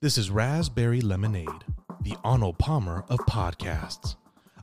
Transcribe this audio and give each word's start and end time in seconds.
This 0.00 0.16
is 0.16 0.30
Raspberry 0.30 1.00
Lemonade, 1.00 1.64
the 2.02 2.14
Arnold 2.22 2.56
Palmer 2.56 3.04
of 3.08 3.18
podcasts. 3.28 4.14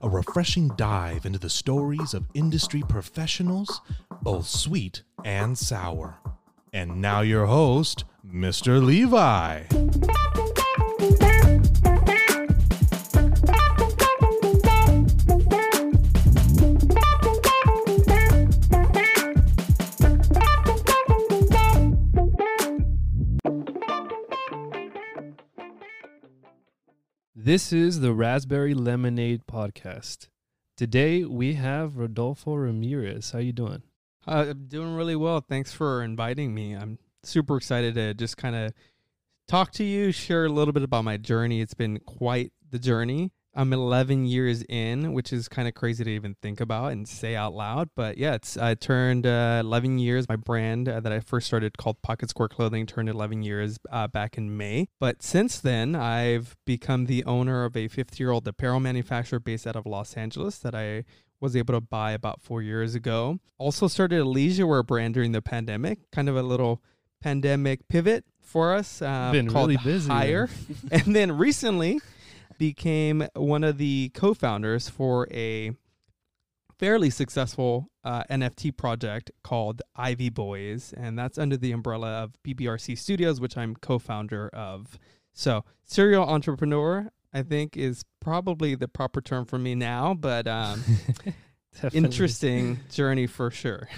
A 0.01 0.07
refreshing 0.07 0.69
dive 0.77 1.25
into 1.25 1.39
the 1.39 1.49
stories 1.49 2.13
of 2.13 2.25
industry 2.33 2.81
professionals, 2.87 3.81
both 4.21 4.47
sweet 4.47 5.03
and 5.25 5.57
sour. 5.57 6.19
And 6.71 7.01
now, 7.01 7.19
your 7.19 7.47
host, 7.47 8.05
Mr. 8.25 8.81
Levi. 8.81 9.63
This 27.45 27.71
is 27.71 27.99
the 27.99 28.11
Raspberry 28.11 28.73
Lemonade 28.73 29.45
podcast. 29.45 30.29
Today 30.75 31.23
we 31.25 31.53
have 31.53 31.95
Rodolfo 31.95 32.55
Ramirez. 32.55 33.29
How 33.29 33.37
you 33.37 33.53
doing? 33.53 33.83
Uh, 34.25 34.47
I'm 34.49 34.65
doing 34.65 34.95
really 34.95 35.15
well. 35.15 35.41
Thanks 35.41 35.71
for 35.71 36.01
inviting 36.01 36.55
me. 36.55 36.73
I'm 36.73 36.97
super 37.21 37.55
excited 37.55 37.93
to 37.93 38.15
just 38.15 38.35
kind 38.35 38.55
of 38.55 38.73
talk 39.47 39.71
to 39.73 39.83
you, 39.83 40.11
share 40.11 40.45
a 40.45 40.49
little 40.49 40.73
bit 40.73 40.81
about 40.81 41.03
my 41.03 41.17
journey. 41.17 41.61
It's 41.61 41.75
been 41.75 41.99
quite 41.99 42.51
the 42.71 42.79
journey. 42.79 43.31
I'm 43.55 43.71
11 43.71 44.25
years 44.25 44.63
in, 44.67 45.13
which 45.13 45.31
is 45.31 45.47
kind 45.47 45.67
of 45.67 45.73
crazy 45.73 46.03
to 46.03 46.09
even 46.09 46.35
think 46.41 46.59
about 46.59 46.91
and 46.91 47.07
say 47.07 47.35
out 47.35 47.53
loud. 47.53 47.89
But 47.95 48.17
yeah, 48.17 48.33
it's 48.33 48.57
I 48.57 48.75
turned 48.75 49.25
uh, 49.25 49.61
11 49.63 49.97
years. 49.99 50.27
My 50.27 50.35
brand 50.35 50.89
uh, 50.89 50.99
that 50.99 51.11
I 51.11 51.21
first 51.21 51.47
started 51.47 51.77
called 51.77 52.01
Pocket 52.01 52.29
Square 52.29 52.49
Clothing 52.49 52.85
turned 52.85 53.07
11 53.07 53.43
years 53.43 53.77
uh, 53.89 54.07
back 54.07 54.37
in 54.37 54.57
May. 54.57 54.87
But 54.99 55.23
since 55.23 55.59
then, 55.59 55.95
I've 55.95 56.57
become 56.65 57.05
the 57.05 57.23
owner 57.23 57.63
of 57.63 57.77
a 57.77 57.87
50 57.87 58.21
year 58.21 58.31
old 58.31 58.47
apparel 58.47 58.79
manufacturer 58.79 59.39
based 59.39 59.65
out 59.65 59.75
of 59.75 59.85
Los 59.85 60.15
Angeles 60.15 60.59
that 60.59 60.75
I 60.75 61.05
was 61.39 61.55
able 61.55 61.73
to 61.73 61.81
buy 61.81 62.11
about 62.11 62.41
four 62.41 62.61
years 62.61 62.95
ago. 62.95 63.39
Also 63.57 63.87
started 63.87 64.19
a 64.19 64.25
leisure 64.25 64.67
wear 64.67 64.83
brand 64.83 65.13
during 65.13 65.31
the 65.31 65.41
pandemic, 65.41 65.99
kind 66.11 66.27
of 66.27 66.35
a 66.35 66.43
little 66.43 66.81
pandemic 67.21 67.87
pivot 67.87 68.25
for 68.41 68.73
us. 68.73 69.01
Uh, 69.01 69.31
Been 69.31 69.49
called 69.49 69.69
really 69.69 69.81
busy 69.83 70.09
Hire, 70.09 70.49
and 70.91 71.15
then 71.15 71.37
recently 71.37 71.99
became 72.57 73.27
one 73.35 73.63
of 73.63 73.77
the 73.77 74.11
co-founders 74.13 74.89
for 74.89 75.27
a 75.31 75.71
fairly 76.77 77.09
successful 77.09 77.89
uh, 78.03 78.23
NFT 78.29 78.75
project 78.75 79.31
called 79.43 79.81
Ivy 79.95 80.29
Boys, 80.29 80.93
and 80.95 81.17
that's 81.17 81.37
under 81.37 81.57
the 81.57 81.71
umbrella 81.71 82.23
of 82.23 82.33
BBRC 82.43 82.97
Studios, 82.97 83.39
which 83.39 83.57
I'm 83.57 83.75
co-founder 83.75 84.49
of. 84.49 84.99
So, 85.33 85.63
serial 85.83 86.23
entrepreneur, 86.23 87.09
I 87.33 87.43
think, 87.43 87.75
is 87.77 88.03
probably 88.21 88.75
the 88.75 88.87
proper 88.87 89.21
term 89.21 89.45
for 89.45 89.57
me 89.57 89.75
now, 89.75 90.13
but 90.13 90.47
um, 90.47 90.83
interesting 91.93 92.79
journey 92.89 93.27
for 93.27 93.51
sure. 93.51 93.89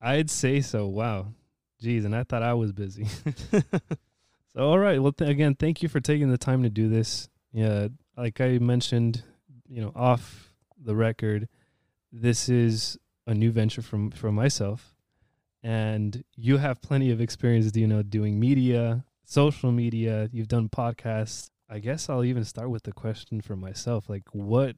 I'd 0.00 0.30
say 0.30 0.60
so. 0.60 0.86
Wow. 0.86 1.28
Jeez, 1.82 2.04
and 2.04 2.14
I 2.14 2.22
thought 2.22 2.42
I 2.42 2.54
was 2.54 2.72
busy. 2.72 3.06
so, 3.50 3.60
all 4.56 4.78
right. 4.78 5.02
Well, 5.02 5.12
th- 5.12 5.30
again, 5.30 5.54
thank 5.54 5.82
you 5.82 5.88
for 5.88 6.00
taking 6.00 6.30
the 6.30 6.38
time 6.38 6.62
to 6.62 6.70
do 6.70 6.88
this. 6.88 7.28
Yeah, 7.52 7.88
like 8.16 8.40
I 8.40 8.58
mentioned, 8.58 9.22
you 9.68 9.80
know, 9.80 9.92
off 9.94 10.52
the 10.82 10.94
record, 10.94 11.48
this 12.12 12.48
is 12.48 12.98
a 13.26 13.34
new 13.34 13.50
venture 13.50 13.82
from 13.82 14.10
from 14.10 14.34
myself, 14.34 14.94
and 15.62 16.24
you 16.36 16.58
have 16.58 16.80
plenty 16.82 17.10
of 17.10 17.20
experience, 17.20 17.74
you 17.76 17.86
know, 17.86 18.02
doing 18.02 18.38
media, 18.38 19.04
social 19.24 19.72
media. 19.72 20.28
You've 20.32 20.48
done 20.48 20.68
podcasts. 20.68 21.50
I 21.68 21.78
guess 21.78 22.08
I'll 22.08 22.24
even 22.24 22.44
start 22.44 22.70
with 22.70 22.84
the 22.84 22.92
question 22.92 23.40
for 23.40 23.56
myself: 23.56 24.08
like, 24.08 24.24
what 24.32 24.76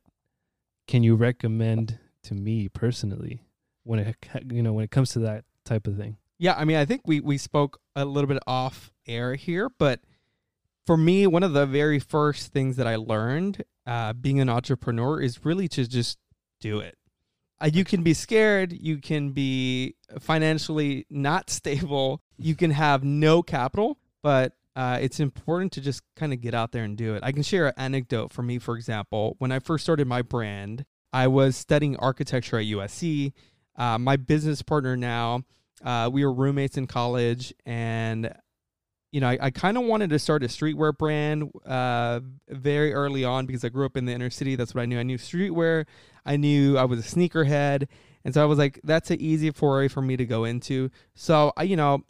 can 0.86 1.02
you 1.02 1.16
recommend 1.16 1.98
to 2.22 2.34
me 2.34 2.68
personally 2.68 3.42
when 3.82 3.98
it 3.98 4.16
you 4.50 4.62
know 4.62 4.72
when 4.72 4.84
it 4.84 4.90
comes 4.90 5.10
to 5.10 5.18
that 5.20 5.44
type 5.64 5.86
of 5.86 5.96
thing? 5.96 6.16
Yeah, 6.38 6.54
I 6.54 6.64
mean, 6.64 6.76
I 6.76 6.84
think 6.84 7.02
we 7.06 7.20
we 7.20 7.38
spoke 7.38 7.80
a 7.94 8.04
little 8.04 8.28
bit 8.28 8.42
off 8.46 8.92
air 9.06 9.34
here, 9.34 9.68
but 9.78 10.00
for 10.86 10.96
me, 10.96 11.26
one 11.26 11.42
of 11.42 11.52
the 11.52 11.66
very 11.66 11.98
first 11.98 12.52
things 12.52 12.76
that 12.76 12.86
I 12.86 12.96
learned 12.96 13.64
uh, 13.86 14.12
being 14.12 14.40
an 14.40 14.48
entrepreneur 14.48 15.20
is 15.20 15.44
really 15.44 15.68
to 15.68 15.86
just 15.88 16.18
do 16.60 16.78
it. 16.78 16.96
Uh, 17.60 17.70
you 17.72 17.84
can 17.84 18.02
be 18.02 18.14
scared, 18.14 18.72
you 18.72 18.98
can 18.98 19.30
be 19.30 19.96
financially 20.20 21.06
not 21.10 21.50
stable, 21.50 22.22
you 22.38 22.54
can 22.54 22.70
have 22.70 23.02
no 23.02 23.42
capital, 23.42 23.98
but 24.22 24.52
uh, 24.76 24.98
it's 25.00 25.20
important 25.20 25.72
to 25.72 25.80
just 25.80 26.02
kind 26.16 26.32
of 26.32 26.40
get 26.40 26.54
out 26.54 26.70
there 26.70 26.84
and 26.84 26.96
do 26.96 27.14
it. 27.14 27.22
I 27.24 27.32
can 27.32 27.42
share 27.42 27.68
an 27.68 27.74
anecdote 27.78 28.32
for 28.32 28.42
me, 28.42 28.58
for 28.58 28.76
example. 28.76 29.34
When 29.38 29.50
I 29.50 29.58
first 29.58 29.84
started 29.84 30.06
my 30.06 30.22
brand, 30.22 30.84
I 31.12 31.28
was 31.28 31.56
studying 31.56 31.96
architecture 31.96 32.58
at 32.58 32.66
USC. 32.66 33.32
Uh, 33.74 33.98
my 33.98 34.16
business 34.16 34.60
partner 34.60 34.96
now, 34.96 35.44
uh, 35.82 36.10
we 36.12 36.24
were 36.24 36.32
roommates 36.32 36.76
in 36.76 36.86
college, 36.86 37.54
and 37.64 38.34
you 39.12 39.20
know, 39.20 39.28
I, 39.28 39.38
I 39.40 39.50
kind 39.50 39.76
of 39.78 39.84
wanted 39.84 40.10
to 40.10 40.18
start 40.18 40.42
a 40.42 40.46
streetwear 40.46 40.96
brand 40.96 41.50
uh, 41.64 42.20
very 42.48 42.92
early 42.92 43.24
on 43.24 43.46
because 43.46 43.64
I 43.64 43.68
grew 43.68 43.86
up 43.86 43.96
in 43.96 44.04
the 44.04 44.12
inner 44.12 44.30
city. 44.30 44.56
That's 44.56 44.74
what 44.74 44.82
I 44.82 44.86
knew. 44.86 44.98
I 44.98 45.04
knew 45.04 45.18
streetwear. 45.18 45.86
I 46.24 46.36
knew 46.36 46.76
I 46.76 46.84
was 46.84 47.00
a 47.00 47.02
sneakerhead, 47.16 47.86
and 48.24 48.34
so 48.34 48.42
I 48.42 48.46
was 48.46 48.58
like, 48.58 48.80
that's 48.82 49.10
an 49.10 49.20
easy 49.20 49.50
foray 49.50 49.88
for 49.88 50.02
me 50.02 50.16
to 50.16 50.26
go 50.26 50.44
into. 50.44 50.90
So 51.14 51.52
I, 51.56 51.62
you 51.62 51.76
know, 51.76 52.04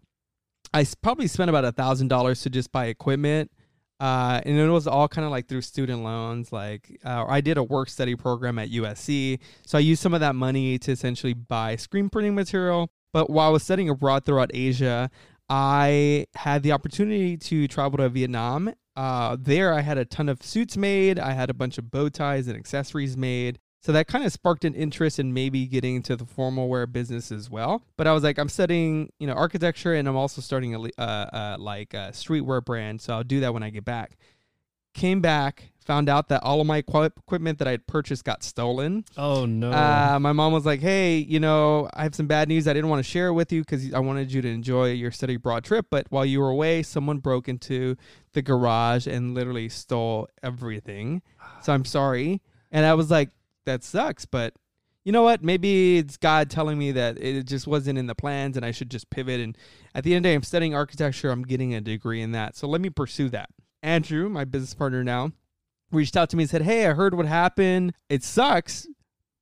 I 0.73 0.87
probably 1.03 1.27
spent 1.27 1.51
about 1.51 1.65
a 1.65 1.73
thousand 1.73 2.09
dollars 2.09 2.43
to 2.43 2.51
just 2.51 2.73
buy 2.73 2.87
equipment. 2.87 3.51
Uh, 3.99 4.43
and 4.45 4.59
it 4.59 4.69
was 4.69 4.87
all 4.87 5.09
kind 5.09 5.25
of 5.25 5.31
like 5.31 5.49
through 5.49 5.63
student 5.63 6.03
loans. 6.03 6.53
Like, 6.53 6.99
uh, 7.05 7.25
I 7.27 7.41
did 7.41 7.57
a 7.57 7.63
work 7.63 7.89
study 7.89 8.15
program 8.15 8.59
at 8.59 8.71
USC, 8.71 9.39
so 9.65 9.79
I 9.79 9.81
used 9.81 10.03
some 10.03 10.13
of 10.13 10.21
that 10.21 10.35
money 10.35 10.79
to 10.81 10.93
essentially 10.93 11.33
buy 11.33 11.77
screen 11.77 12.11
printing 12.11 12.35
material. 12.35 12.91
But 13.13 13.31
while 13.31 13.49
I 13.49 13.51
was 13.51 13.63
studying 13.63 13.89
abroad 13.89 14.27
throughout 14.27 14.51
Asia, 14.53 15.11
I 15.49 16.27
had 16.35 16.63
the 16.63 16.73
opportunity 16.73 17.37
to 17.37 17.69
travel 17.69 17.99
to 17.99 18.09
Vietnam. 18.09 18.73
Uh, 18.97 19.37
there, 19.39 19.73
I 19.73 19.81
had 19.81 19.99
a 19.99 20.05
ton 20.05 20.29
of 20.29 20.43
suits 20.43 20.77
made. 20.77 21.19
I 21.19 21.33
had 21.33 21.51
a 21.51 21.55
bunch 21.55 21.79
of 21.79 21.91
bow 21.91 22.09
ties 22.09 22.49
and 22.49 22.57
accessories 22.57 23.17
made. 23.17 23.59
So 23.83 23.93
that 23.93 24.09
kind 24.09 24.25
of 24.25 24.33
sparked 24.33 24.65
an 24.65 24.75
interest 24.75 25.21
in 25.21 25.33
maybe 25.33 25.67
getting 25.67 25.97
into 25.97 26.17
the 26.17 26.27
formal 26.27 26.69
wear 26.69 26.89
business 26.89 27.31
as 27.31 27.49
well. 27.49 27.85
But 27.97 28.09
I 28.09 28.13
was 28.13 28.25
like, 28.25 28.37
I'm 28.37 28.49
studying, 28.49 29.13
you 29.21 29.29
know, 29.29 29.35
architecture, 29.35 29.95
and 29.95 30.09
I'm 30.09 30.17
also 30.17 30.41
starting 30.41 30.75
a 30.75 30.81
uh, 30.81 31.01
uh, 31.01 31.57
like 31.61 31.95
a 31.95 32.11
streetwear 32.11 32.65
brand. 32.65 33.01
So 33.01 33.15
I'll 33.15 33.23
do 33.23 33.41
that 33.41 33.55
when 33.55 33.63
I 33.63 33.71
get 33.71 33.85
back. 33.85 34.17
Came 34.95 35.21
back, 35.21 35.71
found 35.87 36.09
out 36.09 36.29
that 36.29 36.43
all 36.43 36.61
of 36.61 36.67
my 36.67 36.79
equi- 36.79 37.07
equipment 37.07 37.59
that 37.59 37.69
I 37.69 37.71
had 37.71 37.87
purchased 37.87 38.25
got 38.25 38.43
stolen. 38.43 39.05
Oh 39.17 39.47
no! 39.47 39.71
Uh, 39.73 40.19
my 40.21 40.33
mom 40.33 40.53
was 40.53 40.67
like, 40.67 40.81
"Hey, 40.81 41.19
you 41.19 41.41
know, 41.41 41.89
I 41.95 42.03
have 42.03 42.15
some 42.15 42.27
bad 42.27 42.49
news. 42.49 42.67
I 42.67 42.73
didn't 42.73 42.91
want 42.91 43.05
to 43.05 43.11
share 43.11 43.29
it 43.29 43.33
with 43.33 43.53
you 43.53 43.63
because 43.63 43.95
I 43.95 44.01
wanted 44.01 44.33
you 44.33 44.43
to 44.43 44.49
enjoy 44.49 44.93
your 44.93 45.11
study 45.11 45.35
abroad 45.35 45.65
trip. 45.65 45.87
But 45.91 46.07
while 46.11 46.27
you 46.27 46.41
were 46.41 46.51
away, 46.51 46.83
someone 46.83 47.19
broke 47.19 47.49
into 47.49 47.97
the 48.33 48.43
garage 48.43 49.07
and 49.07 49.35
literally 49.35 49.69
stole 49.69 50.29
everything. 50.43 51.23
So 51.63 51.73
I'm 51.73 51.85
sorry." 51.85 52.43
And 52.73 52.85
I 52.85 52.95
was 52.95 53.11
like, 53.11 53.31
"That 53.65 53.85
sucks, 53.85 54.27
but." 54.27 54.55
You 55.05 55.13
know 55.13 55.23
what? 55.23 55.41
Maybe 55.41 55.99
it's 55.99 56.17
God 56.17 56.51
telling 56.51 56.77
me 56.77 56.91
that 56.91 57.17
it 57.23 57.45
just 57.47 57.69
wasn't 57.69 57.97
in 57.97 58.09
the 58.09 58.17
plans 58.17 58.57
and 58.57 58.67
I 58.67 58.73
should 58.73 58.91
just 58.91 59.09
pivot. 59.09 59.41
And 59.41 59.57
at 59.95 60.03
the 60.03 60.13
end 60.13 60.17
of 60.17 60.23
the 60.25 60.31
day, 60.31 60.35
I'm 60.35 60.43
studying 60.43 60.75
architecture. 60.75 61.31
I'm 61.31 61.45
getting 61.45 61.77
a 61.77 61.81
degree 61.81 62.21
in 62.21 62.33
that. 62.33 62.57
So 62.57 62.67
let 62.67 62.81
me 62.81 62.91
pursue 62.91 63.29
that. 63.29 63.51
Andrew, 63.85 64.29
my 64.29 64.43
business 64.43 64.75
partner 64.75 65.05
now, 65.05 65.31
reached 65.97 66.17
out 66.17 66.31
to 66.31 66.37
me 66.37 66.45
and 66.45 66.51
said, 66.51 66.63
Hey, 66.63 66.87
I 66.87 66.93
heard 66.93 67.15
what 67.15 67.27
happened. 67.27 67.95
It 68.09 68.23
sucks, 68.23 68.87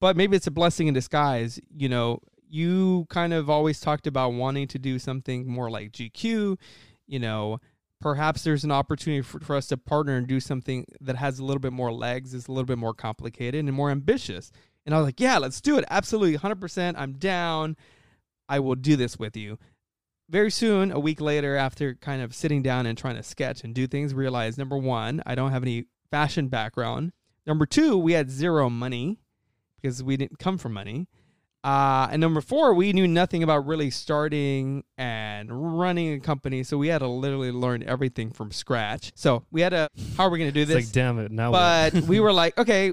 but 0.00 0.16
maybe 0.16 0.36
it's 0.36 0.46
a 0.46 0.52
blessing 0.52 0.86
in 0.88 0.94
disguise. 0.94 1.60
You 1.74 1.88
know, 1.88 2.20
you 2.48 3.06
kind 3.10 3.32
of 3.34 3.50
always 3.50 3.80
talked 3.80 4.06
about 4.06 4.32
wanting 4.32 4.68
to 4.68 4.78
do 4.78 4.98
something 4.98 5.46
more 5.46 5.70
like 5.70 5.92
GQ. 5.92 6.58
You 7.06 7.18
know, 7.18 7.58
perhaps 8.00 8.44
there's 8.44 8.64
an 8.64 8.70
opportunity 8.70 9.22
for, 9.22 9.40
for 9.40 9.56
us 9.56 9.66
to 9.68 9.76
partner 9.76 10.16
and 10.16 10.26
do 10.26 10.40
something 10.40 10.86
that 11.00 11.16
has 11.16 11.38
a 11.38 11.44
little 11.44 11.60
bit 11.60 11.72
more 11.72 11.92
legs, 11.92 12.32
is 12.32 12.48
a 12.48 12.52
little 12.52 12.66
bit 12.66 12.78
more 12.78 12.94
complicated 12.94 13.64
and 13.64 13.72
more 13.74 13.90
ambitious. 13.90 14.50
And 14.86 14.94
I 14.94 14.98
was 14.98 15.06
like, 15.06 15.20
Yeah, 15.20 15.38
let's 15.38 15.60
do 15.60 15.76
it. 15.78 15.84
Absolutely, 15.90 16.38
100%. 16.38 16.94
I'm 16.96 17.14
down. 17.14 17.76
I 18.48 18.60
will 18.60 18.74
do 18.74 18.96
this 18.96 19.18
with 19.18 19.36
you 19.36 19.58
very 20.28 20.50
soon, 20.50 20.90
a 20.90 20.98
week 20.98 21.20
later, 21.20 21.56
after 21.56 21.94
kind 21.94 22.22
of 22.22 22.34
sitting 22.34 22.62
down 22.62 22.86
and 22.86 22.96
trying 22.96 23.16
to 23.16 23.22
sketch 23.22 23.62
and 23.62 23.74
do 23.74 23.86
things, 23.86 24.14
realized 24.14 24.58
number 24.58 24.76
one, 24.76 25.22
I 25.26 25.34
don't 25.34 25.50
have 25.50 25.62
any 25.62 25.84
fashion 26.14 26.46
background. 26.46 27.12
Number 27.44 27.66
two, 27.66 27.98
we 27.98 28.12
had 28.12 28.30
zero 28.30 28.70
money 28.70 29.18
because 29.82 30.00
we 30.00 30.16
didn't 30.16 30.38
come 30.38 30.58
from 30.58 30.72
money. 30.72 31.08
Uh, 31.64 32.06
and 32.12 32.20
number 32.20 32.40
four, 32.40 32.72
we 32.72 32.92
knew 32.92 33.08
nothing 33.08 33.42
about 33.42 33.66
really 33.66 33.90
starting 33.90 34.84
and 34.96 35.80
running 35.80 36.12
a 36.12 36.20
company. 36.20 36.62
So 36.62 36.78
we 36.78 36.86
had 36.86 36.98
to 36.98 37.08
literally 37.08 37.50
learn 37.50 37.82
everything 37.82 38.30
from 38.30 38.52
scratch. 38.52 39.10
So 39.16 39.44
we 39.50 39.60
had 39.60 39.70
to, 39.70 39.88
how 40.16 40.26
are 40.26 40.30
we 40.30 40.38
going 40.38 40.50
to 40.50 40.54
do 40.54 40.60
it's 40.60 40.68
this? 40.68 40.86
like, 40.86 40.92
damn 40.92 41.18
it! 41.18 41.32
Now, 41.32 41.50
but 41.50 41.94
we 42.02 42.20
were 42.20 42.32
like, 42.42 42.56
okay, 42.58 42.92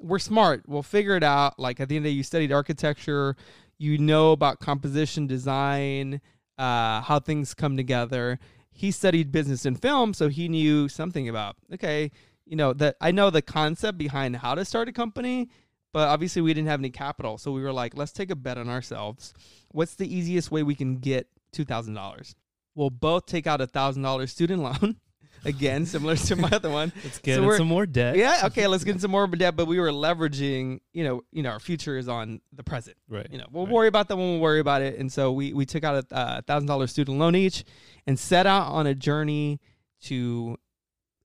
we're 0.00 0.18
smart. 0.18 0.64
We'll 0.66 0.82
figure 0.82 1.16
it 1.16 1.22
out. 1.22 1.60
Like 1.60 1.78
at 1.78 1.88
the 1.88 1.94
end 1.94 2.04
of 2.04 2.10
the 2.10 2.14
day, 2.14 2.16
you 2.16 2.24
studied 2.24 2.50
architecture, 2.50 3.36
you 3.78 3.98
know 3.98 4.32
about 4.32 4.58
composition 4.58 5.28
design, 5.28 6.20
uh, 6.58 7.00
how 7.00 7.20
things 7.20 7.54
come 7.54 7.76
together. 7.76 8.40
He 8.74 8.90
studied 8.90 9.32
business 9.32 9.64
and 9.64 9.80
film, 9.80 10.12
so 10.12 10.28
he 10.28 10.48
knew 10.48 10.88
something 10.88 11.28
about 11.28 11.56
okay, 11.72 12.10
you 12.44 12.56
know 12.56 12.72
that 12.74 12.96
I 13.00 13.12
know 13.12 13.30
the 13.30 13.40
concept 13.40 13.96
behind 13.96 14.36
how 14.36 14.54
to 14.54 14.64
start 14.64 14.88
a 14.88 14.92
company, 14.92 15.48
but 15.92 16.08
obviously 16.08 16.42
we 16.42 16.52
didn't 16.52 16.68
have 16.68 16.80
any 16.80 16.90
capital, 16.90 17.38
so 17.38 17.52
we 17.52 17.62
were 17.62 17.72
like, 17.72 17.96
let's 17.96 18.12
take 18.12 18.30
a 18.30 18.36
bet 18.36 18.58
on 18.58 18.68
ourselves. 18.68 19.32
What's 19.70 19.94
the 19.94 20.12
easiest 20.12 20.50
way 20.50 20.64
we 20.64 20.74
can 20.74 20.96
get 20.96 21.28
two 21.52 21.64
thousand 21.64 21.94
dollars? 21.94 22.34
We'll 22.74 22.90
both 22.90 23.26
take 23.26 23.46
out 23.46 23.60
a 23.60 23.68
thousand 23.68 24.02
dollars 24.02 24.32
student 24.32 24.62
loan. 24.82 24.96
Again, 25.44 25.86
similar 25.86 26.16
to 26.16 26.36
my 26.36 26.48
other 26.50 26.70
one. 26.70 26.92
Let's 27.04 27.18
get 27.18 27.36
So 27.36 27.56
some 27.56 27.66
more 27.66 27.86
debt. 27.86 28.16
Yeah, 28.16 28.42
okay, 28.46 28.66
let's 28.66 28.84
get 28.84 29.00
some 29.00 29.10
more 29.10 29.26
debt, 29.26 29.56
but 29.56 29.66
we 29.66 29.78
were 29.78 29.90
leveraging, 29.90 30.80
you 30.92 31.04
know, 31.04 31.22
you 31.32 31.42
know, 31.42 31.50
our 31.50 31.60
future 31.60 31.96
is 31.98 32.08
on 32.08 32.40
the 32.52 32.62
present. 32.62 32.96
Right. 33.08 33.26
You 33.30 33.38
know, 33.38 33.46
we'll 33.50 33.64
Right. 33.66 33.72
worry 33.74 33.88
about 33.88 34.08
that 34.08 34.16
when 34.16 34.26
we'll 34.32 34.40
worry 34.40 34.60
about 34.60 34.82
it. 34.82 34.98
And 34.98 35.12
so 35.12 35.32
we 35.32 35.52
we 35.52 35.66
took 35.66 35.84
out 35.84 36.04
a 36.10 36.14
uh, 36.16 36.40
thousand 36.42 36.66
dollar 36.68 36.86
student 36.86 37.18
loan 37.18 37.34
each, 37.34 37.64
and 38.06 38.18
set 38.18 38.46
out 38.46 38.70
on 38.72 38.86
a 38.86 38.94
journey 38.94 39.60
to 40.04 40.56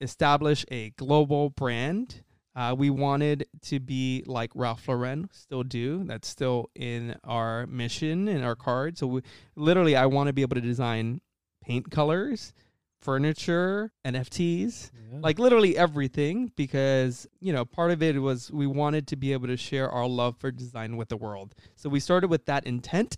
establish 0.02 0.66
a 0.72 0.92
global 0.92 1.50
brand. 1.50 2.24
Uh, 2.56 2.76
we 2.78 2.90
wanted 2.90 3.46
to 3.62 3.80
be 3.80 4.24
like 4.26 4.52
Ralph 4.54 4.88
Lauren, 4.88 5.30
still 5.32 5.64
do. 5.64 6.04
That's 6.04 6.28
still 6.28 6.70
in 6.76 7.16
our 7.24 7.66
mission 7.68 8.28
in 8.28 8.44
our 8.44 8.56
card. 8.56 8.98
So 8.98 9.08
we, 9.08 9.22
literally, 9.56 9.96
I 9.96 10.08
want 10.08 10.28
to 10.28 10.34
be 10.34 10.42
able 10.42 10.56
to 10.56 10.62
design 10.62 11.22
paint 11.64 11.90
colors, 11.92 12.54
furniture, 13.02 13.92
NFTs 14.06 14.92
Yeah. 15.12 15.20
like 15.22 15.40
literally 15.40 15.78
everything 15.78 16.52
because 16.56 17.28
you 17.40 17.52
know 17.54 17.66
part 17.66 17.92
of 17.92 18.02
it 18.04 18.22
was 18.22 18.52
we 18.52 18.68
wanted 18.68 19.08
to 19.08 19.16
be 19.16 19.34
able 19.34 19.48
to 19.48 19.58
share 19.58 19.90
our 19.90 20.08
love 20.08 20.38
for 20.38 20.52
design 20.52 20.98
with 20.98 21.10
the 21.10 21.18
world. 21.18 21.56
So 21.76 21.90
we 21.90 22.00
started 22.00 22.30
with 22.30 22.46
that 22.46 22.66
intent 22.66 23.18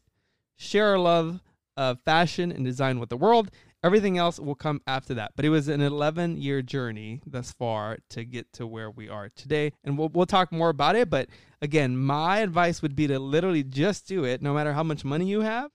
share 0.56 0.90
our 0.90 1.00
love 1.00 1.42
of 1.76 2.00
fashion 2.06 2.52
and 2.52 2.64
design 2.64 3.00
with 3.00 3.10
the 3.10 3.18
world. 3.18 3.50
Everything 3.84 4.16
else 4.20 4.40
will 4.40 4.54
come 4.54 4.80
after 4.86 5.16
that. 5.16 5.32
But 5.36 5.44
it 5.44 5.50
was 5.50 5.68
an 5.68 5.82
11 5.82 6.38
year 6.38 6.62
journey 6.62 7.22
thus 7.26 7.52
far 7.52 7.98
to 8.10 8.24
get 8.24 8.54
to 8.54 8.68
where 8.68 8.92
we 8.92 9.10
are 9.10 9.30
today. 9.30 9.72
And 9.84 9.98
we'll, 9.98 10.10
we'll 10.10 10.28
talk 10.28 10.52
more 10.52 10.70
about 10.70 10.96
it 10.96 11.10
but 11.10 11.30
again 11.62 11.98
my 11.98 12.40
advice 12.40 12.82
would 12.84 12.96
be 12.96 13.08
to 13.08 13.18
literally 13.18 13.64
just 13.64 14.08
do 14.08 14.24
it 14.24 14.42
no 14.42 14.54
matter 14.54 14.74
how 14.74 14.84
much 14.84 15.04
money 15.04 15.26
you 15.26 15.42
have. 15.42 15.72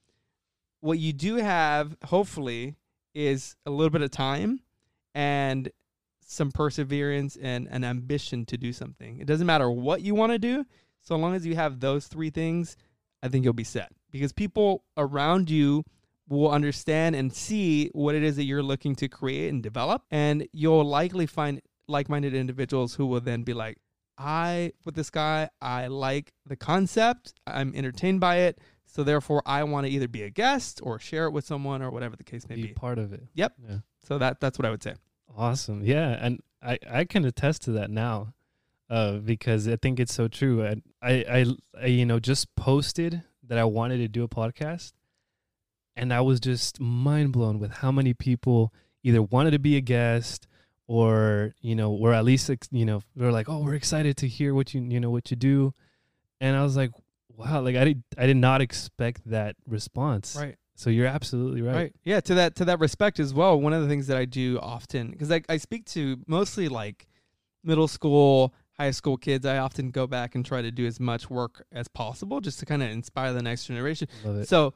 What 0.79 0.99
you 0.99 1.11
do 1.11 1.35
have 1.35 1.97
hopefully 2.05 2.75
is 3.17 3.55
a 3.65 3.71
little 3.71 3.89
bit 3.89 4.03
of 4.03 4.11
time 4.11 4.61
and 5.15 5.71
some 6.23 6.51
perseverance 6.51 7.35
and 7.41 7.67
an 7.71 7.83
ambition 7.83 8.45
to 8.45 8.57
do 8.57 8.71
something. 8.71 9.19
It 9.19 9.25
doesn't 9.25 9.47
matter 9.47 9.71
what 9.71 10.01
you 10.01 10.13
want 10.13 10.33
to 10.33 10.37
do, 10.37 10.65
so 11.01 11.15
long 11.15 11.33
as 11.33 11.45
you 11.45 11.55
have 11.55 11.79
those 11.79 12.05
three 12.05 12.29
things, 12.29 12.77
I 13.23 13.29
think 13.29 13.43
you'll 13.43 13.53
be 13.53 13.63
set. 13.63 13.91
Because 14.11 14.33
people 14.33 14.83
around 14.97 15.49
you 15.49 15.83
will 16.29 16.51
understand 16.51 17.15
and 17.15 17.33
see 17.33 17.89
what 17.93 18.13
it 18.13 18.21
is 18.21 18.35
that 18.35 18.43
you're 18.43 18.61
looking 18.61 18.95
to 18.97 19.07
create 19.07 19.49
and 19.49 19.63
develop, 19.63 20.03
and 20.11 20.47
you'll 20.51 20.85
likely 20.85 21.25
find 21.25 21.61
like-minded 21.87 22.35
individuals 22.35 22.95
who 22.95 23.07
will 23.07 23.21
then 23.21 23.43
be 23.43 23.53
like, 23.53 23.77
"I 24.17 24.73
with 24.85 24.95
this 24.95 25.09
guy, 25.09 25.49
I 25.61 25.87
like 25.87 26.33
the 26.45 26.57
concept, 26.57 27.33
I'm 27.47 27.73
entertained 27.73 28.19
by 28.19 28.39
it." 28.39 28.59
So 28.89 29.03
therefore, 29.03 29.43
I 29.45 29.63
want 29.63 29.85
to 29.85 29.91
either 29.91 30.07
be 30.07 30.23
a 30.23 30.29
guest 30.29 30.79
or 30.81 30.97
share 30.97 31.25
it 31.25 31.31
with 31.31 31.45
someone 31.45 31.81
or 31.81 31.91
whatever 31.91 32.15
the 32.15 32.23
case 32.23 32.47
may 32.47 32.55
be 32.55 32.67
be. 32.67 32.73
part 32.73 32.97
of 32.97 33.13
it. 33.13 33.21
Yep. 33.35 33.53
Yeah. 33.69 33.77
So 34.03 34.17
that 34.17 34.39
that's 34.39 34.57
what 34.57 34.65
I 34.65 34.71
would 34.71 34.81
say. 34.81 34.95
Awesome. 35.35 35.83
Yeah, 35.83 36.17
and 36.19 36.41
I 36.61 36.79
I 36.89 37.05
can 37.05 37.25
attest 37.25 37.63
to 37.63 37.71
that 37.73 37.91
now, 37.91 38.33
uh, 38.89 39.17
because 39.17 39.67
I 39.67 39.75
think 39.75 39.99
it's 39.99 40.13
so 40.13 40.27
true. 40.27 40.65
I, 40.65 40.75
I 41.01 41.11
I 41.29 41.45
I 41.81 41.85
you 41.87 42.05
know 42.05 42.19
just 42.19 42.55
posted 42.55 43.21
that 43.43 43.57
I 43.57 43.65
wanted 43.65 43.97
to 43.97 44.07
do 44.07 44.23
a 44.23 44.29
podcast, 44.29 44.93
and 45.95 46.13
I 46.13 46.21
was 46.21 46.39
just 46.39 46.79
mind 46.79 47.33
blown 47.33 47.59
with 47.59 47.71
how 47.71 47.91
many 47.91 48.13
people 48.13 48.73
either 49.03 49.21
wanted 49.21 49.51
to 49.51 49.59
be 49.59 49.75
a 49.77 49.81
guest 49.81 50.47
or 50.87 51.53
you 51.61 51.75
know 51.75 51.91
were 51.91 52.13
at 52.13 52.23
least 52.23 52.49
you 52.71 52.85
know 52.85 53.01
they're 53.15 53.31
like 53.31 53.49
oh 53.49 53.59
we're 53.59 53.75
excited 53.75 54.15
to 54.17 54.27
hear 54.27 54.53
what 54.55 54.73
you 54.73 54.81
you 54.81 54.99
know 54.99 55.09
what 55.11 55.29
you 55.29 55.35
do, 55.37 55.73
and 56.39 56.55
I 56.55 56.63
was 56.63 56.77
like 56.77 56.91
wow 57.37 57.61
like 57.61 57.75
I 57.75 57.85
did 57.85 58.03
I 58.17 58.25
did 58.25 58.37
not 58.37 58.61
expect 58.61 59.21
that 59.29 59.55
response. 59.65 60.35
Right. 60.39 60.55
So 60.75 60.89
you're 60.91 61.07
absolutely 61.07 61.61
right. 61.61 61.75
Right. 61.75 61.95
Yeah. 62.03 62.19
To 62.21 62.35
that 62.35 62.55
to 62.57 62.65
that 62.65 62.79
respect 62.79 63.19
as 63.19 63.33
well. 63.33 63.59
One 63.59 63.73
of 63.73 63.81
the 63.81 63.87
things 63.87 64.07
that 64.07 64.17
I 64.17 64.25
do 64.25 64.59
often 64.61 65.11
because 65.11 65.31
I 65.31 65.41
I 65.47 65.57
speak 65.57 65.85
to 65.85 66.17
mostly 66.27 66.67
like 66.67 67.07
middle 67.63 67.87
school, 67.87 68.53
high 68.77 68.91
school 68.91 69.17
kids. 69.17 69.45
I 69.45 69.57
often 69.57 69.91
go 69.91 70.07
back 70.07 70.35
and 70.35 70.45
try 70.45 70.61
to 70.61 70.71
do 70.71 70.85
as 70.85 70.99
much 70.99 71.29
work 71.29 71.65
as 71.71 71.87
possible 71.87 72.41
just 72.41 72.59
to 72.59 72.65
kind 72.65 72.83
of 72.83 72.89
inspire 72.89 73.33
the 73.33 73.41
next 73.41 73.65
generation. 73.65 74.07
Love 74.23 74.37
it. 74.37 74.47
So 74.47 74.73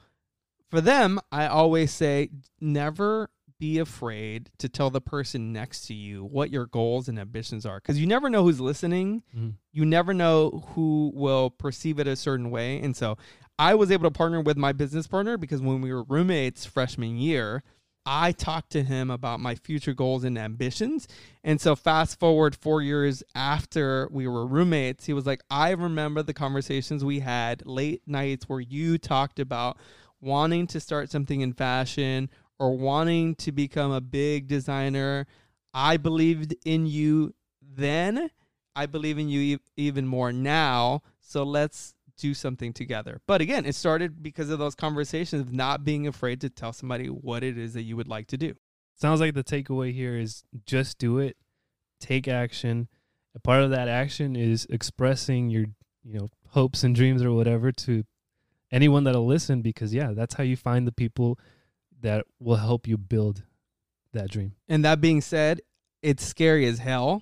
for 0.70 0.82
them, 0.82 1.20
I 1.32 1.48
always 1.48 1.92
say 1.92 2.30
never 2.60 3.30
be 3.62 3.78
afraid 3.78 4.50
to 4.58 4.68
tell 4.68 4.90
the 4.90 5.00
person 5.00 5.54
next 5.54 5.86
to 5.86 5.94
you 5.94 6.26
what 6.26 6.50
your 6.50 6.66
goals 6.66 7.08
and 7.08 7.20
ambitions 7.20 7.64
are 7.64 7.76
because 7.76 8.00
you 8.00 8.08
never 8.08 8.28
know 8.28 8.44
who's 8.44 8.60
listening. 8.60 9.22
Mhm. 9.38 9.54
You 9.72 9.86
never 9.86 10.16
know 10.16 10.66
who 10.74 11.12
will 11.14 11.52
perceive 11.52 12.00
it 12.00 12.08
a 12.08 12.16
certain 12.16 12.50
way. 12.50 12.82
And 12.82 12.98
so 12.98 13.20
I 13.60 13.76
was 13.76 13.92
able 13.92 14.06
to 14.06 14.12
partner 14.12 14.42
with 14.42 14.58
my 14.58 14.72
business 14.72 15.06
partner 15.06 15.38
because 15.38 15.62
when 15.62 15.80
we 15.80 15.94
were 15.94 16.02
roommates 16.04 16.66
freshman 16.66 17.18
year, 17.18 17.62
I 18.04 18.32
talked 18.32 18.72
to 18.72 18.82
him 18.82 19.12
about 19.12 19.40
my 19.40 19.54
future 19.54 19.94
goals 19.94 20.24
and 20.24 20.40
ambitions. 20.40 21.08
And 21.44 21.62
so 21.62 21.76
fast 21.76 22.20
forward 22.20 22.56
4 22.56 22.82
years 22.82 23.22
after 23.36 24.10
we 24.12 24.28
were 24.28 24.48
roommates, 24.48 25.06
he 25.06 25.14
was 25.14 25.28
like, 25.28 25.44
"I 25.52 25.70
remember 25.70 26.24
the 26.24 26.34
conversations 26.34 27.06
we 27.06 27.20
had 27.20 27.64
late 27.68 28.02
nights 28.08 28.50
where 28.50 28.60
you 28.60 28.98
talked 28.98 29.40
about 29.40 29.78
wanting 30.20 30.66
to 30.68 30.80
start 30.80 31.12
something 31.12 31.42
in 31.42 31.54
fashion 31.54 32.30
or 32.62 32.78
wanting 32.78 33.34
to 33.36 33.52
become 33.52 33.92
a 33.92 34.00
big 34.00 34.48
designer. 34.48 35.26
I 35.74 35.98
believed 35.98 36.54
in 36.64 36.86
you 36.86 37.34
then. 37.60 38.30
I 38.76 38.86
believe 38.86 39.18
in 39.18 39.30
you 39.30 39.58
e- 39.58 39.60
even 39.76 40.06
more 40.06 40.32
now. 40.32 41.02
So 41.20 41.42
let's 41.42 41.96
do 42.18 42.36
something 42.36 42.72
together. 42.72 43.20
But 43.26 43.42
again, 43.42 43.66
it 43.66 43.74
started 43.74 44.22
because 44.22 44.52
of 44.52 44.60
those 44.60 44.76
conversations 44.76 45.42
of 45.42 45.52
not 45.52 45.84
being 45.84 46.06
afraid 46.06 46.40
to 46.42 46.50
tell 46.52 46.72
somebody 46.72 47.08
what 47.08 47.44
it 47.44 47.58
is 47.58 47.74
that 47.74 47.82
you 47.82 47.98
would 47.98 48.08
like 48.08 48.28
to 48.28 48.38
do. 48.38 48.54
sounds 48.94 49.20
like 49.20 49.34
the 49.34 49.44
takeaway 49.44 49.92
here 49.92 50.16
is 50.16 50.44
just 50.68 51.00
do 51.00 51.18
it 51.18 51.36
take 52.00 52.28
action 52.28 52.88
a 53.36 53.40
part 53.40 53.62
of 53.64 53.70
that 53.72 53.88
action 53.88 54.36
is 54.36 54.68
expressing 54.70 55.50
your 55.50 55.66
you 56.04 56.14
know 56.18 56.30
hopes 56.50 56.84
and 56.84 56.96
dreams 56.96 57.24
or 57.24 57.32
whatever 57.32 57.72
to 57.72 58.04
anyone 58.72 59.04
that'll 59.04 59.26
listen 59.26 59.62
because 59.62 59.94
yeah 59.94 60.12
that's 60.14 60.34
how 60.36 60.44
you 60.44 60.58
find 60.58 60.88
the 60.88 60.92
people 60.92 61.38
that 62.02 62.26
will 62.40 62.56
help 62.58 62.88
you 62.88 62.98
build 62.98 63.44
that 64.14 64.30
dream 64.30 64.54
And 64.68 64.84
that 64.86 65.00
being 65.02 65.22
said, 65.22 65.62
it's 66.02 66.24
scary 66.26 66.66
as 66.68 66.80
hell. 66.80 67.22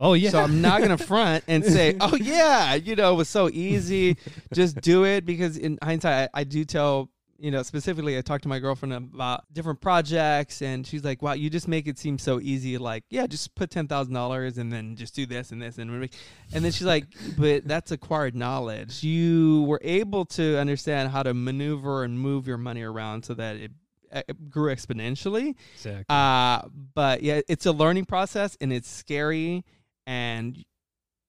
oh 0.00 0.12
yeah 0.14 0.30
So 0.30 0.40
I'm 0.40 0.60
not 0.60 0.80
gonna 0.82 0.98
front 1.12 1.44
and 1.48 1.64
say, 1.64 1.96
"Oh 2.00 2.16
yeah, 2.16 2.74
you 2.74 2.94
know, 2.96 3.12
it 3.14 3.16
was 3.16 3.28
so 3.28 3.48
easy, 3.48 4.16
just 4.52 4.80
do 4.80 5.04
it." 5.04 5.24
Because 5.24 5.56
in 5.56 5.78
hindsight, 5.82 6.30
I, 6.34 6.40
I 6.40 6.44
do 6.44 6.64
tell, 6.64 7.10
you 7.38 7.50
know, 7.50 7.62
specifically, 7.62 8.18
I 8.18 8.20
talked 8.20 8.42
to 8.42 8.48
my 8.48 8.58
girlfriend 8.58 8.92
about 8.92 9.44
different 9.52 9.80
projects, 9.80 10.60
and 10.60 10.86
she's 10.86 11.02
like, 11.04 11.22
"Wow, 11.22 11.32
you 11.32 11.48
just 11.48 11.68
make 11.68 11.86
it 11.88 11.98
seem 11.98 12.18
so 12.18 12.40
easy. 12.40 12.76
Like, 12.78 13.04
yeah, 13.10 13.26
just 13.26 13.54
put 13.54 13.70
ten 13.70 13.86
thousand 13.88 14.12
dollars 14.14 14.58
and 14.58 14.70
then 14.72 14.96
just 14.96 15.14
do 15.14 15.24
this 15.24 15.50
and 15.52 15.62
this 15.62 15.78
and 15.78 15.90
we-" 15.90 16.10
and 16.52 16.64
then 16.64 16.72
she's 16.72 16.86
like, 16.86 17.06
"But 17.38 17.66
that's 17.66 17.90
acquired 17.92 18.34
knowledge. 18.34 19.02
You 19.02 19.62
were 19.62 19.80
able 19.82 20.24
to 20.26 20.58
understand 20.58 21.10
how 21.10 21.22
to 21.22 21.32
maneuver 21.34 22.04
and 22.04 22.18
move 22.18 22.46
your 22.46 22.58
money 22.58 22.82
around 22.82 23.24
so 23.24 23.34
that 23.34 23.56
it." 23.56 23.70
It 24.12 24.50
grew 24.50 24.72
exponentially 24.74 25.54
exactly 25.74 26.04
uh, 26.08 26.62
but 26.94 27.22
yeah, 27.22 27.40
it's 27.48 27.66
a 27.66 27.72
learning 27.72 28.04
process 28.04 28.56
and 28.60 28.72
it's 28.72 28.88
scary 28.88 29.64
and 30.06 30.64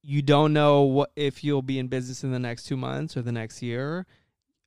you 0.01 0.21
don't 0.21 0.53
know 0.53 0.83
what 0.83 1.11
if 1.15 1.43
you'll 1.43 1.61
be 1.61 1.79
in 1.79 1.87
business 1.87 2.23
in 2.23 2.31
the 2.31 2.39
next 2.39 2.63
two 2.63 2.77
months 2.77 3.17
or 3.17 3.21
the 3.21 3.31
next 3.31 3.61
year. 3.61 4.05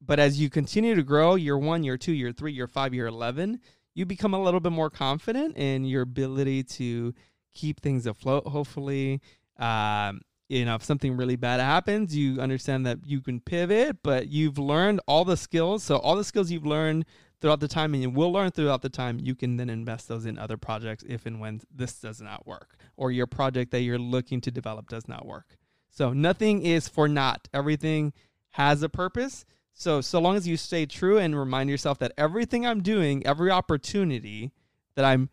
But 0.05 0.19
as 0.19 0.41
you 0.41 0.51
continue 0.51 0.95
to 0.95 1.03
grow, 1.03 1.37
year 1.37 1.57
one, 1.57 1.85
year 1.85 1.97
two, 1.97 2.13
year 2.13 2.33
three, 2.33 2.53
year 2.53 2.67
five, 2.67 2.93
year 2.93 3.07
eleven, 3.07 3.61
you 3.95 4.05
become 4.05 4.35
a 4.35 4.43
little 4.43 4.61
bit 4.61 4.73
more 4.73 4.91
confident 4.91 5.57
in 5.57 5.85
your 5.85 6.03
ability 6.03 6.65
to 6.65 7.15
keep 7.55 7.81
things 7.81 8.07
afloat. 8.07 8.47
Hopefully, 8.47 9.21
um, 9.59 10.21
you 10.49 10.65
know, 10.65 10.75
if 10.75 10.83
something 10.83 11.17
really 11.17 11.37
bad 11.37 11.61
happens, 11.61 12.17
you 12.17 12.41
understand 12.41 12.85
that 12.85 12.99
you 13.07 13.21
can 13.21 13.41
pivot, 13.41 13.99
but 14.03 14.29
you've 14.29 14.59
learned 14.59 15.01
all 15.07 15.25
the 15.25 15.37
skills. 15.37 15.83
So 15.85 15.97
all 15.97 16.17
the 16.17 16.25
skills 16.25 16.51
you've 16.51 16.67
learned 16.67 17.07
throughout 17.43 17.61
the 17.61 17.69
time 17.69 17.93
and 17.93 18.03
you 18.03 18.09
will 18.09 18.33
learn 18.33 18.51
throughout 18.51 18.81
the 18.81 18.89
time, 18.89 19.19
you 19.21 19.35
can 19.35 19.59
then 19.59 19.69
invest 19.69 20.09
those 20.09 20.25
in 20.25 20.39
other 20.39 20.57
projects 20.57 21.05
if 21.07 21.27
and 21.27 21.41
when 21.41 21.61
this 21.75 21.93
does 22.01 22.23
not 22.23 22.47
work 22.47 22.77
or 22.97 23.13
your 23.13 23.27
project 23.27 23.73
that 23.73 23.83
you're 23.83 23.99
looking 23.99 24.41
to 24.41 24.51
develop 24.51 24.89
does 24.89 25.07
not 25.07 25.27
work. 25.27 25.59
So 25.91 26.15
nothing 26.15 26.63
is 26.65 26.89
for 26.89 27.09
naught. 27.09 27.49
Everything 27.53 28.15
has 28.53 28.83
a 28.83 28.89
purpose. 28.89 29.45
So 29.75 30.01
so 30.01 30.19
long 30.21 30.37
as 30.37 30.49
you 30.49 30.57
stay 30.57 30.87
true 30.87 31.19
and 31.19 31.39
remind 31.39 31.69
yourself 31.69 31.99
that 31.99 32.13
everything 32.17 32.65
I'm 32.65 32.83
doing, 32.83 33.27
every 33.27 33.51
opportunity 33.51 34.53
that 34.95 35.05
I'm 35.05 35.29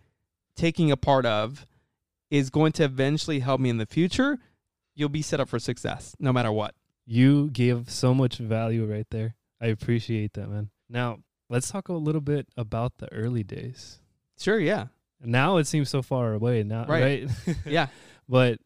taking 0.56 0.92
a 0.92 0.98
part 0.98 1.26
of 1.26 1.66
is 2.30 2.50
going 2.50 2.74
to 2.74 2.84
eventually 2.84 3.40
help 3.40 3.62
me 3.62 3.70
in 3.70 3.78
the 3.78 3.86
future, 3.86 4.38
you'll 4.96 5.10
be 5.10 5.22
set 5.22 5.40
up 5.40 5.48
for 5.48 5.60
success 5.60 6.16
no 6.20 6.34
matter 6.34 6.52
what. 6.52 6.76
you 7.06 7.50
gave 7.52 7.90
so 7.90 8.14
much 8.14 8.38
value 8.38 8.86
right 8.86 9.08
there 9.10 9.36
i 9.62 9.68
appreciate 9.68 10.34
that 10.34 10.48
man 10.48 10.70
now 10.90 11.18
let's 11.50 11.70
talk 11.72 11.90
a 11.90 11.94
little 11.94 12.22
bit 12.22 12.48
about 12.56 12.98
the 12.98 13.12
early 13.14 13.44
days 13.44 14.00
Sure, 14.40 14.58
yeah. 14.60 14.88
Now 15.22 15.58
it 15.58 15.68
seems 15.68 15.90
so 15.90 16.02
far 16.02 16.34
away 16.34 16.64
now, 16.64 16.86
Right. 16.86 17.28
right? 17.48 17.58
Yeah. 17.66 17.88
But 18.30 18.60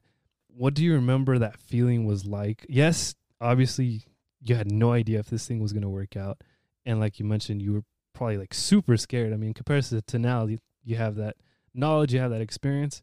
what 0.55 0.75
do 0.75 0.83
you 0.83 0.93
remember 0.93 1.39
that 1.39 1.57
feeling 1.59 2.05
was 2.05 2.25
like? 2.25 2.63
Yes, 2.69 3.15
obviously 3.41 4.03
you 4.39 4.55
had 4.55 4.71
no 4.71 4.91
idea 4.91 5.17
if 5.19 5.27
this 5.31 5.47
thing 5.47 5.59
was 5.59 5.73
going 5.73 5.81
to 5.81 5.89
work 5.89 6.15
out. 6.15 6.41
And 6.85 6.99
like 6.99 7.17
you 7.17 7.25
mentioned, 7.25 7.61
you 7.63 7.73
were 7.73 7.83
probably 8.13 8.37
like 8.37 8.53
super 8.53 8.97
scared. 8.97 9.33
I 9.33 9.37
mean, 9.37 9.55
compared 9.55 9.83
to, 9.85 10.01
to 10.03 10.19
now, 10.19 10.45
you, 10.45 10.59
you 10.83 10.97
have 10.97 11.15
that 11.15 11.37
knowledge, 11.73 12.13
you 12.13 12.19
have 12.19 12.29
that 12.29 12.41
experience. 12.41 13.01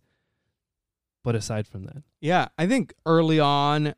But 1.24 1.34
aside 1.34 1.66
from 1.66 1.84
that, 1.84 2.02
Yeah, 2.20 2.48
I 2.56 2.66
think 2.68 2.94
early 3.04 3.40
on, 3.40 3.94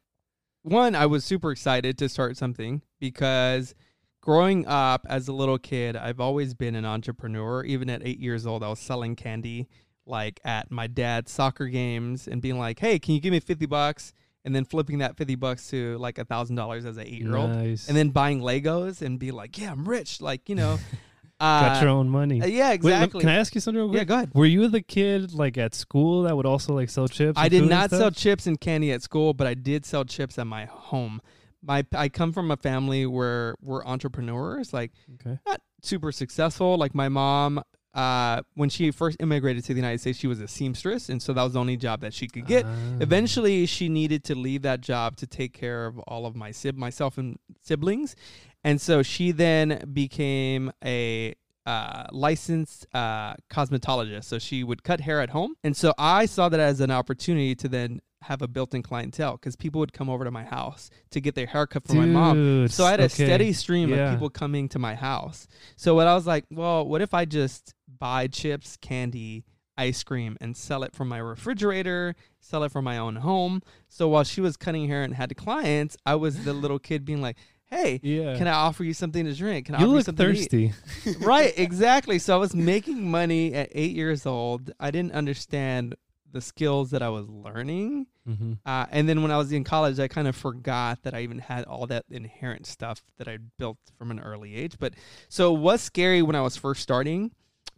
one, 0.62 0.94
I 0.94 1.04
was 1.06 1.24
super 1.26 1.52
excited 1.52 1.98
to 1.98 2.08
start 2.08 2.36
something 2.38 2.80
because 2.98 3.74
growing 4.22 4.66
up 4.66 5.04
as 5.10 5.28
a 5.28 5.32
little 5.34 5.58
kid, 5.58 5.96
I've 5.96 6.20
always 6.20 6.54
been 6.54 6.74
an 6.74 6.86
entrepreneur. 6.86 7.62
Even 7.64 7.90
at 7.90 8.00
eight 8.02 8.18
years 8.18 8.46
old, 8.46 8.64
I 8.64 8.68
was 8.68 8.78
selling 8.78 9.14
candy 9.14 9.68
like 10.06 10.40
at 10.44 10.70
my 10.70 10.86
dad's 10.86 11.30
soccer 11.30 11.66
games 11.66 12.26
and 12.26 12.40
being 12.40 12.58
like, 12.58 12.78
hey, 12.78 12.98
can 12.98 13.14
you 13.14 13.20
give 13.20 13.32
me 13.32 13.40
50 13.40 13.66
bucks? 13.66 14.14
And 14.44 14.56
then 14.56 14.64
flipping 14.64 14.98
that 14.98 15.16
50 15.16 15.36
bucks 15.36 15.68
to 15.70 15.96
like 15.98 16.18
a 16.18 16.24
thousand 16.24 16.56
dollars 16.56 16.84
as 16.84 16.96
an 16.96 17.06
eight 17.06 17.20
year 17.20 17.36
old. 17.36 17.50
nice. 17.50 17.86
And 17.88 17.96
then 17.96 18.08
buying 18.08 18.40
Legos 18.40 19.02
and 19.02 19.18
be 19.18 19.30
like, 19.30 19.58
yeah, 19.58 19.70
I'm 19.70 19.84
rich. 19.84 20.20
Like, 20.20 20.48
you 20.48 20.56
know, 20.56 20.78
got 21.40 21.76
uh, 21.76 21.80
your 21.80 21.90
own 21.90 22.08
money. 22.08 22.42
uh, 22.42 22.46
yeah, 22.46 22.70
Wait, 22.70 22.74
exactly. 22.74 23.20
can 23.20 23.28
I 23.28 23.36
ask 23.36 23.54
you 23.54 23.60
something 23.60 23.80
real 23.80 23.94
yeah, 23.94 24.02
go 24.02 24.14
ahead. 24.14 24.30
Were 24.34 24.46
you 24.46 24.66
the 24.66 24.82
kid 24.82 25.32
like 25.32 25.58
at 25.58 25.76
school 25.76 26.24
that 26.24 26.36
would 26.36 26.46
also 26.46 26.74
like 26.74 26.90
sell 26.90 27.06
chips? 27.06 27.38
I 27.38 27.48
did 27.48 27.68
not 27.68 27.90
sell 27.90 28.10
chips 28.10 28.48
and 28.48 28.60
candy 28.60 28.90
at 28.90 29.02
school, 29.02 29.32
but 29.32 29.46
I 29.46 29.54
did 29.54 29.86
sell 29.86 30.04
chips 30.04 30.38
at 30.38 30.46
my 30.48 30.64
home. 30.64 31.20
My 31.62 31.84
I 31.94 32.08
come 32.08 32.32
from 32.32 32.50
a 32.50 32.56
family 32.56 33.06
where 33.06 33.54
we're 33.62 33.84
entrepreneurs, 33.84 34.72
like 34.72 34.92
Okay. 35.14 35.38
not 35.46 35.60
super 35.82 36.12
successful. 36.12 36.76
Like 36.76 36.94
my 36.94 37.08
mom, 37.08 37.62
uh, 37.94 38.42
when 38.54 38.68
she 38.68 38.90
first 38.90 39.16
immigrated 39.20 39.64
to 39.64 39.74
the 39.74 39.78
United 39.78 40.00
States, 40.00 40.18
she 40.18 40.26
was 40.26 40.40
a 40.40 40.48
seamstress, 40.48 41.08
and 41.08 41.22
so 41.22 41.32
that 41.32 41.42
was 41.42 41.52
the 41.52 41.60
only 41.60 41.76
job 41.76 42.00
that 42.00 42.14
she 42.14 42.26
could 42.26 42.46
get. 42.46 42.64
Ah. 42.66 42.96
Eventually, 43.00 43.66
she 43.66 43.88
needed 43.88 44.24
to 44.24 44.34
leave 44.34 44.62
that 44.62 44.80
job 44.80 45.16
to 45.16 45.26
take 45.26 45.52
care 45.52 45.86
of 45.86 45.98
all 46.00 46.24
of 46.26 46.34
my 46.34 46.50
sib 46.50 46.76
myself 46.76 47.18
and 47.18 47.38
siblings, 47.60 48.16
and 48.64 48.80
so 48.80 49.02
she 49.02 49.30
then 49.30 49.90
became 49.92 50.72
a 50.84 51.34
uh, 51.66 52.06
licensed 52.10 52.86
uh, 52.94 53.34
cosmetologist. 53.50 54.24
So 54.24 54.38
she 54.38 54.64
would 54.64 54.82
cut 54.82 55.00
hair 55.02 55.20
at 55.20 55.30
home, 55.30 55.54
and 55.62 55.76
so 55.76 55.92
I 55.98 56.26
saw 56.26 56.48
that 56.48 56.60
as 56.60 56.80
an 56.80 56.90
opportunity 56.90 57.54
to 57.56 57.68
then 57.68 58.00
have 58.22 58.42
a 58.42 58.48
built-in 58.48 58.82
clientele 58.82 59.32
because 59.32 59.56
people 59.56 59.78
would 59.80 59.92
come 59.92 60.08
over 60.10 60.24
to 60.24 60.30
my 60.30 60.44
house 60.44 60.90
to 61.10 61.20
get 61.20 61.34
their 61.34 61.46
haircut 61.46 61.84
from 61.86 61.96
for 61.96 62.00
my 62.02 62.06
mom. 62.06 62.68
So 62.68 62.84
I 62.84 62.90
had 62.92 63.00
a 63.00 63.04
okay. 63.04 63.24
steady 63.26 63.52
stream 63.52 63.88
Yeah. 63.90 64.08
of 64.08 64.14
people 64.14 64.30
coming 64.30 64.68
to 64.70 64.78
my 64.78 64.94
house. 64.94 65.46
So 65.76 65.94
what 65.94 66.06
I 66.06 66.14
was 66.14 66.26
like, 66.26 66.44
well, 66.50 66.86
what 66.86 67.02
if 67.02 67.14
I 67.14 67.24
just 67.24 67.74
buy 67.98 68.26
chips, 68.26 68.76
candy, 68.76 69.44
ice 69.76 70.02
cream, 70.02 70.36
and 70.40 70.56
sell 70.56 70.82
it 70.82 70.94
from 70.94 71.08
my 71.08 71.18
refrigerator, 71.18 72.14
sell 72.40 72.62
it 72.64 72.72
from 72.72 72.84
my 72.84 72.98
own 72.98 73.16
home. 73.16 73.62
So 73.88 74.08
while 74.08 74.24
she 74.24 74.40
was 74.40 74.56
cutting 74.56 74.86
hair 74.88 75.02
and 75.02 75.14
had 75.14 75.36
clients, 75.36 75.96
I 76.04 76.14
was 76.16 76.44
the 76.44 76.52
little 76.52 76.78
kid 76.78 77.04
being 77.04 77.22
like, 77.22 77.36
hey, 77.66 77.98
Yeah. 78.02 78.36
can 78.36 78.46
I 78.46 78.52
offer 78.52 78.84
you 78.84 78.92
something 78.92 79.24
to 79.24 79.32
drink? 79.34 79.66
Can 79.66 79.74
I 79.74 79.78
you 79.80 79.84
offer 79.86 79.90
you 79.90 79.96
look 79.96 80.04
something 80.04 80.26
to 80.26 80.32
eat?" 80.32 80.50
thirsty. 80.50 80.72
right, 81.24 81.52
exactly. 81.56 82.18
So 82.18 82.34
I 82.34 82.36
was 82.38 82.54
making 82.54 83.10
money 83.10 83.54
at 83.54 83.70
eight 83.72 83.96
years 83.96 84.26
old. 84.26 84.72
I 84.78 84.90
didn't 84.90 85.12
understand 85.12 85.94
the 86.30 86.40
skills 86.42 86.90
that 86.90 87.02
I 87.02 87.08
was 87.08 87.28
learning. 87.28 88.06
Mm-hmm. 88.28 88.52
Uh, 88.64 88.86
and 88.90 89.08
then 89.08 89.22
when 89.22 89.30
I 89.30 89.38
was 89.38 89.52
in 89.52 89.64
college, 89.64 89.98
I 89.98 90.08
kind 90.08 90.28
of 90.28 90.36
forgot 90.36 91.02
that 91.02 91.14
I 91.14 91.20
even 91.22 91.38
had 91.38 91.64
all 91.64 91.86
that 91.88 92.04
inherent 92.10 92.66
stuff 92.66 93.02
that 93.18 93.28
I 93.28 93.38
built 93.58 93.78
from 93.98 94.10
an 94.10 94.20
early 94.20 94.54
age. 94.54 94.76
But 94.78 94.94
so 95.28 95.54
it 95.54 95.58
was 95.58 95.80
scary 95.80 96.22
when 96.22 96.36
I 96.36 96.42
was 96.42 96.56
first 96.56 96.82
starting 96.82 97.32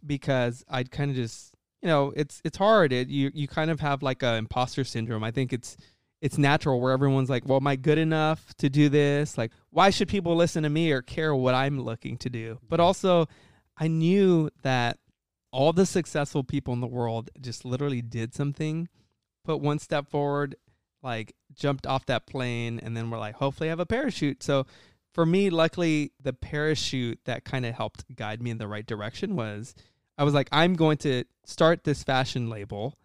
because 0.05 0.63
I'd 0.69 0.91
kind 0.91 1.09
of 1.09 1.15
just, 1.15 1.55
you 1.81 1.87
know, 1.87 2.13
it's 2.15 2.41
it's 2.43 2.57
hard. 2.57 2.93
It, 2.93 3.07
you 3.07 3.31
you 3.33 3.47
kind 3.47 3.71
of 3.71 3.79
have 3.79 4.03
like 4.03 4.23
a 4.23 4.35
imposter 4.35 4.83
syndrome. 4.83 5.23
I 5.23 5.31
think 5.31 5.53
it's 5.53 5.77
it's 6.21 6.37
natural 6.37 6.79
where 6.79 6.91
everyone's 6.91 7.29
like, 7.29 7.45
well, 7.45 7.57
am 7.57 7.67
I 7.67 7.75
good 7.75 7.97
enough 7.97 8.53
to 8.57 8.69
do 8.69 8.89
this? 8.89 9.37
Like, 9.37 9.51
why 9.69 9.89
should 9.89 10.07
people 10.07 10.35
listen 10.35 10.63
to 10.63 10.69
me 10.69 10.91
or 10.91 11.01
care 11.01 11.35
what 11.35 11.53
I'm 11.53 11.79
looking 11.79 12.17
to 12.17 12.29
do? 12.29 12.57
But 12.67 12.79
also, 12.79 13.27
I 13.77 13.87
knew 13.87 14.49
that 14.63 14.97
all 15.51 15.71
the 15.71 15.85
successful 15.85 16.43
people 16.43 16.73
in 16.73 16.81
the 16.81 16.87
world 16.87 17.29
just 17.39 17.63
literally 17.63 18.01
did 18.01 18.33
something, 18.33 18.89
put 19.45 19.61
one 19.61 19.79
step 19.79 20.09
forward, 20.09 20.55
like 21.03 21.35
jumped 21.53 21.87
off 21.87 22.05
that 22.07 22.25
plane, 22.25 22.79
and 22.81 22.95
then 22.95 23.09
we're 23.09 23.19
like, 23.19 23.35
hopefully 23.35 23.69
I 23.69 23.71
have 23.71 23.79
a 23.79 23.85
parachute. 23.85 24.43
So 24.43 24.65
for 25.13 25.25
me, 25.25 25.49
luckily, 25.49 26.11
the 26.21 26.33
parachute 26.33 27.19
that 27.25 27.45
kind 27.45 27.65
of 27.65 27.73
helped 27.73 28.03
guide 28.15 28.41
me 28.41 28.51
in 28.51 28.57
the 28.57 28.67
right 28.67 28.85
direction 28.85 29.35
was 29.35 29.73
I 30.17 30.23
was 30.23 30.33
like, 30.33 30.49
I'm 30.51 30.73
going 30.75 30.97
to 30.99 31.23
start 31.45 31.83
this 31.83 32.03
fashion 32.03 32.49
label 32.49 32.97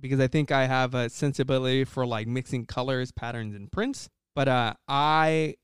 because 0.00 0.20
I 0.20 0.26
think 0.26 0.50
I 0.50 0.66
have 0.66 0.94
a 0.94 1.08
sensibility 1.08 1.84
for 1.84 2.06
like 2.06 2.26
mixing 2.26 2.66
colors, 2.66 3.12
patterns, 3.12 3.54
and 3.54 3.70
prints. 3.70 4.08
But 4.34 4.48
uh, 4.48 4.74
I 4.88 5.56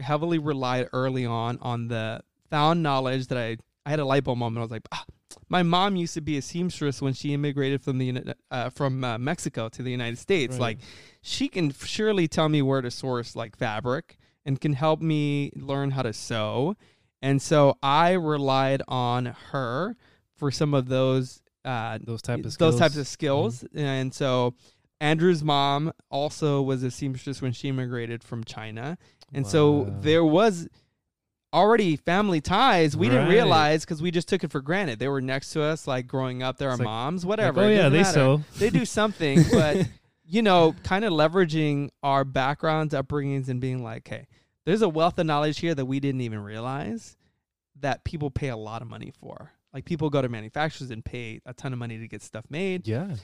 heavily 0.00 0.38
relied 0.38 0.88
early 0.92 1.24
on 1.24 1.58
on 1.62 1.88
the 1.88 2.20
found 2.50 2.82
knowledge 2.82 3.28
that 3.28 3.38
I 3.38 3.56
I 3.84 3.90
had 3.90 4.00
a 4.00 4.04
light 4.04 4.24
bulb 4.24 4.38
moment. 4.38 4.58
I 4.58 4.62
was 4.62 4.70
like, 4.70 4.88
ah, 4.92 5.04
my 5.48 5.62
mom 5.62 5.96
used 5.96 6.14
to 6.14 6.20
be 6.20 6.36
a 6.36 6.42
seamstress 6.42 7.00
when 7.02 7.12
she 7.12 7.34
immigrated 7.34 7.82
from 7.82 7.98
the 7.98 8.34
uh, 8.50 8.70
from 8.70 9.04
uh, 9.04 9.18
Mexico 9.18 9.68
to 9.68 9.82
the 9.82 9.90
United 9.90 10.18
States. 10.18 10.54
Right. 10.54 10.60
Like, 10.60 10.78
she 11.22 11.48
can 11.48 11.72
surely 11.72 12.28
tell 12.28 12.48
me 12.48 12.62
where 12.62 12.80
to 12.80 12.90
source 12.90 13.36
like 13.36 13.56
fabric 13.56 14.16
and 14.44 14.60
can 14.60 14.72
help 14.72 15.00
me 15.00 15.52
learn 15.56 15.90
how 15.90 16.02
to 16.02 16.12
sew. 16.12 16.76
And 17.22 17.40
so 17.42 17.76
I 17.82 18.12
relied 18.12 18.82
on 18.86 19.26
her 19.50 19.96
for 20.36 20.50
some 20.50 20.74
of 20.74 20.88
those 20.88 21.42
uh, 21.64 21.98
Those 22.00 22.22
type 22.22 22.38
of 22.38 22.44
those 22.44 22.54
skills. 22.54 22.74
Mm-hmm. 22.74 22.82
types 22.82 22.96
of 22.96 23.08
skills. 23.08 23.64
And 23.74 24.14
so 24.14 24.54
Andrew's 25.00 25.42
mom 25.42 25.92
also 26.10 26.62
was 26.62 26.82
a 26.84 26.90
seamstress 26.90 27.42
when 27.42 27.52
she 27.52 27.68
immigrated 27.68 28.22
from 28.22 28.44
China. 28.44 28.98
And 29.32 29.44
so 29.46 29.92
there 30.00 30.24
was 30.24 30.68
already 31.56 31.96
family 31.96 32.40
ties. 32.40 32.96
We 32.96 33.08
didn't 33.08 33.24
Right. 33.28 33.32
realize 33.34 33.84
because 33.84 34.02
we 34.02 34.10
just 34.10 34.28
took 34.28 34.44
it 34.44 34.50
for 34.52 34.60
granted. 34.60 34.98
They 34.98 35.08
were 35.08 35.20
next 35.22 35.50
to 35.54 35.62
us, 35.62 35.86
like 35.88 36.06
growing 36.06 36.42
up. 36.42 36.58
They're 36.58 36.70
our 36.70 36.76
moms, 36.76 37.24
whatever. 37.26 37.62
oh 37.62 37.68
It 37.68 37.70
yeah, 37.72 37.76
doesn't 37.88 37.92
they 37.92 37.98
matter. 38.02 38.12
sew. 38.12 38.42
They 38.58 38.70
do 38.70 38.84
something, 38.84 39.42
but 39.50 39.88
you 40.24 40.42
know, 40.42 40.74
kind 40.84 41.04
of 41.04 41.12
leveraging 41.12 41.90
our 42.02 42.24
backgrounds, 42.24 42.94
upbringings, 42.94 43.48
and 43.48 43.60
being 43.60 43.82
like, 43.82 44.06
hey, 44.06 44.26
there's 44.66 44.82
a 44.82 44.88
wealth 44.88 45.18
of 45.18 45.26
knowledge 45.26 45.58
here 45.60 45.74
that 45.74 45.86
we 45.86 45.98
didn't 46.00 46.20
even 46.20 46.40
realize 46.40 47.16
that 47.80 48.04
people 48.04 48.30
pay 48.30 48.48
a 48.48 48.56
lot 48.56 48.82
of 48.82 48.88
money 48.88 49.12
for. 49.20 49.52
Like 49.72 49.84
people 49.84 50.10
go 50.10 50.20
to 50.22 50.28
manufacturers 50.28 50.90
and 50.90 51.04
pay 51.04 51.40
a 51.46 51.52
ton 51.54 51.72
of 51.72 51.78
money 51.78 51.98
to 51.98 52.08
get 52.08 52.22
stuff 52.22 52.44
made. 52.50 52.86
Yeah. 52.88 53.14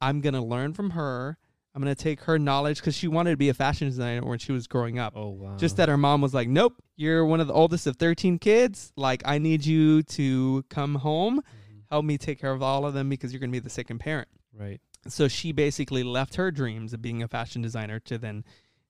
I'm 0.00 0.20
gonna 0.20 0.44
learn 0.44 0.72
from 0.74 0.90
her. 0.90 1.38
I'm 1.74 1.82
gonna 1.82 1.94
take 1.94 2.22
her 2.22 2.38
knowledge 2.38 2.78
because 2.78 2.96
she 2.96 3.06
wanted 3.08 3.30
to 3.32 3.36
be 3.36 3.48
a 3.50 3.54
fashion 3.54 3.88
designer 3.88 4.24
when 4.26 4.38
she 4.38 4.52
was 4.52 4.66
growing 4.66 4.98
up. 4.98 5.12
Oh 5.16 5.28
wow. 5.28 5.56
Just 5.56 5.76
that 5.76 5.88
her 5.88 5.98
mom 5.98 6.20
was 6.20 6.34
like, 6.34 6.48
"Nope, 6.48 6.74
you're 6.96 7.24
one 7.24 7.40
of 7.40 7.46
the 7.46 7.52
oldest 7.52 7.86
of 7.86 7.96
13 7.96 8.38
kids. 8.38 8.92
Like, 8.96 9.22
I 9.24 9.38
need 9.38 9.64
you 9.64 10.02
to 10.04 10.64
come 10.70 10.96
home, 10.96 11.38
Mhm. 11.40 11.82
help 11.90 12.04
me 12.04 12.18
take 12.18 12.40
care 12.40 12.52
of 12.52 12.62
all 12.62 12.84
of 12.86 12.94
them 12.94 13.08
because 13.08 13.32
you're 13.32 13.40
gonna 13.40 13.52
be 13.52 13.58
the 13.60 13.70
second 13.70 13.98
parent." 13.98 14.28
Right. 14.52 14.80
So 15.06 15.28
she 15.28 15.52
basically 15.52 16.02
left 16.02 16.34
her 16.34 16.50
dreams 16.50 16.92
of 16.92 17.00
being 17.00 17.22
a 17.22 17.28
fashion 17.28 17.62
designer 17.62 18.00
to 18.00 18.18
then 18.18 18.44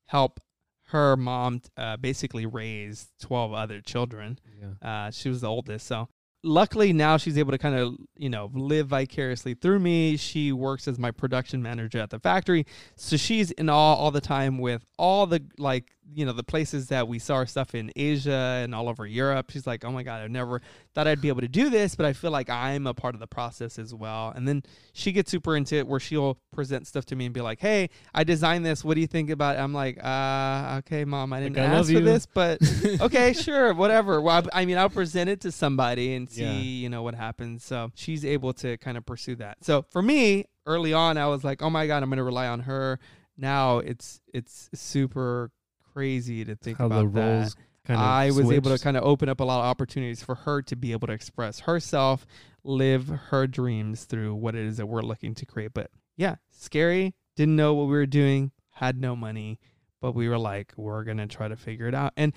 help 0.06 0.40
her 0.87 1.16
mom 1.16 1.61
uh, 1.76 1.99
basically 1.99 2.47
raise 2.47 3.08
12 3.20 3.52
other 3.52 3.82
children. 3.82 4.38
Yeah. 4.58 5.06
Uh, 5.06 5.11
she 5.11 5.28
was 5.28 5.42
the 5.42 5.49
oldest, 5.49 5.87
so 5.87 6.08
luckily 6.42 6.92
now 6.92 7.16
she's 7.16 7.37
able 7.38 7.52
to 7.52 7.59
kind 7.59 7.75
of 7.75 7.97
you 8.16 8.30
know 8.30 8.50
live 8.54 8.88
vicariously 8.88 9.54
through 9.54 9.78
me. 9.78 10.16
She 10.16 10.52
works 10.52 10.88
as 10.88 10.99
my 10.99 11.11
production 11.11 11.62
manager 11.62 11.99
at 11.99 12.11
the 12.11 12.18
factory, 12.18 12.66
so 12.97 13.16
she's 13.16 13.50
in 13.52 13.68
awe 13.68 13.95
all 13.95 14.11
the 14.11 14.21
time 14.21 14.59
with 14.59 14.85
all 14.97 15.26
the 15.26 15.42
like 15.59 15.97
you 16.15 16.25
know 16.25 16.33
the 16.33 16.43
places 16.43 16.88
that 16.88 17.07
we 17.07 17.19
saw 17.19 17.35
our 17.35 17.47
stuff 17.47 17.75
in 17.75 17.91
Asia 17.95 18.61
and 18.62 18.75
all 18.75 18.88
over 18.88 19.07
Europe. 19.07 19.50
She's 19.50 19.67
like, 19.67 19.85
oh 19.85 19.93
my 19.93 20.03
god, 20.03 20.23
I 20.23 20.27
never 20.29 20.62
thought 20.95 21.07
I'd 21.07 21.21
be 21.21 21.29
able 21.29 21.43
to 21.43 21.49
do 21.49 21.69
this, 21.71 21.95
but 21.95 22.07
I 22.07 22.12
feel 22.12 22.31
like 22.31 22.49
I'm 22.49 22.87
a 22.87 22.95
part 22.95 23.15
of 23.15 23.21
the 23.21 23.27
process 23.27 23.79
as 23.79 23.95
well. 23.95 24.33
And 24.35 24.49
then 24.49 24.62
she 24.93 25.12
gets 25.12 25.31
super 25.31 25.57
into 25.57 25.77
it 25.77 25.87
where 25.87 26.00
she'll 26.00 26.38
present 26.53 26.87
stuff 26.87 27.05
to 27.07 27.17
me 27.17 27.27
and 27.27 27.35
be 27.35 27.41
like, 27.41 27.61
hey, 27.61 27.91
I 28.15 28.25
designed 28.25 28.65
this. 28.65 28.83
What 28.85 28.95
do 28.95 29.00
you 29.00 29.07
think 29.07 29.29
about 29.31 29.57
it? 29.57 29.61
I'm 29.61 29.75
like, 29.75 30.03
uh, 30.03 30.77
okay, 30.79 31.05
mom, 31.05 31.33
I 31.33 31.41
didn't 31.41 31.57
Like, 31.57 31.69
I 31.69 31.75
ask 31.75 31.87
for 31.87 31.93
you. 31.93 32.00
this, 32.00 32.27
but 32.27 32.59
okay, 33.03 33.33
sure, 33.35 33.75
whatever. 33.75 34.21
Well, 34.21 34.45
I 34.53 34.62
I 34.62 34.65
mean, 34.65 34.79
I'll 34.79 34.88
present 34.91 35.29
it 35.31 35.41
to 35.43 35.53
somebody 35.53 36.15
and 36.15 36.29
see, 36.29 36.43
Yeah. 36.43 36.53
you 36.59 36.88
know, 36.88 37.03
what 37.03 37.15
happens. 37.15 37.65
So 37.65 37.91
she's 37.95 38.25
able 38.25 38.53
to 38.55 38.77
kind 38.79 38.97
of 38.97 39.05
pursue 39.07 39.37
that. 39.37 39.59
So 39.65 39.85
for 39.91 40.00
me, 40.03 40.47
early 40.67 40.93
on, 40.93 41.19
I 41.19 41.27
was 41.27 41.45
like, 41.45 41.62
oh 41.62 41.71
my 41.71 41.87
god, 41.87 42.03
I'm 42.03 42.09
going 42.09 42.17
to 42.19 42.25
rely 42.25 42.47
on 42.49 42.61
her. 42.61 42.99
Now 43.37 43.79
it's 43.79 44.21
it's 44.35 44.69
super 44.75 45.50
crazy 45.92 46.45
to 46.45 46.57
think 46.57 46.78
How 46.78 46.87
about 46.87 47.12
the 47.12 47.21
that. 47.21 47.54
kind 47.85 48.00
of 48.00 48.07
I 48.07 48.30
was 48.30 48.50
able 48.50 48.76
to 48.76 48.83
kind 48.83 48.97
of 48.97 49.04
open 49.04 49.28
up 49.28 49.40
a 49.40 49.45
lot 49.45 49.61
of 49.61 49.66
opportunities 49.66 50.23
for 50.23 50.35
her 50.35 50.62
to 50.62 50.76
be 50.76 50.92
able 50.92 51.07
to 51.09 51.12
express 51.12 51.61
herself, 51.61 52.26
live 52.64 53.09
her 53.09 53.47
dreams 53.47 54.04
through 54.04 54.35
what 54.35 54.54
it 54.54 54.64
is 54.64 54.76
that 54.76 54.87
we're 54.87 55.02
looking 55.02 55.35
to 55.35 55.47
create. 55.47 55.73
But 55.75 55.90
yeah, 56.16 56.37
scary. 56.50 57.14
Didn't 57.37 57.57
know 57.57 57.75
what 57.75 57.85
we 57.85 57.92
were 57.92 58.07
doing, 58.07 58.50
had 58.71 59.00
no 59.00 59.14
money, 59.14 59.61
but 60.00 60.12
we 60.14 60.28
were 60.28 60.38
like, 60.38 60.73
we're 60.76 61.04
going 61.04 61.18
to 61.18 61.26
try 61.26 61.49
to 61.49 61.57
figure 61.57 61.87
it 61.87 61.95
out. 61.95 62.12
And 62.16 62.33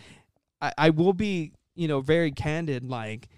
I, 0.62 0.74
I 0.78 0.90
will 0.92 1.14
be, 1.14 1.54
you 1.76 1.88
know, 1.88 2.02
very 2.02 2.32
candid. 2.32 2.84
Like, 2.84 3.30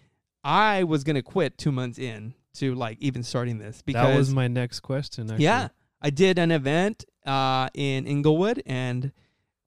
I 0.44 0.84
was 0.84 1.04
going 1.04 1.16
to 1.16 1.22
quit 1.22 1.58
two 1.58 1.72
months 1.72 1.98
in 1.98 2.34
to 2.56 2.76
like 2.76 2.98
even 3.00 3.24
starting 3.24 3.58
this 3.58 3.82
because 3.82 4.08
that 4.08 4.18
was 4.18 4.34
my 4.34 4.48
next 4.48 4.82
question. 4.82 5.30
Actually. 5.30 5.44
yeah, 5.46 5.70
I 6.02 6.10
did 6.10 6.38
an 6.38 6.52
event 6.52 7.06
uh, 7.26 7.70
in 7.74 8.06
Inglewood, 8.06 8.62
and 8.66 9.12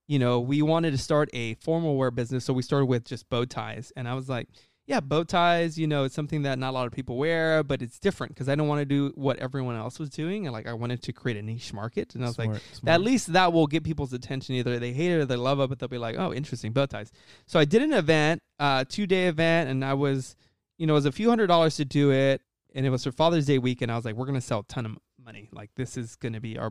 you 0.06 0.18
know 0.18 0.40
we 0.40 0.62
wanted 0.62 0.92
to 0.92 0.98
start 0.98 1.28
a 1.32 1.54
formal 1.54 1.96
wear 1.96 2.10
business, 2.10 2.44
so 2.44 2.52
we 2.52 2.62
started 2.62 2.86
with 2.86 3.04
just 3.04 3.28
bow 3.28 3.44
ties, 3.44 3.92
and 3.96 4.08
I 4.08 4.14
was 4.14 4.28
like, 4.28 4.48
yeah, 4.86 5.00
bow 5.00 5.24
ties, 5.24 5.76
you 5.76 5.88
know, 5.88 6.04
it's 6.04 6.14
something 6.14 6.42
that 6.42 6.60
not 6.60 6.70
a 6.70 6.72
lot 6.72 6.86
of 6.86 6.92
people 6.92 7.16
wear, 7.16 7.64
but 7.64 7.82
it's 7.82 7.98
different 7.98 8.32
because 8.32 8.48
I 8.48 8.54
don't 8.54 8.68
want 8.68 8.80
to 8.80 8.84
do 8.84 9.12
what 9.16 9.36
everyone 9.38 9.74
else 9.74 9.98
was 9.98 10.10
doing, 10.10 10.46
and 10.46 10.52
like 10.52 10.68
I 10.68 10.74
wanted 10.74 11.02
to 11.02 11.12
create 11.12 11.36
a 11.36 11.42
niche 11.42 11.72
market, 11.72 12.14
and 12.14 12.24
I 12.24 12.28
was 12.28 12.38
like, 12.38 12.50
Smart, 12.72 12.94
at 12.94 13.00
least 13.00 13.32
that 13.32 13.52
will 13.52 13.66
get 13.66 13.82
people's 13.82 14.12
attention. 14.12 14.54
Either 14.54 14.78
they 14.78 14.92
hate 14.92 15.10
it 15.10 15.16
or 15.16 15.24
they 15.24 15.36
love 15.36 15.58
it, 15.60 15.68
but 15.68 15.80
they'll 15.80 15.88
be 15.88 15.98
like, 15.98 16.16
"Oh, 16.16 16.32
interesting 16.32 16.72
bow 16.72 16.86
ties." 16.86 17.10
So 17.46 17.58
I 17.58 17.64
did 17.64 17.82
an 17.82 17.92
event, 17.92 18.42
uh, 18.60 18.84
two 18.88 19.08
day 19.08 19.26
event, 19.26 19.70
and 19.70 19.84
I 19.84 19.94
was, 19.94 20.36
you 20.78 20.86
know, 20.86 20.92
it 20.92 21.02
was 21.02 21.06
a 21.06 21.12
few 21.12 21.28
hundred 21.28 21.48
dollars 21.48 21.74
to 21.76 21.84
do 21.84 22.12
it, 22.12 22.42
and 22.72 22.86
it 22.86 22.90
was 22.90 23.02
for 23.02 23.10
Father's 23.10 23.46
Day 23.46 23.58
weekend. 23.58 23.90
I 23.90 23.96
was 23.96 24.04
like, 24.04 24.14
"We're 24.14 24.26
gonna 24.26 24.40
sell 24.40 24.60
a 24.60 24.64
ton 24.64 24.86
of 24.86 24.98
money. 25.22 25.48
Like 25.52 25.70
this 25.74 25.96
is 25.96 26.14
gonna 26.14 26.40
be 26.40 26.56
our 26.58 26.70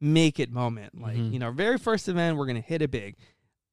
make 0.00 0.38
it 0.40 0.50
moment. 0.50 1.00
Like 1.00 1.16
Mhm. 1.16 1.32
you 1.32 1.38
know, 1.38 1.50
very 1.50 1.78
first 1.78 2.08
event, 2.08 2.36
we're 2.36 2.46
gonna 2.46 2.60
hit 2.60 2.82
it 2.82 2.90
big." 2.90 3.16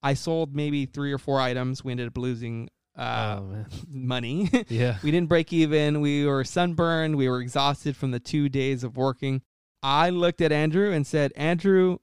I 0.01 0.13
sold 0.15 0.53
maybe 0.53 0.85
three 0.85 1.13
or 1.13 1.17
four 1.17 1.39
items. 1.39 1.83
We 1.83 1.91
ended 1.91 2.07
up 2.07 2.17
losing 2.17 2.69
uh, 2.95 3.39
oh 3.41 3.65
money. 3.89 4.49
Yeah. 4.69 4.97
We 5.01 5.09
didn't 5.11 5.29
break 5.29 5.51
even. 5.53 5.99
We 6.01 6.25
were 6.25 6.43
sunburned. 6.43 7.15
We 7.15 7.27
were 7.29 7.41
exhausted 7.41 7.95
from 7.95 8.11
the 8.11 8.19
two 8.19 8.49
days 8.49 8.83
of 8.83 8.97
working. 8.97 9.41
I 9.81 10.09
looked 10.11 10.41
at 10.41 10.51
Andrew 10.51 10.91
and 10.91 11.05
said, 11.07 11.31
Andrew, 11.35 11.97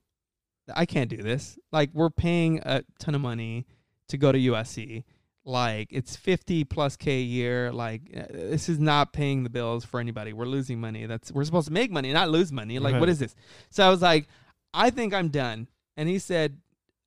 I 0.74 0.86
can't 0.86 1.08
do 1.08 1.18
this. 1.18 1.58
Like, 1.72 1.90
we're 1.94 2.10
paying 2.10 2.60
a 2.64 2.82
ton 2.98 3.14
of 3.14 3.20
money 3.20 3.66
to 4.08 4.18
go 4.18 4.32
to 4.32 4.38
USC. 4.38 5.04
Like, 5.44 5.88
it's 5.90 6.16
50 6.16 6.64
plus 6.64 6.97
K 6.97 7.18
a 7.18 7.23
year. 7.23 7.73
Like, 7.73 8.02
uh, 8.14 8.25
this 8.30 8.68
is 8.68 8.78
not 8.78 9.12
paying 9.12 9.42
the 9.42 9.50
bills 9.50 9.85
for 9.85 9.99
anybody. 10.00 10.32
We're 10.32 10.44
losing 10.44 10.80
money. 10.80 11.06
That's 11.06 11.32
We're 11.32 11.44
supposed 11.44 11.68
to 11.68 11.73
make 11.73 11.90
money, 11.90 12.12
not 12.12 12.30
lose 12.30 12.52
money. 12.52 12.78
Like, 12.78 12.94
what 12.94 13.02
Right. 13.02 13.09
is 13.11 13.18
this? 13.18 13.35
So 13.70 13.87
I 13.87 13.90
was 13.90 14.02
like, 14.02 14.28
I 14.75 14.90
think 14.90 15.14
I'm 15.14 15.28
done. 15.28 15.68
And 15.97 16.09
he 16.09 16.18
said, 16.18 16.59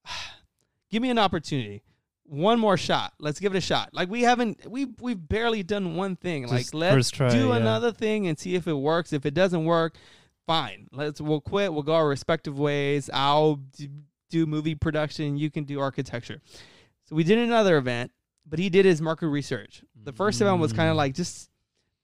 give 0.91 1.01
me 1.01 1.09
an 1.09 1.19
opportunity 1.19 1.83
one 2.25 2.59
more 2.59 2.77
shot. 2.77 3.13
Let's 3.19 3.39
give 3.39 3.53
it 3.53 3.57
a 3.57 3.61
shot. 3.61 3.89
Like 3.93 4.09
we 4.09 4.21
haven't 4.21 4.65
we 4.69 4.85
we've 4.99 5.27
barely 5.27 5.61
done 5.63 5.95
one 5.95 6.15
thing. 6.15 6.47
like 6.47 6.73
let's 6.73 7.11
try, 7.11 7.29
do 7.29 7.49
yeah. 7.49 7.57
another 7.57 7.91
thing 7.91 8.27
and 8.27 8.37
see 8.37 8.55
if 8.55 8.67
it 8.67 8.73
works. 8.73 9.13
If 9.13 9.25
it 9.25 9.33
doesn't 9.33 9.65
work, 9.65 9.95
fine. 10.47 10.87
Let's 10.91 11.21
we'll 11.21 11.41
quit. 11.41 11.73
We'll 11.73 11.83
go 11.83 11.93
our 11.93 12.07
respective 12.07 12.57
ways. 12.57 13.09
I'll 13.13 13.55
d- 13.55 13.89
do 14.29 14.45
movie 14.47 14.73
production, 14.73 15.37
you 15.37 15.51
can 15.51 15.63
do 15.63 15.79
architecture. 15.79 16.41
So 17.07 17.15
we 17.15 17.23
did 17.23 17.37
another 17.37 17.77
event, 17.77 18.11
but 18.45 18.59
he 18.59 18.69
did 18.69 18.85
his 18.85 19.01
market 19.01 19.27
research. 19.27 19.83
The 20.03 20.11
first 20.13 20.41
event 20.41 20.59
was 20.59 20.73
kind 20.73 20.89
of 20.89 20.93
Mm. 20.95 20.97
like 20.97 21.13
just 21.15 21.49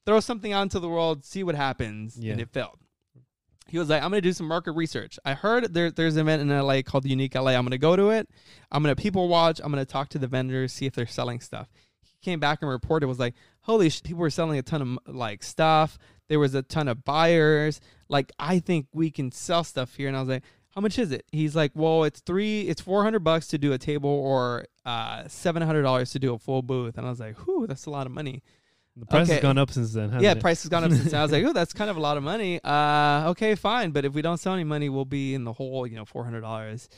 throw 0.06 0.20
something 0.20 0.54
out 0.54 0.64
into 0.64 0.80
the 0.80 0.90
world, 0.90 1.24
see 1.26 1.44
what 1.44 1.56
happens, 1.56 2.18
Yeah. 2.18 2.32
and 2.34 2.42
it 2.42 2.50
failed. 2.50 2.80
He 3.68 3.78
was 3.78 3.90
like, 3.90 4.02
I'm 4.02 4.10
gonna 4.10 4.22
do 4.22 4.34
some 4.34 4.48
market 4.48 4.72
research. 4.72 5.20
I 5.24 5.34
heard 5.36 5.74
there, 5.74 5.92
there's 5.92 6.16
an 6.16 6.22
event 6.22 6.42
in 6.42 6.50
LA 6.50 6.82
called 6.82 7.04
the 7.04 7.10
Unique 7.10 7.36
LA. 7.36 7.52
I'm 7.52 7.64
gonna 7.64 7.78
go 7.78 7.96
to 7.96 8.10
it. 8.10 8.28
I'm 8.72 8.82
gonna 8.82 8.96
people 8.96 9.28
watch. 9.28 9.62
I'm 9.64 9.72
gonna 9.72 9.86
talk 9.86 10.10
to 10.10 10.18
the 10.20 10.28
vendors, 10.28 10.74
see 10.74 10.88
if 10.88 10.94
they're 10.96 11.06
selling 11.06 11.40
stuff. 11.40 11.68
He 12.02 12.18
came 12.24 12.40
back 12.40 12.62
and 12.64 12.72
reported 12.72 13.08
was 13.08 13.20
like, 13.20 13.36
holy, 13.62 13.90
sh- 13.92 14.02
people 14.02 14.22
were 14.22 14.32
selling 14.32 14.58
a 14.58 14.64
ton 14.64 14.82
of 15.06 15.16
like 15.16 15.44
stuff. 15.44 16.00
There 16.30 16.40
was 16.40 16.56
a 16.56 16.64
ton 16.64 16.88
of 16.88 17.04
buyers. 17.04 17.80
Like, 18.08 18.32
I 18.40 18.58
think 18.60 18.88
we 18.92 19.12
can 19.12 19.32
sell 19.32 19.64
stuff 19.64 19.96
here. 19.96 20.08
And 20.08 20.18
I 20.18 20.20
was 20.22 20.30
like, 20.30 20.44
how 20.74 20.82
much 20.82 20.98
is 20.98 21.12
it? 21.12 21.26
He's 21.32 21.56
like, 21.56 21.72
well, 21.76 22.04
it's 22.04 22.22
three, 22.22 22.62
it's 22.62 22.82
four 22.82 23.04
hundred 23.04 23.24
bucks 23.24 23.48
to 23.50 23.58
do 23.60 23.72
a 23.74 23.78
table, 23.78 24.10
or 24.10 24.66
uh, 24.90 25.28
seven 25.28 25.62
hundred 25.62 25.84
dollars 25.84 26.12
to 26.12 26.20
do 26.20 26.34
a 26.34 26.40
full 26.40 26.62
booth. 26.62 26.98
And 26.98 27.06
I 27.06 27.10
was 27.10 27.20
like, 27.20 27.38
whew, 27.46 27.68
that's 27.68 27.86
a 27.86 27.90
lot 27.90 28.06
of 28.08 28.12
money. 28.14 28.42
The 28.98 29.06
price 29.06 29.28
Okay. 29.28 29.34
has 29.36 29.42
gone 29.42 29.58
up 29.58 29.72
since 29.72 29.94
then. 29.94 30.10
hasn't 30.10 30.24
Yeah, 30.24 30.32
it? 30.32 30.42
price 30.42 30.62
has 30.64 30.70
gone 30.70 30.84
up 30.84 30.92
since. 30.92 31.12
then. 31.12 31.20
I 31.20 31.24
was 31.24 31.32
like, 31.32 31.46
oh, 31.50 31.54
that's 31.54 31.74
kind 31.74 31.90
of 31.90 31.96
a 31.98 32.02
lot 32.02 32.18
of 32.18 32.24
money. 32.24 32.60
Uh, 32.64 33.30
okay, 33.32 33.56
fine. 33.56 33.92
But 33.92 34.04
if 34.06 34.14
we 34.14 34.22
don't 34.22 34.38
sell 34.40 34.54
any 34.54 34.64
money, 34.66 34.90
we'll 34.90 35.06
be 35.06 35.34
in 35.34 35.44
the 35.46 35.54
hole. 35.54 35.88
You 35.88 35.96
know, 35.96 36.06
four 36.06 36.24
hundred 36.26 36.42
dollars. 36.42 36.90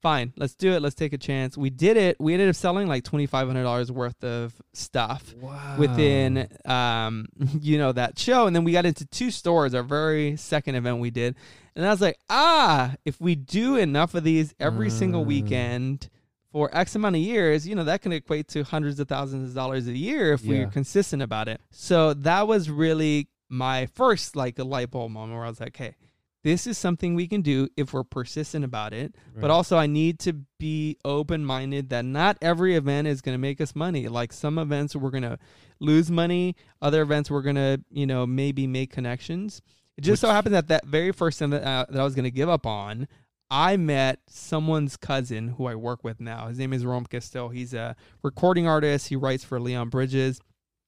Fine, 0.00 0.32
let's 0.38 0.54
do 0.54 0.72
it. 0.72 0.80
Let's 0.80 0.94
take 0.94 1.12
a 1.12 1.18
chance. 1.18 1.58
We 1.58 1.68
did 1.68 1.98
it. 1.98 2.16
We 2.18 2.32
ended 2.32 2.48
up 2.48 2.54
selling 2.54 2.86
like 2.88 3.04
twenty 3.04 3.26
five 3.26 3.46
hundred 3.46 3.64
dollars 3.64 3.92
worth 3.92 4.24
of 4.24 4.54
stuff 4.72 5.34
Wow. 5.38 5.76
within, 5.78 6.48
um, 6.64 7.26
you 7.60 7.76
know, 7.76 7.92
that 7.92 8.18
show. 8.18 8.46
And 8.46 8.56
then 8.56 8.64
we 8.64 8.72
got 8.72 8.86
into 8.86 9.04
two 9.04 9.30
stores. 9.30 9.74
Our 9.74 9.82
very 9.82 10.36
second 10.38 10.76
event 10.76 11.00
we 11.00 11.10
did, 11.10 11.34
and 11.76 11.84
I 11.84 11.90
was 11.90 12.00
like, 12.00 12.16
ah, 12.30 12.94
if 13.04 13.20
we 13.20 13.34
do 13.34 13.76
enough 13.76 14.14
of 14.14 14.24
these 14.24 14.54
every 14.58 14.88
single 14.88 15.24
Mm. 15.24 15.26
weekend. 15.26 16.08
For 16.52 16.68
X 16.76 16.94
amount 16.96 17.16
of 17.16 17.22
years, 17.22 17.66
you 17.68 17.74
know, 17.76 17.84
that 17.84 18.02
can 18.02 18.12
equate 18.12 18.48
to 18.48 18.64
hundreds 18.64 18.98
of 18.98 19.08
thousands 19.08 19.50
of 19.50 19.54
dollars 19.54 19.86
a 19.86 19.96
year 19.96 20.32
if 20.32 20.44
we're 20.44 20.66
consistent 20.66 21.22
about 21.22 21.46
it. 21.48 21.60
So 21.70 22.12
that 22.14 22.48
was 22.48 22.68
really 22.68 23.28
my 23.48 23.86
first 23.86 24.34
like 24.36 24.58
a 24.58 24.64
light 24.64 24.90
bulb 24.90 25.12
moment 25.12 25.34
where 25.34 25.44
I 25.44 25.48
was 25.48 25.60
like, 25.60 25.80
okay, 25.80 25.94
this 26.42 26.66
is 26.66 26.78
something 26.78 27.14
we 27.14 27.28
can 27.28 27.42
do 27.42 27.68
if 27.76 27.92
we're 27.92 28.02
persistent 28.02 28.64
about 28.64 28.92
it. 28.92 29.14
But 29.36 29.50
also 29.50 29.76
I 29.76 29.86
need 29.86 30.18
to 30.20 30.32
be 30.58 30.96
open 31.04 31.44
minded 31.44 31.90
that 31.90 32.04
not 32.04 32.38
every 32.42 32.74
event 32.74 33.06
is 33.06 33.20
gonna 33.20 33.38
make 33.38 33.60
us 33.60 33.76
money. 33.76 34.08
Like 34.08 34.32
some 34.32 34.58
events 34.58 34.96
we're 34.96 35.10
gonna 35.10 35.38
lose 35.78 36.10
money, 36.10 36.56
other 36.82 37.02
events 37.02 37.30
we're 37.30 37.42
gonna, 37.42 37.78
you 37.90 38.06
know, 38.06 38.26
maybe 38.26 38.66
make 38.66 38.90
connections. 38.90 39.62
It 39.96 40.02
just 40.02 40.20
so 40.20 40.28
Which- 40.28 40.34
happened 40.34 40.54
that 40.54 40.68
that 40.68 40.86
very 40.86 41.12
first 41.12 41.42
event 41.42 41.64
uh, 41.64 41.86
that 41.90 42.00
I 42.00 42.04
was 42.04 42.14
gonna 42.14 42.30
give 42.30 42.48
up 42.48 42.66
on, 42.66 43.06
I 43.50 43.76
met 43.76 44.20
someone's 44.28 44.96
cousin 44.96 45.48
who 45.48 45.66
I 45.66 45.74
work 45.74 46.04
with 46.04 46.20
now. 46.20 46.46
His 46.48 46.58
name 46.58 46.72
is 46.72 46.84
Rome 46.84 47.04
Castillo. 47.06 47.48
He's 47.48 47.74
a 47.74 47.96
recording 48.22 48.66
artist. 48.66 49.08
He 49.08 49.16
writes 49.16 49.42
for 49.42 49.58
Leon 49.58 49.88
Bridges. 49.88 50.40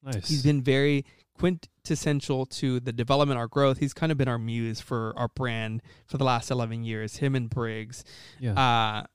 nice. 0.02 0.28
He's 0.28 0.42
been 0.42 0.62
very 0.62 1.04
quintessential 1.36 2.46
to 2.46 2.78
the 2.78 2.92
development, 2.92 3.38
our 3.38 3.48
growth. 3.48 3.78
He's 3.78 3.92
kind 3.94 4.12
of 4.12 4.18
been 4.18 4.28
our 4.28 4.38
muse 4.38 4.80
for 4.80 5.12
our 5.16 5.28
brand 5.28 5.82
for 6.06 6.18
the 6.18 6.24
last 6.24 6.50
11 6.50 6.84
years, 6.84 7.16
him 7.16 7.34
and 7.34 7.50
Briggs. 7.50 8.04
yeah. 8.38 8.52
Uh, 8.52 9.06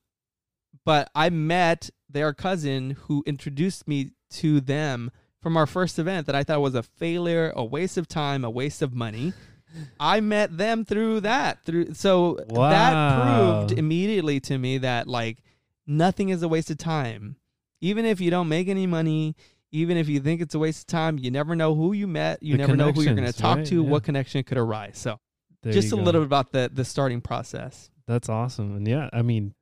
but 0.86 1.10
I 1.16 1.30
met 1.30 1.90
their 2.10 2.34
cousin 2.34 2.92
who 2.92 3.24
introduced 3.26 3.88
me 3.88 4.12
to 4.32 4.62
them 4.62 5.12
from 5.42 5.58
our 5.58 5.66
first 5.66 6.00
event 6.00 6.28
that 6.28 6.36
I 6.36 6.44
thought 6.44 6.62
was 6.62 6.76
a 6.76 6.84
failure, 6.84 7.52
a 7.56 7.64
waste 7.64 7.98
of 7.98 8.08
time, 8.08 8.44
a 8.44 8.50
waste 8.50 8.82
of 8.82 8.94
money. 8.94 9.34
I 10.00 10.20
met 10.20 10.58
them 10.58 10.86
through 10.86 11.22
that. 11.22 11.64
Through 11.66 11.94
so 11.94 12.40
that 12.50 13.24
proved 13.24 13.72
immediately 13.80 14.40
to 14.42 14.58
me 14.58 14.80
that 14.80 15.08
like 15.08 15.44
nothing 15.86 16.30
is 16.30 16.42
a 16.44 16.48
waste 16.48 16.70
of 16.72 16.78
time. 16.78 17.38
Even 17.82 18.06
if 18.06 18.20
you 18.20 18.32
don't 18.32 18.48
make 18.50 18.68
any 18.68 18.88
money, 18.88 19.36
even 19.72 19.98
if 19.98 20.08
you 20.10 20.20
think 20.20 20.42
it's 20.42 20.56
a 20.56 20.60
waste 20.60 20.82
of 20.82 20.88
time, 20.88 21.18
you 21.20 21.30
never 21.30 21.56
know 21.56 21.76
who 21.76 21.94
you 21.94 22.08
met. 22.08 22.42
You 22.42 22.54
The 22.54 22.58
never 22.60 22.76
know 22.76 22.92
who 22.92 23.02
you're 23.04 23.14
going 23.14 23.32
to 23.32 23.38
talk 23.38 23.58
right? 23.58 23.66
to, 23.68 23.84
Yeah. 23.84 23.90
what 23.90 24.04
connection 24.04 24.44
could 24.44 24.58
arise. 24.58 24.98
So 24.98 25.20
There 25.64 25.74
just 25.74 25.92
a 25.94 25.96
go. 25.96 26.02
little 26.02 26.22
bit 26.22 26.26
about 26.28 26.52
the 26.52 26.70
the 26.74 26.86
starting 26.86 27.22
process. 27.22 27.90
That's 28.08 28.30
awesome. 28.30 28.76
And 28.78 28.88
yeah, 28.88 29.10
I 29.14 29.22
mean, 29.22 29.54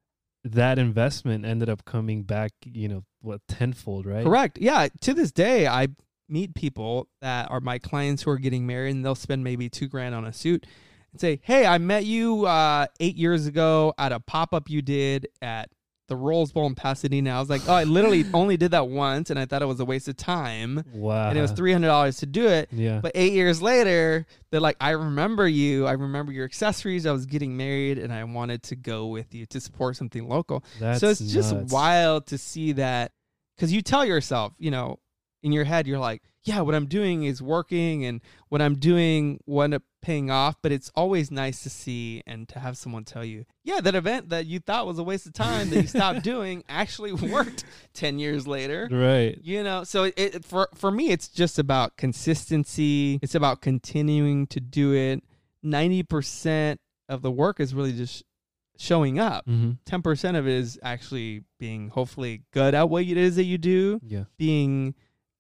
that 0.44 0.78
investment 0.78 1.44
ended 1.46 1.68
up 1.70 1.84
coming 1.86 2.22
back, 2.24 2.52
you 2.64 2.88
know, 2.88 3.04
what, 3.22 3.42
tenfold, 3.48 4.06
right? 4.06 4.24
Correct. 4.24 4.60
Yeah. 4.60 4.88
To 5.02 5.14
this 5.16 5.32
day, 5.32 5.66
I 5.66 5.88
meet 6.28 6.54
people 6.56 7.08
that 7.22 7.50
are 7.52 7.60
my 7.62 7.78
clients 7.80 8.24
who 8.24 8.32
are 8.32 8.38
getting 8.38 8.66
married, 8.66 8.92
and 8.96 9.06
they'll 9.06 9.16
spend 9.16 9.44
maybe 9.44 9.70
two 9.70 9.88
grand 9.88 10.16
on 10.16 10.26
a 10.26 10.34
suit 10.34 10.66
and 11.12 11.22
say, 11.22 11.40
"Hey, 11.44 11.66
I 11.66 11.78
met 11.78 12.06
you 12.06 12.46
uh, 12.46 12.88
eight 13.00 13.16
years 13.16 13.46
ago 13.48 13.94
at 13.98 14.12
a 14.12 14.20
pop 14.20 14.54
up 14.54 14.70
you 14.70 14.82
did 14.82 15.28
at 15.42 15.70
the 16.08 16.16
Rose 16.16 16.52
Bowl 16.52 16.68
in 16.68 16.76
Pasadena." 16.76 17.32
I 17.32 17.40
was 17.40 17.50
like, 17.50 17.62
"Oh, 17.68 17.74
I 17.74 17.84
literally 17.84 18.26
only 18.34 18.58
did 18.58 18.72
that 18.72 18.88
once, 18.88 19.30
and 19.30 19.40
I 19.40 19.46
thought 19.46 19.62
it 19.62 19.66
was 19.68 19.80
a 19.80 19.86
waste 19.86 20.08
of 20.08 20.18
time, 20.18 20.84
Wow. 20.94 21.30
and 21.30 21.38
it 21.38 21.42
was 21.42 21.52
three 21.52 21.72
hundred 21.74 21.88
dollars 21.88 22.18
to 22.18 22.26
do 22.26 22.48
it." 22.48 22.70
Yeah. 22.72 23.00
But 23.02 23.12
eight 23.16 23.34
years 23.34 23.62
later, 23.62 24.26
they're 24.52 24.60
like, 24.60 24.78
I 24.82 24.92
remember 24.92 25.48
you. 25.48 25.86
I 25.88 25.94
remember 25.94 26.32
your 26.32 26.46
accessories. 26.46 27.06
I 27.06 27.12
was 27.12 27.26
getting 27.26 27.56
married 27.58 27.98
and 27.98 28.12
I 28.14 28.24
wanted 28.24 28.64
to 28.64 28.76
go 28.76 29.08
with 29.08 29.34
you 29.36 29.46
to 29.48 29.60
support 29.60 29.96
something 29.96 30.28
local 30.28 30.64
That's 30.80 31.00
so 31.02 31.10
it's 31.10 31.20
just 31.32 31.54
wild 31.72 32.28
to 32.28 32.38
see 32.38 32.74
that 32.74 33.12
because 33.56 33.72
you 33.74 33.82
tell 33.82 34.06
yourself, 34.06 34.54
you 34.60 34.70
know, 34.72 35.00
in 35.46 35.52
your 35.54 35.64
head, 35.64 35.86
you're 35.88 36.00
like, 36.00 36.22
yeah, 36.44 36.60
what 36.62 36.76
I'm 36.76 36.86
doing 36.88 37.24
is 37.24 37.42
working 37.42 38.04
and 38.06 38.22
what 38.50 38.62
I'm 38.62 38.76
doing 38.76 39.40
wound 39.46 39.74
up 39.74 39.84
paying 40.02 40.30
off. 40.30 40.56
But 40.62 40.72
it's 40.72 40.92
always 40.96 41.32
nice 41.32 41.64
to 41.64 41.70
see 41.70 42.22
and 42.28 42.48
to 42.50 42.60
have 42.60 42.78
someone 42.78 43.04
tell 43.04 43.24
you, 43.26 43.46
yeah, 43.64 43.80
that 43.82 43.96
event 43.96 44.30
that 44.30 44.46
you 44.46 44.60
thought 44.60 44.86
was 44.86 45.00
a 45.00 45.04
waste 45.04 45.26
of 45.26 45.34
time 45.34 45.70
that 45.72 45.82
you 45.82 45.88
stopped 45.88 46.24
doing 46.34 46.64
actually 46.70 47.14
worked 47.32 47.64
10 47.94 48.20
years 48.20 48.46
later. 48.48 48.88
Right. 48.92 49.40
You 49.42 49.64
know, 49.64 49.84
so 49.84 50.04
it, 50.04 50.14
it 50.18 50.46
for 50.46 50.68
for 50.76 50.92
me, 50.92 51.10
it's 51.12 51.28
just 51.28 51.58
about 51.58 51.96
consistency. 51.98 53.20
It's 53.22 53.36
about 53.36 53.62
continuing 53.62 54.48
to 54.48 54.60
do 54.60 54.94
it. 54.94 55.24
Ninety 55.64 56.04
percent 56.04 56.80
of 57.10 57.22
the 57.22 57.32
work 57.32 57.60
is 57.60 57.74
really 57.74 57.94
just 57.94 58.24
showing 58.78 59.18
up 59.20 59.46
Mm-hmm. 59.48 59.72
ten 59.86 60.02
percent 60.02 60.36
of 60.38 60.46
it 60.48 60.54
is 60.54 60.78
actually 60.84 61.44
being 61.60 61.90
hopefully 61.90 62.44
good 62.52 62.76
at 62.76 62.90
what 62.90 63.04
it 63.04 63.18
is 63.18 63.38
that 63.38 63.46
you 63.46 63.58
do, 63.58 64.00
Yeah. 64.06 64.26
being 64.38 64.94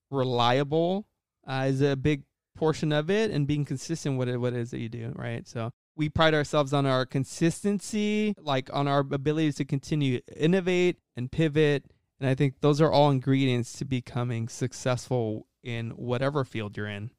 reliable 0.10 1.08
uh, 1.48 1.66
is 1.68 1.82
a 1.82 1.96
big 1.96 2.24
portion 2.56 2.92
of 2.92 3.10
it, 3.10 3.32
and 3.32 3.48
being 3.48 3.66
consistent 3.66 4.18
with 4.18 4.30
it, 4.30 4.38
what 4.38 4.54
it 4.54 4.60
is 4.60 4.72
that 4.72 4.80
you 4.80 4.90
do, 4.90 5.12
right? 5.16 5.48
So 5.48 5.72
we 5.96 6.10
pride 6.10 6.34
ourselves 6.34 6.74
on 6.74 6.86
our 6.86 7.06
consistency, 7.06 8.34
like 8.38 8.70
on 8.74 8.88
our 8.88 9.00
ability 9.00 9.52
to 9.54 9.66
continue 9.66 10.20
to 10.22 10.42
innovate 10.42 10.98
and 11.16 11.32
pivot, 11.32 11.86
and 12.20 12.30
I 12.30 12.36
think 12.36 12.62
those 12.62 12.80
are 12.80 12.92
all 12.92 13.12
ingredients 13.12 13.74
to 13.74 13.86
becoming 13.86 14.48
successful 14.48 15.48
in 15.64 15.92
whatever 15.92 16.46
field 16.46 16.78
you're 16.78 16.88
in. 16.88 17.12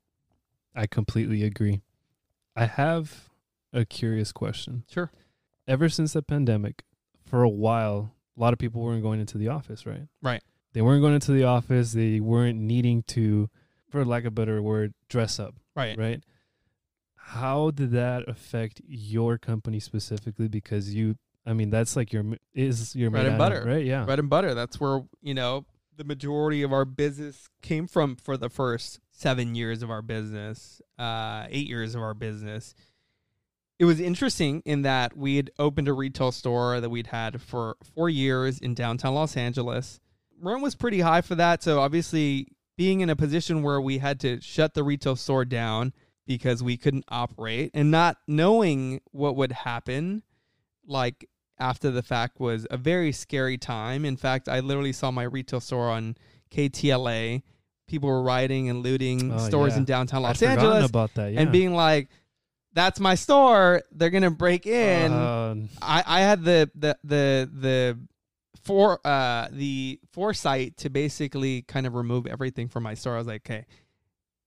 I 0.75 0.87
completely 0.87 1.43
agree. 1.43 1.83
I 2.55 2.67
have 2.67 3.29
a 3.73 3.85
curious 3.85 4.33
question. 4.33 4.85
Sure. 4.91 5.11
Ever 5.69 5.89
since 5.89 6.15
the 6.15 6.23
pandemic, 6.23 6.85
for 7.25 7.43
a 7.43 7.49
while, 7.49 8.15
a 8.37 8.41
lot 8.41 8.53
of 8.53 8.59
people 8.59 8.81
weren't 8.83 9.03
going 9.03 9.21
into 9.21 9.37
the 9.37 9.49
office, 9.49 9.85
right? 9.85 10.07
Right. 10.23 10.43
They 10.77 10.83
weren't 10.83 11.01
going 11.01 11.15
into 11.15 11.33
the 11.33 11.45
office. 11.45 11.93
They 11.95 12.21
weren't 12.21 12.59
needing 12.61 13.03
to, 13.05 13.49
for 13.89 14.05
lack 14.05 14.25
of 14.25 14.27
a 14.27 14.31
better 14.33 14.61
word, 14.61 14.93
dress 15.09 15.41
up, 15.41 15.55
Right. 15.75 15.97
right? 15.97 16.23
How 17.15 17.71
did 17.71 17.93
that 17.93 18.29
affect 18.29 18.83
your 18.87 19.39
company 19.39 19.81
specifically? 19.81 20.49
Because 20.49 20.95
you, 20.95 21.17
I 21.47 21.55
mean, 21.55 21.71
that's 21.71 21.97
like 21.97 22.13
your 22.13 22.25
is 22.53 22.95
your 22.95 23.11
Bread 23.11 23.25
and 23.25 23.37
item, 23.37 23.39
butter. 23.39 23.65
right? 23.67 23.87
Yeah. 23.87 24.05
Bread 24.05 24.19
and 24.19 24.29
butter. 24.29 24.53
That's 24.53 24.79
where, 24.79 25.01
you 25.23 25.33
know, 25.33 25.65
the 25.97 26.05
majority 26.05 26.63
of 26.63 26.75
our 26.75 26.85
business 26.85 27.49
came 27.63 27.87
from 27.87 28.15
for 28.15 28.37
the 28.37 28.51
first 28.51 29.01
seven 29.11 29.55
years 29.55 29.83
of 29.83 29.91
our 29.91 30.03
business, 30.03 30.83
uh, 30.99 31.47
eight 31.49 31.69
years 31.69 31.95
of 31.95 32.03
our 32.03 32.13
business. 32.13 32.75
It 33.79 33.87
was 33.87 33.99
interesting 33.99 34.61
in 34.67 34.83
that 34.83 35.17
we 35.17 35.37
had 35.37 35.51
opened 35.59 35.89
a 35.89 35.95
retail 35.95 36.33
store 36.33 36.83
that 36.83 36.91
we'd 36.91 37.07
had 37.07 37.41
for 37.41 37.79
four 37.83 38.11
years 38.11 38.59
in 38.59 38.75
downtown 38.75 39.15
Los 39.15 39.39
Angeles. 39.39 40.01
Rent 40.41 40.63
was 40.63 40.75
pretty 40.75 41.01
high 41.01 41.21
for 41.21 41.35
that. 41.37 41.63
So 41.63 41.81
obviously, 41.81 42.49
being 42.77 43.01
in 43.01 43.11
a 43.11 43.17
position 43.17 43.63
where 43.63 43.81
we 43.81 43.99
had 43.99 44.21
to 44.21 44.41
shut 44.41 44.75
the 44.75 44.83
retail 44.85 45.17
store 45.17 45.45
down 45.45 45.93
because 46.27 46.63
we 46.63 46.77
couldn't 46.77 47.05
operate 47.09 47.71
and 47.73 47.91
not 47.91 48.19
knowing 48.27 49.01
what 49.13 49.37
would 49.37 49.53
happen, 49.53 50.23
like 50.87 51.29
after 51.59 51.91
the 51.91 52.03
fact 52.03 52.39
was 52.41 52.67
a 52.71 52.77
very 52.77 53.13
scary 53.13 53.57
time. 53.57 54.05
In 54.05 54.17
fact, 54.17 54.49
I 54.49 54.61
literally 54.61 54.93
saw 54.93 55.11
my 55.11 55.23
retail 55.23 55.61
store 55.61 55.89
on 55.89 56.17
KTLA. 56.51 57.43
People 57.89 58.09
were 58.09 58.23
rioting 58.23 58.69
and 58.69 58.83
looting 58.83 59.33
Oh, 59.33 59.39
stores 59.39 59.73
yeah. 59.75 59.79
in 59.79 59.85
downtown 59.85 60.25
I'd 60.25 60.29
Los 60.29 60.43
Angeles 60.43 60.89
about 60.91 61.15
that, 61.15 61.33
yeah. 61.33 61.41
and 61.41 61.53
being 61.53 61.73
like, 61.73 62.09
"That's 62.73 62.99
my 62.99 63.15
store. 63.15 63.83
They're 63.93 64.11
gonna 64.11 64.31
break 64.33 64.67
in." 64.67 65.13
Uh, 65.13 65.55
I, 65.81 66.03
I 66.05 66.21
had 66.21 66.43
the 66.43 66.69
the 66.75 66.99
the 67.05 67.49
the 67.53 67.99
for 68.65 69.01
uh 69.07 69.49
the 69.51 70.01
foresight 70.13 70.77
to 70.79 70.91
basically 70.91 71.63
kind 71.63 71.87
of 71.87 71.95
remove 71.95 72.27
everything 72.27 72.69
from 72.69 72.83
my 72.83 72.95
store. 72.95 73.15
I 73.15 73.19
was 73.19 73.27
like, 73.27 73.49
okay, 73.49 73.67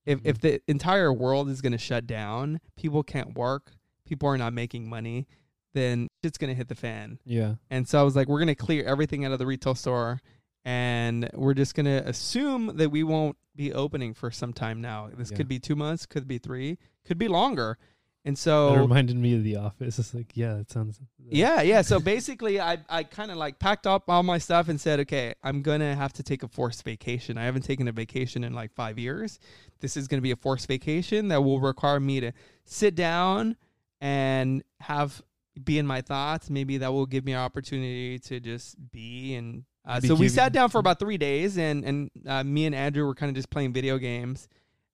if 0.06 0.20
if 0.24 0.40
the 0.40 0.60
entire 0.68 1.12
world 1.12 1.48
is 1.48 1.60
gonna 1.60 1.78
shut 1.78 2.06
down, 2.06 2.60
people 2.76 3.02
can't 3.02 3.34
work, 3.36 3.72
people 4.06 4.28
are 4.28 4.38
not 4.38 4.52
making 4.52 4.88
money, 4.88 5.26
then 5.74 6.08
it's 6.22 6.38
gonna 6.38 6.54
hit 6.54 6.68
the 6.68 6.74
fan. 6.74 7.18
yeah. 7.24 7.54
And 7.70 7.88
so 7.88 8.00
I 8.00 8.02
was 8.02 8.16
like, 8.16 8.28
we're 8.28 8.38
gonna 8.40 8.54
clear 8.54 8.84
everything 8.84 9.24
out 9.24 9.32
of 9.32 9.38
the 9.38 9.46
retail 9.46 9.74
store, 9.74 10.20
and 10.64 11.28
we're 11.34 11.54
just 11.54 11.74
gonna 11.74 12.02
assume 12.06 12.76
that 12.76 12.90
we 12.90 13.02
won't 13.02 13.36
be 13.56 13.72
opening 13.72 14.14
for 14.14 14.30
some 14.30 14.52
time 14.52 14.80
now. 14.80 15.08
This 15.16 15.30
Yeah. 15.30 15.36
could 15.38 15.48
be 15.48 15.58
two 15.58 15.76
months, 15.76 16.06
could 16.06 16.26
be 16.26 16.38
three, 16.38 16.78
could 17.04 17.18
be 17.18 17.28
longer. 17.28 17.78
And 18.24 18.36
so 18.36 18.74
it 18.74 18.78
reminded 18.78 19.16
me 19.16 19.34
of 19.34 19.42
The 19.42 19.56
Office. 19.56 19.98
It's 19.98 20.14
like, 20.14 20.32
yeah, 20.34 20.56
it 20.58 20.70
sounds. 20.70 21.00
yeah, 21.18 21.62
yeah. 21.62 21.80
So 21.80 21.98
basically, 22.14 22.60
I 22.60 22.78
I 22.88 23.02
kind 23.02 23.30
of 23.30 23.38
like 23.38 23.58
packed 23.58 23.86
up 23.86 24.04
all 24.08 24.22
my 24.22 24.38
stuff 24.38 24.68
and 24.68 24.78
said, 24.78 25.00
okay, 25.00 25.34
I'm 25.42 25.62
gonna 25.62 25.94
have 25.94 26.12
to 26.14 26.22
take 26.22 26.42
a 26.42 26.48
forced 26.48 26.84
vacation. 26.84 27.38
I 27.38 27.44
haven't 27.44 27.62
taken 27.62 27.88
a 27.88 27.92
vacation 27.92 28.44
in 28.44 28.52
like 28.52 28.74
five 28.74 28.98
years. 28.98 29.38
This 29.80 29.96
is 29.96 30.06
gonna 30.06 30.20
be 30.20 30.32
a 30.32 30.36
forced 30.36 30.68
vacation 30.68 31.28
that 31.28 31.42
will 31.42 31.60
require 31.60 31.98
me 31.98 32.20
to 32.20 32.32
sit 32.64 32.94
down 32.94 33.56
and 34.02 34.62
have 34.80 35.22
be 35.64 35.78
in 35.78 35.86
my 35.86 36.02
thoughts. 36.02 36.50
Maybe 36.50 36.78
that 36.78 36.92
will 36.92 37.06
give 37.06 37.24
me 37.24 37.32
an 37.32 37.40
opportunity 37.40 38.18
to 38.20 38.40
just 38.40 38.76
be 38.92 39.34
and. 39.34 39.64
Uh, 39.86 39.98
so 39.98 40.14
we 40.14 40.28
sat 40.28 40.52
down 40.52 40.68
for 40.68 40.78
about 40.78 40.98
three 40.98 41.16
days, 41.16 41.56
and 41.56 41.84
and 41.86 42.10
uh, 42.26 42.44
me 42.44 42.66
and 42.66 42.74
Andrew 42.74 43.06
were 43.06 43.14
kind 43.14 43.30
of 43.30 43.34
just 43.34 43.48
playing 43.48 43.72
video 43.72 43.96
games, 43.96 44.46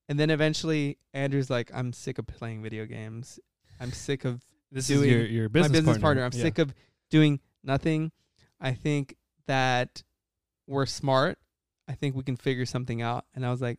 and 0.09 0.19
then 0.19 0.31
eventually 0.31 0.99
Andrew's 1.14 1.51
like, 1.51 1.71
"I'm 1.75 1.92
sick 1.92 2.19
of 2.19 2.27
playing 2.27 2.62
video 2.62 2.87
games. 2.87 3.38
I'm 3.81 3.92
sick 3.92 4.25
of 4.25 4.42
This 4.73 4.87
doing 4.88 5.05
is 5.05 5.11
your, 5.11 5.27
your 5.27 5.49
business, 5.49 5.71
my 5.73 5.79
business 5.79 5.99
partner. 5.99 6.25
I'm 6.25 6.33
Yeah. 6.33 6.42
sick 6.42 6.59
of 6.59 6.75
doing 7.11 7.40
nothing. 7.62 8.12
I 8.61 8.73
think 8.73 9.16
that 9.47 10.03
we're 10.66 10.87
smart. 10.87 11.38
I 11.88 11.92
think 11.95 12.16
we 12.16 12.23
can 12.23 12.37
figure 12.37 12.66
something 12.66 13.01
out. 13.03 13.27
And 13.35 13.45
I 13.47 13.51
was 13.51 13.61
like, 13.61 13.79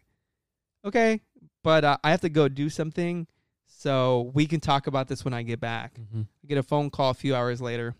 okay, 0.85 1.21
but 1.63 1.83
uh, 1.83 1.97
I 2.03 2.11
have 2.11 2.21
to 2.21 2.29
go 2.29 2.47
do 2.47 2.69
something. 2.69 3.27
So 3.65 4.31
we 4.33 4.45
can 4.45 4.59
talk 4.61 4.87
about 4.87 5.07
this 5.09 5.25
when 5.25 5.33
I 5.33 5.43
get 5.43 5.59
back. 5.59 5.95
Mhm. 5.99 6.27
I 6.43 6.47
get 6.47 6.57
a 6.57 6.63
phone 6.63 6.89
call 6.89 7.09
a 7.09 7.13
few 7.13 7.35
hours 7.35 7.59
later. 7.59 7.95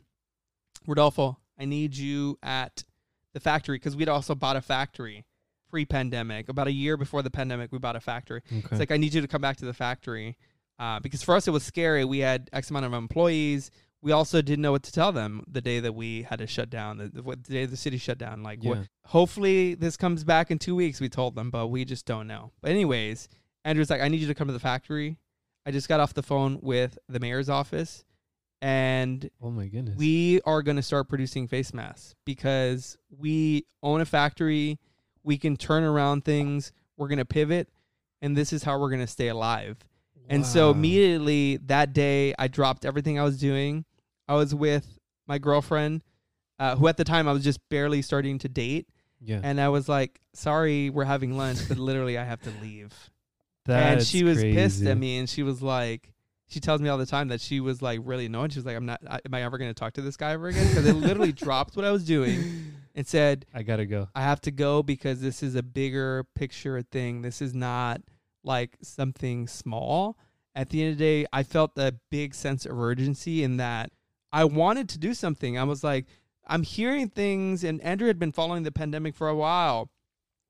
Rodolfo, 0.85 1.37
I 1.59 1.65
need 1.65 1.95
you 1.95 2.37
at 2.41 2.83
the 3.33 3.39
factory 3.39 3.75
because 3.77 3.95
we'd 3.95 4.07
also 4.09 4.33
bought 4.35 4.55
a 4.55 4.61
factory 4.61 5.25
pre 5.69 5.85
pandemic. 5.85 6.49
About 6.49 6.67
a 6.67 6.71
year 6.71 6.97
before 6.97 7.21
the 7.21 7.29
pandemic, 7.31 7.71
we 7.71 7.79
bought 7.79 7.95
a 7.95 7.99
factory. 7.99 8.41
Okay. 8.47 8.67
It's 8.71 8.79
like 8.79 8.91
I 8.91 8.97
need 8.97 9.13
you 9.13 9.21
to 9.21 9.27
come 9.27 9.41
back 9.41 9.57
to 9.57 9.65
the 9.65 9.73
factory 9.73 10.37
uh, 10.79 10.99
because 10.99 11.23
for 11.23 11.35
us 11.35 11.47
it 11.47 11.51
was 11.51 11.63
scary. 11.63 12.05
We 12.05 12.19
had 12.19 12.49
X 12.53 12.69
amount 12.69 12.85
of 12.85 12.93
employees. 12.93 13.71
We 14.01 14.11
also 14.11 14.41
didn't 14.43 14.61
know 14.61 14.71
what 14.71 14.83
to 14.83 14.91
tell 14.91 15.11
them 15.11 15.43
the 15.47 15.59
day 15.59 15.79
that 15.79 15.93
we 15.95 16.21
had 16.21 16.39
to 16.39 16.47
shut 16.47 16.69
down. 16.69 16.97
The, 16.99 17.07
the, 17.07 17.21
the 17.21 17.35
day 17.35 17.65
the 17.65 17.75
city 17.75 17.97
shut 17.97 18.17
down. 18.19 18.43
Like, 18.43 18.63
Yeah. 18.63 18.83
hopefully 19.05 19.73
this 19.73 19.97
comes 19.97 20.23
back 20.23 20.51
in 20.51 20.59
two 20.59 20.75
weeks. 20.75 21.01
We 21.01 21.09
told 21.09 21.33
them, 21.35 21.49
but 21.49 21.67
we 21.67 21.83
just 21.83 22.05
don't 22.05 22.27
know. 22.27 22.51
But 22.61 22.71
anyways, 22.71 23.27
Andrew's 23.65 23.89
like, 23.89 24.01
I 24.01 24.07
need 24.07 24.21
you 24.21 24.27
to 24.27 24.35
come 24.35 24.47
to 24.47 24.53
the 24.53 24.59
factory. 24.59 25.17
I 25.65 25.71
just 25.71 25.89
got 25.89 25.99
off 25.99 26.13
the 26.13 26.23
phone 26.23 26.59
with 26.61 26.97
the 27.09 27.19
mayor's 27.19 27.49
office, 27.49 28.05
and 28.61 29.29
oh 29.41 29.51
my 29.51 29.67
goodness. 29.67 29.97
we 29.97 30.41
are 30.45 30.61
going 30.61 30.77
to 30.77 30.81
start 30.83 31.09
producing 31.09 31.47
face 31.47 31.73
masks 31.73 32.15
because 32.25 32.97
we 33.09 33.65
own 33.83 33.99
a 34.01 34.05
factory. 34.05 34.79
We 35.27 35.37
can 35.37 35.57
turn 35.57 35.83
around 35.83 36.23
things. 36.23 36.71
We're 36.95 37.09
going 37.09 37.17
to 37.19 37.25
pivot, 37.25 37.69
and 38.21 38.35
this 38.35 38.53
is 38.53 38.63
how 38.63 38.79
we're 38.79 38.89
going 38.89 39.01
to 39.01 39.07
stay 39.07 39.27
alive. 39.27 39.77
And 40.29 40.45
so 40.45 40.71
immediately 40.71 41.57
that 41.67 41.93
day, 41.93 42.33
I 42.37 42.47
dropped 42.47 42.85
everything 42.85 43.19
I 43.19 43.23
was 43.23 43.37
doing. 43.37 43.85
I 44.27 44.35
was 44.35 44.53
with 44.53 44.99
my 45.25 45.37
girlfriend, 45.37 46.01
uh, 46.59 46.75
who 46.75 46.87
at 46.87 46.97
the 46.97 47.03
time 47.03 47.27
I 47.27 47.33
was 47.33 47.43
just 47.43 47.59
barely 47.69 48.01
starting 48.01 48.39
to 48.39 48.49
date. 48.49 48.87
Yeah. 49.21 49.39
And 49.43 49.59
I 49.59 49.69
was 49.69 49.87
like, 49.87 50.19
sorry, 50.33 50.89
we're 50.89 51.05
having 51.05 51.37
lunch, 51.37 51.59
but 51.67 51.77
literally 51.77 52.17
I 52.17 52.23
have 52.23 52.41
to 52.41 52.51
leave. 52.61 52.93
That's 53.65 53.93
and 53.93 54.07
she 54.07 54.23
was 54.23 54.41
pissed 54.41 54.85
at 54.85 54.97
me 54.97 55.17
and 55.17 55.29
she 55.29 55.43
was 55.43 55.61
like, 55.61 56.13
she 56.47 56.59
tells 56.61 56.81
me 56.81 56.87
all 56.87 56.97
the 56.97 57.05
time 57.05 57.27
that 57.29 57.41
she 57.41 57.59
was 57.59 57.81
like 57.81 57.99
really 58.03 58.27
annoyed. 58.27 58.53
She 58.53 58.59
was 58.59 58.65
like, 58.65 58.77
I'm 58.77 58.85
not, 58.85 59.01
I, 59.09 59.19
am 59.25 59.33
I 59.33 59.43
ever 59.43 59.57
going 59.57 59.69
to 59.69 59.73
talk 59.73 59.93
to 59.93 60.01
this 60.01 60.15
guy 60.15 60.31
ever 60.31 60.47
again? 60.47 60.67
Because 60.67 60.87
I 60.87 60.91
literally 60.91 61.31
dropped 61.33 61.75
what 61.75 61.83
I 61.83 61.91
was 61.91 62.05
doing 62.05 62.73
and 62.97 63.05
said, 63.05 63.45
I 63.53 63.61
gotta 63.61 63.85
go. 63.85 64.09
I 64.15 64.23
have 64.23 64.41
to 64.41 64.51
go 64.51 64.81
because 64.81 65.21
this 65.21 65.43
is 65.43 65.53
a 65.53 65.61
bigger 65.61 66.25
picture 66.33 66.81
thing. 66.81 67.21
This 67.21 67.43
is 67.43 67.53
not 67.53 68.01
like 68.43 68.75
something 68.81 69.47
small. 69.47 70.17
At 70.55 70.71
the 70.71 70.81
end 70.81 70.93
of 70.93 70.97
the 70.97 71.03
day, 71.03 71.25
I 71.31 71.43
felt 71.43 71.77
a 71.77 71.93
big 72.09 72.33
sense 72.33 72.65
of 72.65 72.77
urgency 72.77 73.43
in 73.43 73.57
that 73.57 73.91
I 74.33 74.45
wanted 74.45 74.89
to 74.89 74.97
do 74.97 75.13
something. 75.13 75.59
I 75.59 75.63
was 75.63 75.83
like, 75.83 76.07
I'm 76.47 76.63
hearing 76.63 77.09
things, 77.09 77.63
and 77.63 77.79
Andrew 77.81 78.07
had 78.07 78.17
been 78.17 78.31
following 78.31 78.63
the 78.63 78.71
pandemic 78.71 79.13
for 79.15 79.27
a 79.27 79.35
while 79.35 79.91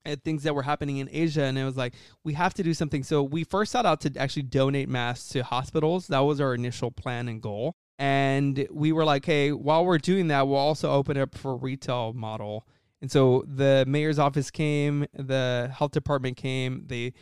and 0.05 0.23
things 0.23 0.43
that 0.43 0.55
were 0.55 0.63
happening 0.63 0.97
in 0.97 1.09
Asia. 1.11 1.43
And 1.43 1.57
it 1.57 1.65
was 1.65 1.75
like, 1.75 1.95
we 2.23 2.33
have 2.33 2.53
to 2.53 2.63
do 2.63 2.73
something. 2.73 3.03
So 3.03 3.23
we 3.23 3.43
first 3.43 3.73
set 3.73 3.85
out 3.85 3.99
to 4.01 4.13
actually 4.17 4.43
donate 4.43 4.87
masks 4.87 5.27
to 5.29 5.43
hospitals. 5.43 6.07
That 6.07 6.19
was 6.19 6.39
our 6.39 6.53
initial 6.53 6.91
plan 6.91 7.27
and 7.27 7.41
goal. 7.41 7.75
And 7.99 8.67
we 8.71 8.91
were 8.91 9.05
like, 9.05 9.25
hey, 9.25 9.51
while 9.51 9.83
we're 9.85 9.97
doing 9.97 10.27
that, 10.27 10.47
we'll 10.47 10.57
also 10.57 10.91
open 10.91 11.17
up 11.17 11.35
for 11.35 11.55
retail 11.55 12.13
model. 12.13 12.65
And 13.01 13.11
so 13.11 13.43
the 13.47 13.85
mayor's 13.87 14.19
office 14.19 14.51
came, 14.51 15.05
the 15.13 15.71
health 15.75 15.91
department 15.91 16.37
came, 16.37 16.83
they 16.87 17.13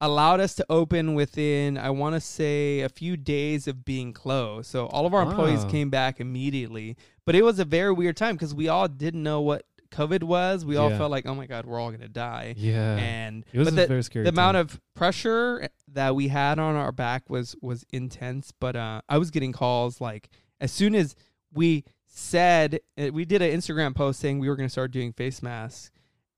allowed 0.00 0.40
us 0.40 0.54
to 0.54 0.64
open 0.70 1.14
within, 1.14 1.76
I 1.76 1.90
want 1.90 2.14
to 2.14 2.20
say, 2.20 2.80
a 2.80 2.88
few 2.88 3.16
days 3.16 3.68
of 3.68 3.84
being 3.84 4.12
closed. 4.12 4.70
So 4.70 4.86
all 4.86 5.04
of 5.04 5.12
our 5.14 5.22
employees 5.22 5.64
Wow. 5.64 5.70
came 5.70 5.90
back 5.90 6.20
immediately. 6.20 6.96
But 7.26 7.34
it 7.34 7.42
was 7.42 7.58
a 7.58 7.64
very 7.64 7.92
weird 7.92 8.16
time 8.16 8.34
because 8.34 8.54
we 8.54 8.66
all 8.68 8.88
didn't 8.88 9.22
know 9.22 9.40
what 9.40 9.66
COVID 9.90 10.22
was. 10.22 10.64
We 10.64 10.76
all 10.76 10.90
Yeah. 10.90 10.98
felt 10.98 11.10
like, 11.10 11.26
oh 11.26 11.34
my 11.34 11.46
God, 11.46 11.66
we're 11.66 11.78
all 11.80 11.88
going 11.90 12.00
to 12.00 12.08
die. 12.08 12.54
Yeah. 12.56 12.96
And 12.96 13.44
it 13.52 13.58
was 13.58 13.66
but 13.68 13.72
a 13.74 13.76
the, 13.82 13.86
very 13.86 14.02
scary. 14.02 14.22
the 14.24 14.30
amount 14.30 14.54
time. 14.54 14.60
of 14.62 14.80
pressure 14.94 15.68
that 15.92 16.14
we 16.14 16.28
had 16.28 16.58
on 16.58 16.76
our 16.76 16.92
back 16.92 17.28
was 17.28 17.56
was 17.62 17.84
intense 17.92 18.52
but 18.60 18.76
uh 18.76 19.00
i 19.08 19.16
was 19.18 19.30
getting 19.32 19.50
calls 19.50 20.00
like 20.00 20.28
as 20.60 20.70
soon 20.70 20.94
as 20.94 21.16
we 21.52 21.82
said 22.06 22.78
uh, 22.98 23.08
we 23.12 23.24
did 23.24 23.40
an 23.42 23.50
instagram 23.50 23.94
post 23.94 24.20
saying 24.20 24.38
we 24.38 24.48
were 24.48 24.54
going 24.56 24.68
to 24.68 24.70
start 24.70 24.90
doing 24.90 25.12
face 25.12 25.42
masks 25.42 25.90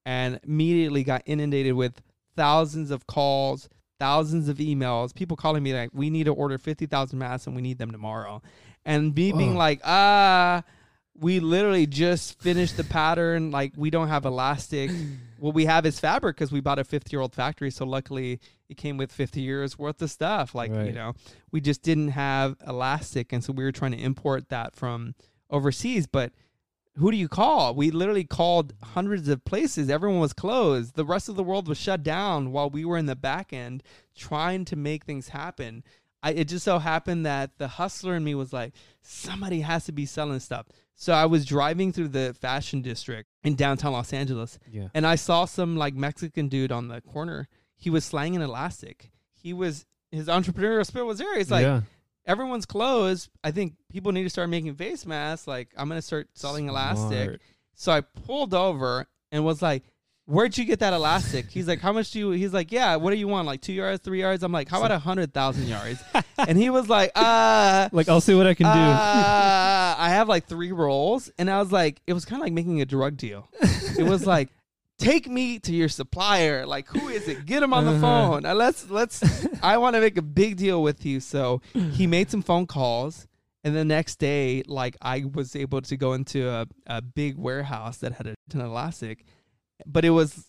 and 0.06 0.38
immediately 0.44 1.02
got 1.04 1.22
inundated 1.26 1.74
with 1.74 2.00
thousands 2.36 2.90
of 2.90 3.06
calls 3.06 3.68
thousands 4.00 4.48
of 4.48 4.56
emails 4.58 5.14
people 5.14 5.36
calling 5.36 5.62
me 5.62 5.74
like 5.74 5.90
we 5.92 6.08
need 6.08 6.24
to 6.24 6.32
order 6.32 6.56
50,000 6.56 7.18
masks 7.18 7.46
and 7.46 7.54
we 7.56 7.62
need 7.62 7.78
them 7.78 7.90
tomorrow 7.90 8.40
and 8.86 9.14
me 9.14 9.32
being 9.32 9.54
like 9.56 9.80
ah 9.84 10.62
we 11.22 11.40
literally 11.40 11.86
just 11.86 12.40
finished 12.40 12.76
the 12.76 12.84
pattern 12.84 13.50
like 13.50 13.72
we 13.76 13.88
don't 13.90 14.08
have 14.08 14.24
elastic 14.24 14.90
what 15.38 15.54
we 15.54 15.64
have 15.64 15.86
is 15.86 15.98
fabric 15.98 16.36
because 16.36 16.52
we 16.52 16.60
bought 16.60 16.78
a 16.78 16.84
50 16.84 17.10
year 17.10 17.20
old 17.20 17.34
factory 17.34 17.70
so 17.70 17.86
luckily 17.86 18.40
it 18.68 18.76
came 18.76 18.96
with 18.96 19.10
50 19.12 19.40
years 19.40 19.78
worth 19.78 20.02
of 20.02 20.10
stuff 20.10 20.54
like 20.54 20.70
you 20.70 20.92
know 20.92 21.14
we 21.50 21.60
just 21.60 21.82
didn't 21.82 22.08
have 22.08 22.56
elastic 22.66 23.32
and 23.32 23.42
so 23.42 23.52
we 23.52 23.64
were 23.64 23.72
trying 23.72 23.92
to 23.92 23.98
import 23.98 24.48
that 24.48 24.74
from 24.74 25.14
overseas 25.48 26.06
but 26.06 26.32
who 26.96 27.10
do 27.10 27.16
you 27.16 27.28
call? 27.28 27.74
We 27.74 27.90
literally 27.90 28.24
called 28.24 28.74
hundreds 28.82 29.26
of 29.28 29.44
places. 29.44 29.88
Everyone 29.88 30.20
was 30.20 30.34
closed. 30.34 30.94
The 30.94 31.06
rest 31.06 31.28
of 31.28 31.36
the 31.36 31.42
world 31.42 31.66
was 31.66 31.78
shut 31.78 32.02
down 32.02 32.52
while 32.52 32.68
we 32.68 32.84
were 32.84 32.98
in 32.98 33.06
the 33.06 33.16
back 33.16 33.52
end 33.52 33.82
trying 34.14 34.66
to 34.66 34.76
make 34.76 35.04
things 35.04 35.28
happen. 35.28 35.84
I, 36.22 36.32
it 36.32 36.48
just 36.48 36.64
so 36.64 36.78
happened 36.78 37.24
that 37.24 37.56
the 37.58 37.66
hustler 37.66 38.14
in 38.14 38.24
me 38.24 38.34
was 38.34 38.52
like, 38.52 38.74
somebody 39.00 39.62
has 39.62 39.86
to 39.86 39.92
be 39.92 40.04
selling 40.04 40.40
stuff. 40.40 40.66
So 40.94 41.12
I 41.12 41.26
was 41.26 41.44
driving 41.44 41.92
through 41.92 42.08
the 42.08 42.34
fashion 42.38 42.80
district 42.82 43.28
in 43.42 43.54
downtown 43.56 43.92
Los 43.92 44.12
Angeles 44.12 44.58
Yeah. 44.70 44.88
and 44.94 45.06
I 45.06 45.16
saw 45.16 45.44
some 45.46 45.76
like 45.76 45.94
Mexican 45.94 46.48
dude 46.48 46.70
on 46.72 46.88
the 46.88 47.00
corner. 47.00 47.48
He 47.76 47.90
was 47.90 48.04
slanging 48.04 48.40
elastic. 48.42 49.10
He 49.34 49.52
was 49.52 49.84
his 50.12 50.28
entrepreneurial 50.28 50.86
spirit 50.86 51.06
was 51.06 51.18
there. 51.18 51.36
He's 51.38 51.50
like, 51.50 51.62
yeah. 51.64 51.80
everyone's 52.26 52.66
closed. 52.66 53.30
I 53.42 53.50
think 53.50 53.74
people 53.90 54.12
need 54.12 54.24
to 54.24 54.30
start 54.30 54.48
making 54.50 54.74
face 54.76 55.04
masks. 55.06 55.46
Like, 55.48 55.70
I'm 55.76 55.88
gonna 55.88 56.02
start 56.02 56.28
selling 56.34 56.68
elastic. 56.68 57.40
So 57.74 57.90
I 57.90 58.02
pulled 58.02 58.54
over 58.54 59.06
and 59.32 59.44
was 59.44 59.62
like, 59.62 59.84
Where'd 60.26 60.56
you 60.56 60.64
get 60.64 60.78
that 60.78 60.92
elastic? 60.92 61.50
He's 61.50 61.66
like, 61.66 61.80
How 61.80 61.92
much 61.92 62.12
do 62.12 62.18
you 62.18 62.30
he's 62.30 62.52
like, 62.52 62.70
Yeah, 62.70 62.96
what 62.96 63.10
do 63.10 63.16
you 63.16 63.26
want? 63.28 63.46
Like 63.46 63.60
two 63.60 63.72
yards, 63.72 64.02
three 64.02 64.20
yards? 64.20 64.42
I'm 64.42 64.52
like, 64.52 64.68
How 64.68 64.78
about 64.78 64.92
a 64.92 64.98
hundred 64.98 65.34
thousand 65.34 65.66
yards? 65.66 66.00
and 66.38 66.56
he 66.56 66.70
was 66.70 66.88
like, 66.88 67.10
uh 67.16 67.88
Like 67.92 68.08
I'll 68.08 68.20
see 68.20 68.34
what 68.34 68.46
I 68.46 68.54
can 68.54 68.66
do. 68.66 68.70
uh, 68.70 69.94
I 69.98 70.08
have 70.10 70.28
like 70.28 70.46
three 70.46 70.72
rolls, 70.72 71.30
and 71.38 71.50
I 71.50 71.58
was 71.60 71.72
like, 71.72 72.00
it 72.06 72.12
was 72.12 72.24
kind 72.24 72.40
of 72.40 72.46
like 72.46 72.52
making 72.52 72.80
a 72.80 72.84
drug 72.86 73.16
deal. 73.16 73.48
it 73.98 74.04
was 74.04 74.24
like, 74.26 74.48
take 74.98 75.28
me 75.28 75.58
to 75.60 75.72
your 75.74 75.88
supplier. 75.88 76.66
Like, 76.66 76.86
who 76.88 77.08
is 77.08 77.26
it? 77.28 77.44
Get 77.44 77.62
him 77.62 77.72
on 77.74 77.84
the 77.84 77.90
Uh-huh. 77.92 78.00
phone. 78.00 78.46
Uh, 78.46 78.54
let's 78.54 78.88
let's. 78.90 79.46
I 79.62 79.78
want 79.78 79.96
to 79.96 80.00
make 80.00 80.16
a 80.16 80.22
big 80.22 80.56
deal 80.56 80.82
with 80.82 81.04
you. 81.04 81.18
So 81.20 81.60
he 81.92 82.06
made 82.06 82.30
some 82.30 82.42
phone 82.42 82.66
calls, 82.66 83.26
and 83.64 83.74
the 83.74 83.84
next 83.84 84.16
day, 84.20 84.62
like, 84.66 84.96
I 85.02 85.24
was 85.32 85.56
able 85.56 85.82
to 85.82 85.96
go 85.96 86.12
into 86.12 86.48
a, 86.48 86.66
a 86.86 87.02
big 87.02 87.36
warehouse 87.36 87.98
that 87.98 88.12
had 88.12 88.26
a 88.28 88.34
ton 88.48 88.60
of 88.60 88.68
elastic, 88.68 89.24
but 89.86 90.04
it 90.04 90.10
was 90.10 90.48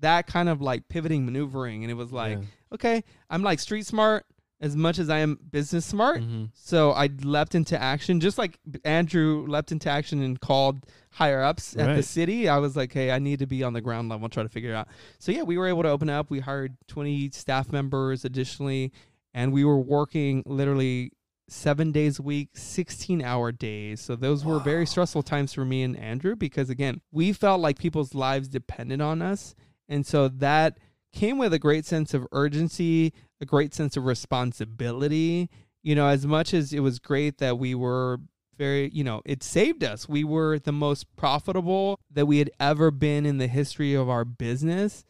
that 0.00 0.26
kind 0.26 0.48
of 0.48 0.60
like 0.60 0.88
pivoting, 0.88 1.24
maneuvering, 1.24 1.84
and 1.84 1.90
it 1.90 1.94
was 1.94 2.12
like, 2.12 2.38
Yeah. 2.38 2.44
okay, 2.74 3.04
I'm 3.30 3.42
like 3.42 3.60
street 3.60 3.86
smart 3.86 4.24
as 4.60 4.76
much 4.76 4.98
as 5.00 5.10
I 5.10 5.18
am 5.18 5.38
business 5.50 5.84
smart. 5.84 6.20
Mhm. 6.22 6.50
So 6.54 6.92
I 6.92 7.08
leapt 7.22 7.54
into 7.56 7.80
action, 7.80 8.20
just 8.20 8.38
like 8.38 8.58
Andrew 8.84 9.44
leapt 9.48 9.72
into 9.72 9.90
action 9.90 10.22
and 10.22 10.40
called 10.40 10.86
higher 11.10 11.42
ups 11.42 11.76
at 11.76 11.96
the 11.96 12.02
city. 12.02 12.48
I 12.48 12.58
was 12.58 12.76
like, 12.76 12.92
hey, 12.92 13.10
I 13.10 13.18
need 13.18 13.40
to 13.40 13.46
be 13.46 13.64
on 13.64 13.72
the 13.72 13.80
ground 13.80 14.08
level 14.08 14.24
and 14.26 14.32
try 14.32 14.44
to 14.44 14.48
figure 14.48 14.70
it 14.70 14.74
out. 14.74 14.86
So 15.18 15.32
yeah, 15.32 15.42
we 15.42 15.58
were 15.58 15.66
able 15.66 15.82
to 15.82 15.88
open 15.88 16.08
up. 16.08 16.30
We 16.30 16.38
hired 16.40 16.76
20 16.86 17.30
staff 17.30 17.72
members 17.72 18.24
additionally, 18.24 18.92
and 19.34 19.52
we 19.52 19.64
were 19.64 19.78
working 19.80 20.44
literally 20.46 21.10
seven 21.52 21.92
days 21.92 22.18
a 22.18 22.22
week, 22.22 22.50
16 22.54 23.22
hour 23.22 23.52
days. 23.52 24.00
So 24.00 24.16
those 24.16 24.44
were 24.44 24.58
very 24.58 24.86
stressful 24.86 25.22
times 25.22 25.52
for 25.52 25.64
me 25.64 25.82
and 25.82 25.96
Andrew 25.96 26.34
because 26.36 26.70
again, 26.70 27.00
we 27.10 27.32
felt 27.32 27.60
like 27.60 27.78
people's 27.78 28.14
lives 28.14 28.48
depended 28.48 29.00
on 29.00 29.22
us. 29.22 29.54
And 29.88 30.06
so 30.06 30.28
that 30.28 30.78
came 31.12 31.38
with 31.38 31.52
a 31.52 31.58
great 31.58 31.84
sense 31.84 32.14
of 32.14 32.26
urgency, 32.32 33.12
a 33.40 33.44
great 33.44 33.74
sense 33.74 33.96
of 33.96 34.04
responsibility. 34.04 35.50
You 35.82 35.94
know, 35.94 36.06
as 36.06 36.26
much 36.26 36.54
as 36.54 36.72
it 36.72 36.80
was 36.80 36.98
great 36.98 37.38
that 37.38 37.58
we 37.58 37.74
were 37.74 38.20
very, 38.56 38.90
you 38.92 39.04
know, 39.04 39.22
it 39.24 39.42
saved 39.42 39.82
us. 39.82 40.08
We 40.08 40.24
were 40.24 40.58
the 40.58 40.72
most 40.72 41.14
profitable 41.16 41.98
that 42.10 42.26
we 42.26 42.38
had 42.38 42.50
ever 42.60 42.90
been 42.90 43.26
in 43.26 43.38
the 43.38 43.46
history 43.46 43.94
of 43.94 44.08
our 44.08 44.24
business. 44.24 45.04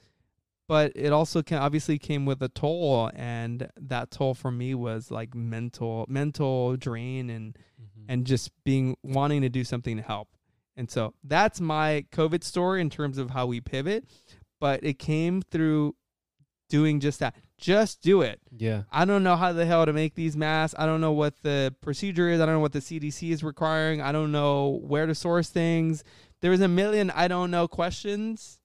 But 0.72 0.92
it 0.94 1.12
also 1.12 1.42
can 1.42 1.58
obviously 1.58 1.98
came 1.98 2.24
with 2.24 2.40
a 2.42 2.48
toll, 2.48 3.10
and 3.14 3.68
that 3.76 4.10
toll 4.10 4.32
for 4.32 4.50
me 4.50 4.74
was 4.74 5.10
like 5.10 5.34
mental, 5.34 6.06
mental 6.08 6.76
drain, 6.78 7.28
and 7.28 7.54
Mhm. 7.78 8.04
and 8.08 8.26
just 8.26 8.50
being 8.64 8.96
wanting 9.02 9.42
to 9.42 9.50
do 9.50 9.64
something 9.64 9.98
to 9.98 10.02
help. 10.02 10.28
And 10.74 10.90
so 10.90 11.12
that's 11.22 11.60
my 11.60 12.06
COVID 12.10 12.42
story 12.42 12.80
in 12.80 12.88
terms 12.88 13.18
of 13.18 13.30
how 13.30 13.44
we 13.46 13.60
pivot, 13.60 14.06
but 14.60 14.82
it 14.82 14.98
came 14.98 15.42
through 15.42 15.94
doing 16.70 17.00
just 17.00 17.18
that. 17.20 17.34
Just 17.58 18.00
do 18.00 18.22
it. 18.22 18.40
yeah. 18.50 18.84
I 18.90 19.04
don't 19.04 19.22
know 19.22 19.36
how 19.36 19.52
the 19.52 19.66
hell 19.66 19.84
to 19.84 19.92
make 19.92 20.14
these 20.14 20.38
masks. 20.38 20.74
I 20.78 20.86
don't 20.86 21.02
know 21.02 21.12
what 21.12 21.34
the 21.42 21.74
procedure 21.82 22.30
is. 22.30 22.40
I 22.40 22.46
don't 22.46 22.54
know 22.54 22.60
what 22.60 22.72
the 22.72 22.80
CDC 22.80 23.30
is 23.30 23.44
requiring. 23.44 24.00
I 24.00 24.10
don't 24.10 24.32
know 24.32 24.80
where 24.82 25.04
to 25.06 25.14
source 25.14 25.50
things. 25.50 26.02
There 26.40 26.50
was 26.50 26.62
a 26.62 26.68
million 26.68 27.10
I 27.10 27.28
don't 27.28 27.50
know 27.50 27.68
questions. 27.68 28.61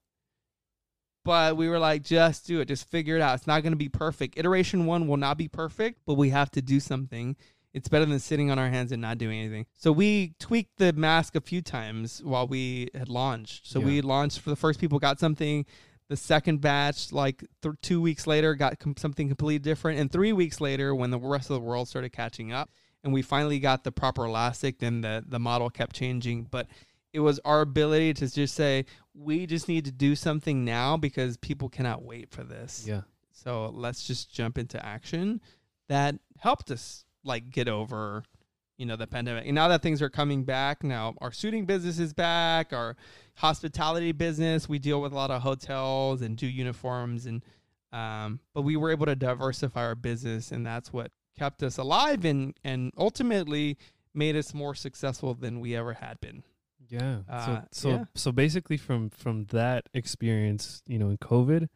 But 1.27 1.57
we 1.57 1.67
were 1.67 1.77
like, 1.77 2.03
just 2.03 2.47
do 2.47 2.61
it. 2.61 2.69
Just 2.69 2.89
figure 2.89 3.17
it 3.17 3.21
out. 3.21 3.35
It's 3.35 3.47
not 3.47 3.61
going 3.61 3.73
to 3.73 3.77
be 3.77 3.89
perfect. 3.89 4.37
Iteration 4.37 4.85
one 4.85 5.07
will 5.09 5.17
not 5.17 5.37
be 5.37 5.49
perfect, 5.49 5.99
but 6.05 6.13
we 6.13 6.29
have 6.29 6.49
to 6.51 6.61
do 6.61 6.79
something. 6.79 7.35
It's 7.73 7.89
better 7.89 8.05
than 8.05 8.19
sitting 8.19 8.49
on 8.49 8.57
our 8.57 8.69
hands 8.69 8.93
and 8.93 9.01
not 9.01 9.17
doing 9.17 9.37
anything. 9.37 9.65
So 9.73 9.91
we 9.91 10.35
tweaked 10.39 10.77
the 10.77 10.93
mask 10.93 11.35
a 11.35 11.41
few 11.41 11.61
times 11.61 12.23
while 12.23 12.47
we 12.47 12.87
had 12.95 13.09
launched. 13.09 13.67
So 13.67 13.79
Yeah. 13.81 13.85
we 13.87 14.01
launched 14.01 14.39
for 14.39 14.49
the 14.51 14.55
first 14.55 14.79
people 14.79 14.99
got 14.99 15.19
something. 15.19 15.65
The 16.07 16.15
second 16.15 16.61
batch, 16.61 17.11
like 17.11 17.43
th- 17.61 17.75
two 17.81 17.99
weeks 18.01 18.25
later, 18.25 18.55
got 18.55 18.79
com- 18.79 18.95
something 18.97 19.27
completely 19.27 19.59
different. 19.59 19.99
And 19.99 20.09
three 20.09 20.31
weeks 20.31 20.61
later, 20.61 20.95
when 20.95 21.11
the 21.11 21.19
rest 21.19 21.49
of 21.49 21.55
the 21.55 21.59
world 21.59 21.89
started 21.89 22.13
catching 22.13 22.53
up, 22.53 22.71
and 23.03 23.11
we 23.11 23.21
finally 23.21 23.59
got 23.59 23.83
the 23.83 23.91
proper 23.91 24.23
elastic, 24.23 24.79
then 24.79 25.01
the 25.01 25.25
the 25.27 25.39
model 25.39 25.69
kept 25.69 25.93
changing. 25.93 26.47
But 26.49 26.67
it 27.17 27.21
was 27.21 27.39
our 27.45 27.61
ability 27.61 28.13
to 28.13 28.31
just 28.31 28.53
say 28.53 28.85
we 29.15 29.47
just 29.47 29.67
need 29.67 29.85
to 29.85 29.91
do 29.91 30.15
something 30.15 30.63
now 30.63 30.97
because 30.97 31.35
people 31.35 31.67
cannot 31.67 32.03
wait 32.03 32.29
for 32.29 32.43
this. 32.43 32.85
Yeah. 32.87 33.01
So 33.31 33.71
let's 33.73 34.05
just 34.05 34.31
jump 34.31 34.59
into 34.59 34.83
action. 34.85 35.41
That 35.89 36.19
helped 36.37 36.69
us 36.69 37.05
like 37.23 37.49
get 37.49 37.67
over, 37.67 38.21
you 38.77 38.85
know, 38.85 38.95
the 38.95 39.07
pandemic. 39.07 39.45
And 39.47 39.55
now 39.55 39.67
that 39.69 39.81
things 39.81 39.99
are 40.03 40.11
coming 40.11 40.43
back, 40.43 40.83
now 40.83 41.15
our 41.19 41.31
shooting 41.31 41.65
business 41.65 41.97
is 41.97 42.13
back, 42.13 42.71
our 42.71 42.95
hospitality 43.33 44.11
business, 44.11 44.69
we 44.69 44.77
deal 44.77 45.01
with 45.01 45.11
a 45.11 45.15
lot 45.15 45.31
of 45.31 45.41
hotels 45.41 46.21
and 46.21 46.37
do 46.37 46.45
uniforms 46.45 47.25
and 47.25 47.43
um 47.93 48.41
but 48.53 48.61
we 48.61 48.75
were 48.75 48.91
able 48.91 49.07
to 49.07 49.15
diversify 49.15 49.81
our 49.81 49.95
business 49.95 50.51
and 50.51 50.67
that's 50.67 50.93
what 50.93 51.09
kept 51.39 51.63
us 51.63 51.77
alive 51.77 52.25
and 52.25 52.53
and 52.63 52.91
ultimately 52.95 53.75
made 54.13 54.35
us 54.35 54.53
more 54.53 54.75
successful 54.75 55.33
than 55.33 55.59
we 55.59 55.75
ever 55.75 55.93
had 55.93 56.19
been. 56.19 56.43
Yeah. 56.89 57.19
Uh, 57.29 57.45
so 57.45 57.63
so 57.71 57.89
yeah. 57.89 58.03
so 58.15 58.31
basically 58.31 58.77
from 58.77 59.09
from 59.09 59.45
that 59.45 59.87
experience, 59.93 60.81
you 60.87 60.99
know, 60.99 61.09
in 61.09 61.17
COVID, 61.17 61.67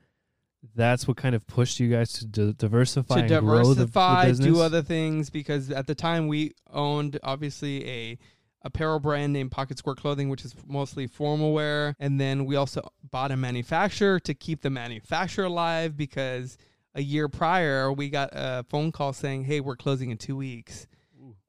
that's 0.75 1.07
what 1.07 1.17
kind 1.17 1.35
of 1.35 1.45
pushed 1.47 1.79
you 1.79 1.89
guys 1.89 2.13
to 2.13 2.25
di- 2.25 2.53
diversify 2.53 3.27
to 3.27 3.37
and 3.37 3.45
grow 3.45 3.73
the, 3.73 3.85
the 3.85 3.85
diversify, 3.85 4.25
business. 4.27 4.47
do 4.47 4.61
other 4.61 4.81
things 4.81 5.29
because 5.29 5.71
at 5.71 5.87
the 5.87 5.95
time 5.95 6.27
we 6.27 6.53
owned 6.71 7.19
obviously 7.23 7.87
a 7.89 8.17
apparel 8.63 8.99
brand 8.99 9.33
named 9.33 9.51
Pocket 9.51 9.77
Square 9.79 9.95
Clothing, 9.95 10.29
which 10.29 10.45
is 10.45 10.53
mostly 10.67 11.07
formal 11.07 11.53
wear, 11.53 11.95
and 11.99 12.19
then 12.21 12.45
we 12.45 12.55
also 12.55 12.87
bought 13.09 13.31
a 13.31 13.37
manufacturer 13.37 14.19
to 14.19 14.33
keep 14.33 14.61
the 14.61 14.69
manufacturer 14.69 15.45
alive 15.45 15.97
because 15.97 16.57
a 16.93 17.01
year 17.01 17.27
prior 17.27 17.91
we 17.91 18.09
got 18.09 18.29
a 18.33 18.63
phone 18.69 18.91
call 18.91 19.13
saying, 19.13 19.45
"Hey, 19.45 19.59
we're 19.59 19.75
closing 19.75 20.11
in 20.11 20.17
two 20.17 20.35
weeks." 20.35 20.87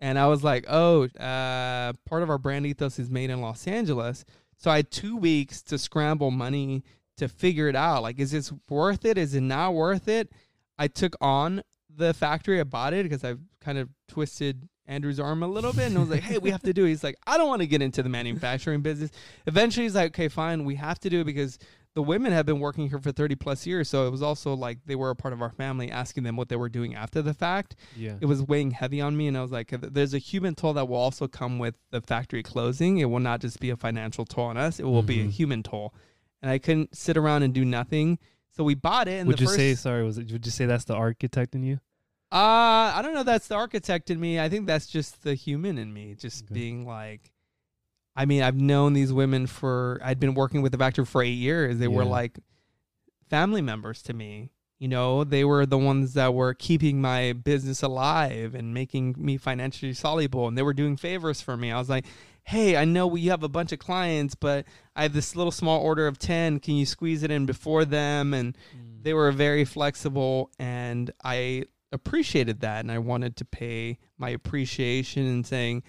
And 0.03 0.19
I 0.19 0.27
was 0.27 0.43
like, 0.43 0.67
oh, 0.69 1.05
uh, 1.05 1.93
part 2.07 2.25
of 2.25 2.29
our 2.29 2.37
brand 2.37 2.67
ethos 2.67 2.99
is 2.99 3.09
made 3.09 3.31
in 3.31 3.41
Los 3.41 3.69
Angeles. 3.69 4.25
So 4.57 4.69
I 4.69 4.77
had 4.77 4.91
two 4.91 5.17
weeks 5.17 5.63
to 5.63 5.79
scramble 5.79 6.33
money 6.33 6.83
to 7.19 7.29
figure 7.29 7.69
it 7.69 7.77
out. 7.77 8.03
Like, 8.03 8.19
is 8.19 8.33
this 8.33 8.53
worth 8.69 9.05
it? 9.05 9.17
Is 9.17 9.37
it 9.37 9.43
not 9.43 9.75
worth 9.75 10.09
it? 10.09 10.33
I 10.77 10.89
took 10.89 11.15
on 11.21 11.63
the 11.89 12.13
factory. 12.15 12.59
I 12.59 12.65
bought 12.65 12.95
it 12.95 13.05
because 13.05 13.23
I've 13.23 13.39
kind 13.61 13.79
of 13.79 13.91
twisted 14.09 14.69
Andrew's 14.87 15.21
arm 15.21 15.45
a 15.45 15.47
little 15.47 15.73
bit 15.73 15.87
and 15.87 15.97
I 15.97 16.01
was 16.01 16.11
like, 16.11 16.23
hey, 16.23 16.39
we 16.39 16.51
have 16.51 16.63
to 16.63 16.73
do 16.73 16.85
it. 16.85 16.89
He's 16.89 17.05
like, 17.05 17.17
I 17.25 17.39
don't 17.39 17.47
want 17.47 17.63
to 17.63 17.69
get 17.69 17.81
into 17.81 18.03
the 18.03 18.09
manufacturing 18.09 18.81
business. 18.81 19.13
Eventually, 19.47 19.85
he's 19.85 19.95
like, 19.95 20.09
okay, 20.09 20.27
fine, 20.27 20.65
we 20.65 20.75
have 20.75 20.99
to 21.01 21.11
do 21.11 21.21
it 21.21 21.25
because 21.25 21.61
the 21.95 22.03
women 22.03 22.33
have 22.33 22.47
been 22.47 22.59
working 22.61 22.89
here 22.89 22.99
for 22.99 23.13
30 23.13 23.35
plus 23.35 23.67
years. 23.67 23.89
So 23.89 24.07
it 24.07 24.11
was 24.11 24.23
also 24.23 24.55
like 24.55 24.79
they 24.87 24.95
were 24.95 25.11
a 25.11 25.17
part 25.17 25.35
of 25.35 25.43
our 25.43 25.51
family, 25.51 25.91
asking 25.91 26.23
them 26.25 26.37
what 26.37 26.49
they 26.49 26.57
were 26.57 26.69
doing 26.71 26.95
after 26.95 27.21
the 27.21 27.35
fact 27.35 27.77
Yeah. 27.97 28.17
it 28.21 28.27
was 28.27 28.43
weighing 28.43 28.71
heavy 28.71 29.01
on 29.01 29.17
me 29.17 29.27
and 29.29 29.37
i 29.37 29.43
was 29.43 29.51
like 29.53 29.69
there's 29.71 30.15
a 30.15 30.19
human 30.19 30.55
toll 30.55 30.73
that 30.75 30.89
will 30.89 30.97
also 30.97 31.27
come 31.29 31.59
with 31.59 31.75
the 31.91 32.01
factory 32.01 32.43
closing 32.43 32.99
it 32.99 33.07
will 33.07 33.21
not 33.21 33.41
just 33.41 33.61
be 33.61 33.71
a 33.71 33.77
financial 33.77 34.25
toll 34.25 34.45
on 34.47 34.57
us 34.57 34.79
it 34.79 34.85
will 34.85 35.03
be 35.03 35.21
a 35.21 35.25
Mhm. 35.25 35.31
human 35.31 35.63
toll 35.63 35.93
and 36.41 36.51
i 36.51 36.59
couldn't 36.59 36.97
sit 36.97 37.17
around 37.17 37.43
and 37.43 37.53
do 37.53 37.65
nothing 37.65 38.19
so 38.51 38.63
we 38.65 38.75
bought 38.75 39.09
it 39.09 39.19
and 39.21 39.27
would 39.29 39.39
the 39.39 39.43
you 39.43 39.47
first 39.49 39.57
say 39.59 39.75
sorry, 39.75 40.05
was 40.05 40.19
it 40.19 40.31
would 40.33 40.45
you 40.47 40.53
say 40.53 40.67
that's 40.67 40.85
the 40.85 40.95
architect 40.95 41.55
in 41.55 41.63
you? 41.63 41.81
uh 42.31 42.93
i 42.95 43.01
don't 43.03 43.13
know 43.15 43.21
if 43.21 43.27
that's 43.27 43.49
the 43.49 43.55
architect 43.55 44.11
in 44.11 44.21
me 44.21 44.39
i 44.41 44.49
think 44.49 44.67
that's 44.67 44.87
just 44.87 45.23
the 45.25 45.35
human 45.35 45.79
in 45.79 45.93
me 45.93 46.15
just 46.15 46.45
Okay. 46.45 46.55
being 46.55 46.87
like 46.87 47.32
i 48.17 48.25
mean 48.25 48.43
i've 48.43 48.61
known 48.61 48.93
these 48.93 49.13
women 49.13 49.47
for 49.47 50.01
i'd 50.05 50.21
been 50.21 50.35
working 50.35 50.63
with 50.63 50.73
the 50.73 50.79
factory 50.79 51.05
for 51.05 51.23
eight 51.23 51.31
years. 51.31 51.79
They 51.79 51.89
were 51.89 52.05
like 52.05 52.39
family 53.31 53.63
members 53.63 54.03
to 54.03 54.13
me. 54.13 54.51
You 54.79 54.89
know 54.89 55.23
they 55.23 55.45
were 55.45 55.65
the 55.65 55.79
ones 55.79 56.15
that 56.15 56.35
were 56.35 56.55
keeping 56.55 57.01
my 57.01 57.33
business 57.33 57.83
alive 57.83 58.55
and 58.55 58.75
making 58.75 59.15
me 59.17 59.37
financially 59.37 59.95
soluble 59.95 60.49
and 60.49 60.59
they 60.59 60.63
were 60.63 60.75
doing 60.75 60.97
favors 60.97 61.41
for 61.41 61.57
me. 61.57 61.71
I 61.71 61.79
was 61.79 61.89
like 61.89 62.05
hey 62.45 62.77
i 62.77 62.85
know 62.85 63.07
we 63.07 63.27
have 63.27 63.45
a 63.45 63.49
bunch 63.49 63.71
of 63.71 63.79
clients 63.79 64.35
but 64.35 64.65
i 64.97 65.05
have 65.05 65.13
this 65.13 65.37
little 65.37 65.53
small 65.53 65.81
order 65.81 66.09
of 66.09 66.19
10 66.19 66.59
can 66.59 66.75
you 66.75 66.85
squeeze 66.85 67.23
it 67.23 67.31
in 67.31 67.47
before 67.47 67.85
them? 67.85 68.35
And 68.35 68.57
mm. 68.77 69.03
they 69.03 69.15
were 69.15 69.31
very 69.33 69.65
flexible 69.65 70.51
and 70.59 71.11
i 71.25 71.65
appreciated 71.93 72.61
that 72.61 72.81
and 72.81 72.91
i 72.91 72.99
wanted 72.99 73.37
to 73.37 73.45
pay 73.45 73.99
my 74.19 74.31
appreciation 74.31 75.27
and 75.27 75.47
saying 75.47 75.83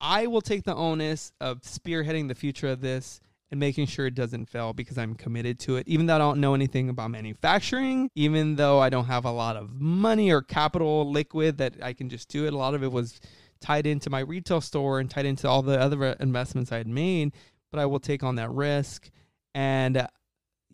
I 0.00 0.26
will 0.26 0.40
take 0.40 0.64
the 0.64 0.74
onus 0.74 1.32
of 1.40 1.62
spearheading 1.62 2.28
the 2.28 2.34
future 2.34 2.68
of 2.68 2.80
this 2.80 3.20
and 3.50 3.60
making 3.60 3.86
sure 3.86 4.06
it 4.06 4.14
doesn't 4.14 4.46
fail 4.50 4.72
because 4.72 4.98
I'm 4.98 5.14
committed 5.14 5.58
to 5.60 5.76
it. 5.76 5.86
Even 5.86 6.06
though 6.06 6.16
I 6.16 6.18
don't 6.18 6.40
know 6.40 6.54
anything 6.54 6.88
about 6.88 7.10
manufacturing, 7.10 8.10
even 8.14 8.56
though 8.56 8.80
I 8.80 8.90
don't 8.90 9.06
have 9.06 9.24
a 9.24 9.30
lot 9.30 9.56
of 9.56 9.70
money 9.70 10.30
or 10.30 10.42
capital 10.42 11.10
liquid 11.10 11.58
that 11.58 11.74
I 11.82 11.92
can 11.92 12.08
just 12.08 12.28
do 12.28 12.46
it. 12.46 12.52
A 12.52 12.56
lot 12.56 12.74
of 12.74 12.82
it 12.82 12.90
was 12.90 13.20
tied 13.60 13.86
into 13.86 14.10
my 14.10 14.20
retail 14.20 14.60
store 14.60 15.00
and 15.00 15.10
tied 15.10 15.26
into 15.26 15.48
all 15.48 15.62
the 15.62 15.80
other 15.80 16.04
investments 16.20 16.72
I 16.72 16.78
had 16.78 16.88
made, 16.88 17.32
but 17.70 17.80
I 17.80 17.86
will 17.86 18.00
take 18.00 18.22
on 18.22 18.34
that 18.36 18.50
risk. 18.50 19.10
And 19.54 19.96
uh, 19.96 20.08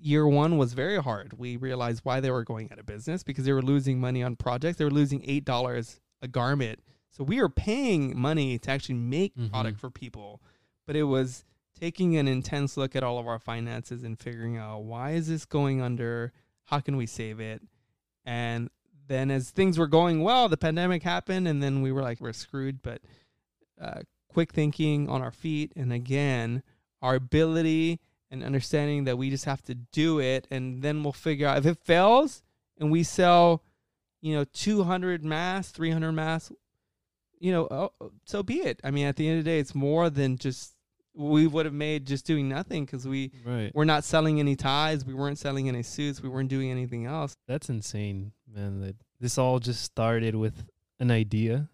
year 0.00 0.26
one 0.26 0.56
was 0.56 0.72
very 0.72 1.00
hard. 1.00 1.38
We 1.38 1.56
realized 1.56 2.00
why 2.04 2.20
they 2.20 2.30
were 2.30 2.44
going 2.44 2.70
out 2.72 2.78
of 2.78 2.86
business 2.86 3.22
because 3.22 3.44
they 3.44 3.52
were 3.52 3.62
losing 3.62 4.00
money 4.00 4.22
on 4.22 4.36
projects. 4.36 4.78
They 4.78 4.84
were 4.84 4.90
losing 4.90 5.20
$8 5.20 6.00
a 6.22 6.28
garment. 6.28 6.80
So 7.12 7.22
we 7.22 7.40
were 7.40 7.48
paying 7.48 8.18
money 8.18 8.58
to 8.58 8.70
actually 8.70 8.96
make 8.96 9.36
Mhm. 9.36 9.50
product 9.50 9.78
for 9.78 9.90
people, 9.90 10.42
but 10.86 10.96
it 10.96 11.04
was 11.04 11.44
taking 11.78 12.16
an 12.16 12.26
intense 12.26 12.76
look 12.76 12.96
at 12.96 13.02
all 13.02 13.18
of 13.18 13.26
our 13.26 13.38
finances 13.38 14.02
and 14.02 14.18
figuring 14.18 14.56
out 14.56 14.84
why 14.84 15.10
is 15.12 15.28
this 15.28 15.44
going 15.44 15.80
under? 15.80 16.32
How 16.64 16.80
can 16.80 16.96
we 16.96 17.06
save 17.06 17.38
it? 17.38 17.62
And 18.24 18.70
then 19.08 19.30
as 19.30 19.50
things 19.50 19.78
were 19.78 19.86
going 19.86 20.22
well, 20.22 20.48
the 20.48 20.56
pandemic 20.56 21.02
happened, 21.02 21.46
and 21.46 21.62
then 21.62 21.82
we 21.82 21.92
were 21.92 22.02
like, 22.02 22.20
we're 22.20 22.32
screwed. 22.32 22.82
But 22.82 23.02
uh, 23.80 24.02
quick 24.28 24.52
thinking 24.52 25.08
on 25.08 25.20
our 25.22 25.32
feet, 25.32 25.72
and 25.76 25.92
again, 25.92 26.62
our 27.02 27.14
ability 27.16 28.00
and 28.30 28.42
understanding 28.42 29.04
that 29.04 29.18
we 29.18 29.28
just 29.28 29.44
have 29.44 29.60
to 29.64 29.74
do 29.74 30.18
it, 30.18 30.46
and 30.50 30.82
then 30.82 31.02
we'll 31.02 31.12
figure 31.12 31.46
out 31.46 31.58
if 31.58 31.66
it 31.66 31.76
fails 31.78 32.42
and 32.78 32.90
we 32.90 33.02
sell, 33.02 33.62
you 34.22 34.34
know, 34.34 34.44
200 34.44 35.24
masks, 35.24 35.72
300 35.72 36.12
masks, 36.12 36.52
you 37.42 37.50
know, 37.50 37.66
oh, 37.70 37.92
oh, 38.00 38.12
so 38.24 38.42
be 38.42 38.58
it. 38.60 38.80
I 38.84 38.90
mean, 38.92 39.06
at 39.06 39.16
the 39.16 39.28
end 39.28 39.38
of 39.40 39.44
the 39.44 39.50
day, 39.50 39.58
it's 39.58 39.74
more 39.74 40.08
than 40.10 40.36
just 40.38 40.74
we 41.14 41.46
would 41.46 41.66
have 41.66 41.74
made 41.74 42.06
just 42.06 42.24
doing 42.24 42.48
nothing 42.48 42.84
because 42.86 43.06
we 43.06 43.32
Right. 43.44 43.70
we're 43.74 43.84
not 43.84 44.04
selling 44.04 44.38
any 44.40 44.54
ties, 44.56 45.04
we 45.04 45.12
weren't 45.12 45.38
selling 45.38 45.68
any 45.68 45.82
suits, 45.82 46.22
we 46.22 46.28
weren't 46.28 46.48
doing 46.48 46.70
anything 46.70 47.04
else. 47.04 47.34
That's 47.48 47.68
insane, 47.68 48.32
man. 48.46 48.80
That 48.80 48.96
this 49.20 49.36
all 49.38 49.58
just 49.58 49.82
started 49.82 50.34
with 50.36 50.64
an 51.00 51.10
idea, 51.10 51.68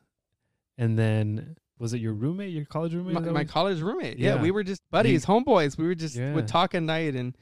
and 0.77 0.99
then 0.99 1.57
was 1.79 1.93
it 1.93 2.01
your 2.01 2.15
roommate, 2.15 2.53
your 2.53 2.65
college 2.65 2.95
roommate? 2.95 3.15
my, 3.15 3.21
my 3.31 3.45
college 3.45 3.81
roommate. 3.81 4.19
Yeah. 4.19 4.35
Yeah. 4.37 4.43
we 4.43 4.51
were 4.51 4.65
just 4.65 4.81
buddies, 4.91 5.27
homeboys. 5.27 5.77
We 5.79 5.87
were 5.87 5.95
just 5.95 6.17
Yeah. 6.17 6.35
would 6.35 6.49
talk 6.49 6.75
at 6.75 6.83
night, 6.83 7.15
and 7.15 7.37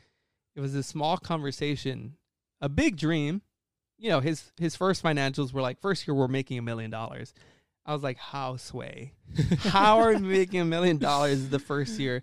it 0.54 0.60
was 0.60 0.74
a 0.74 0.82
small 0.82 1.16
conversation, 1.16 2.16
a 2.60 2.68
big 2.68 2.96
dream. 2.96 3.40
You 3.98 4.10
know, 4.10 4.20
his 4.20 4.52
his 4.58 4.76
first 4.76 5.02
financials 5.02 5.52
were 5.54 5.62
like 5.62 5.80
first 5.80 6.06
year 6.06 6.14
we're 6.14 6.28
making 6.28 6.58
a 6.58 6.62
million 6.62 6.90
dollars. 6.90 7.32
I 7.86 7.92
was 7.94 8.02
like, 8.02 8.18
how 8.18 8.56
sway? 8.56 9.14
How 9.60 9.98
are 10.00 10.12
we 10.14 10.18
making 10.18 10.60
a 10.60 10.64
million 10.64 10.98
dollars 10.98 11.48
the 11.48 11.58
first 11.58 11.98
year? 12.00 12.22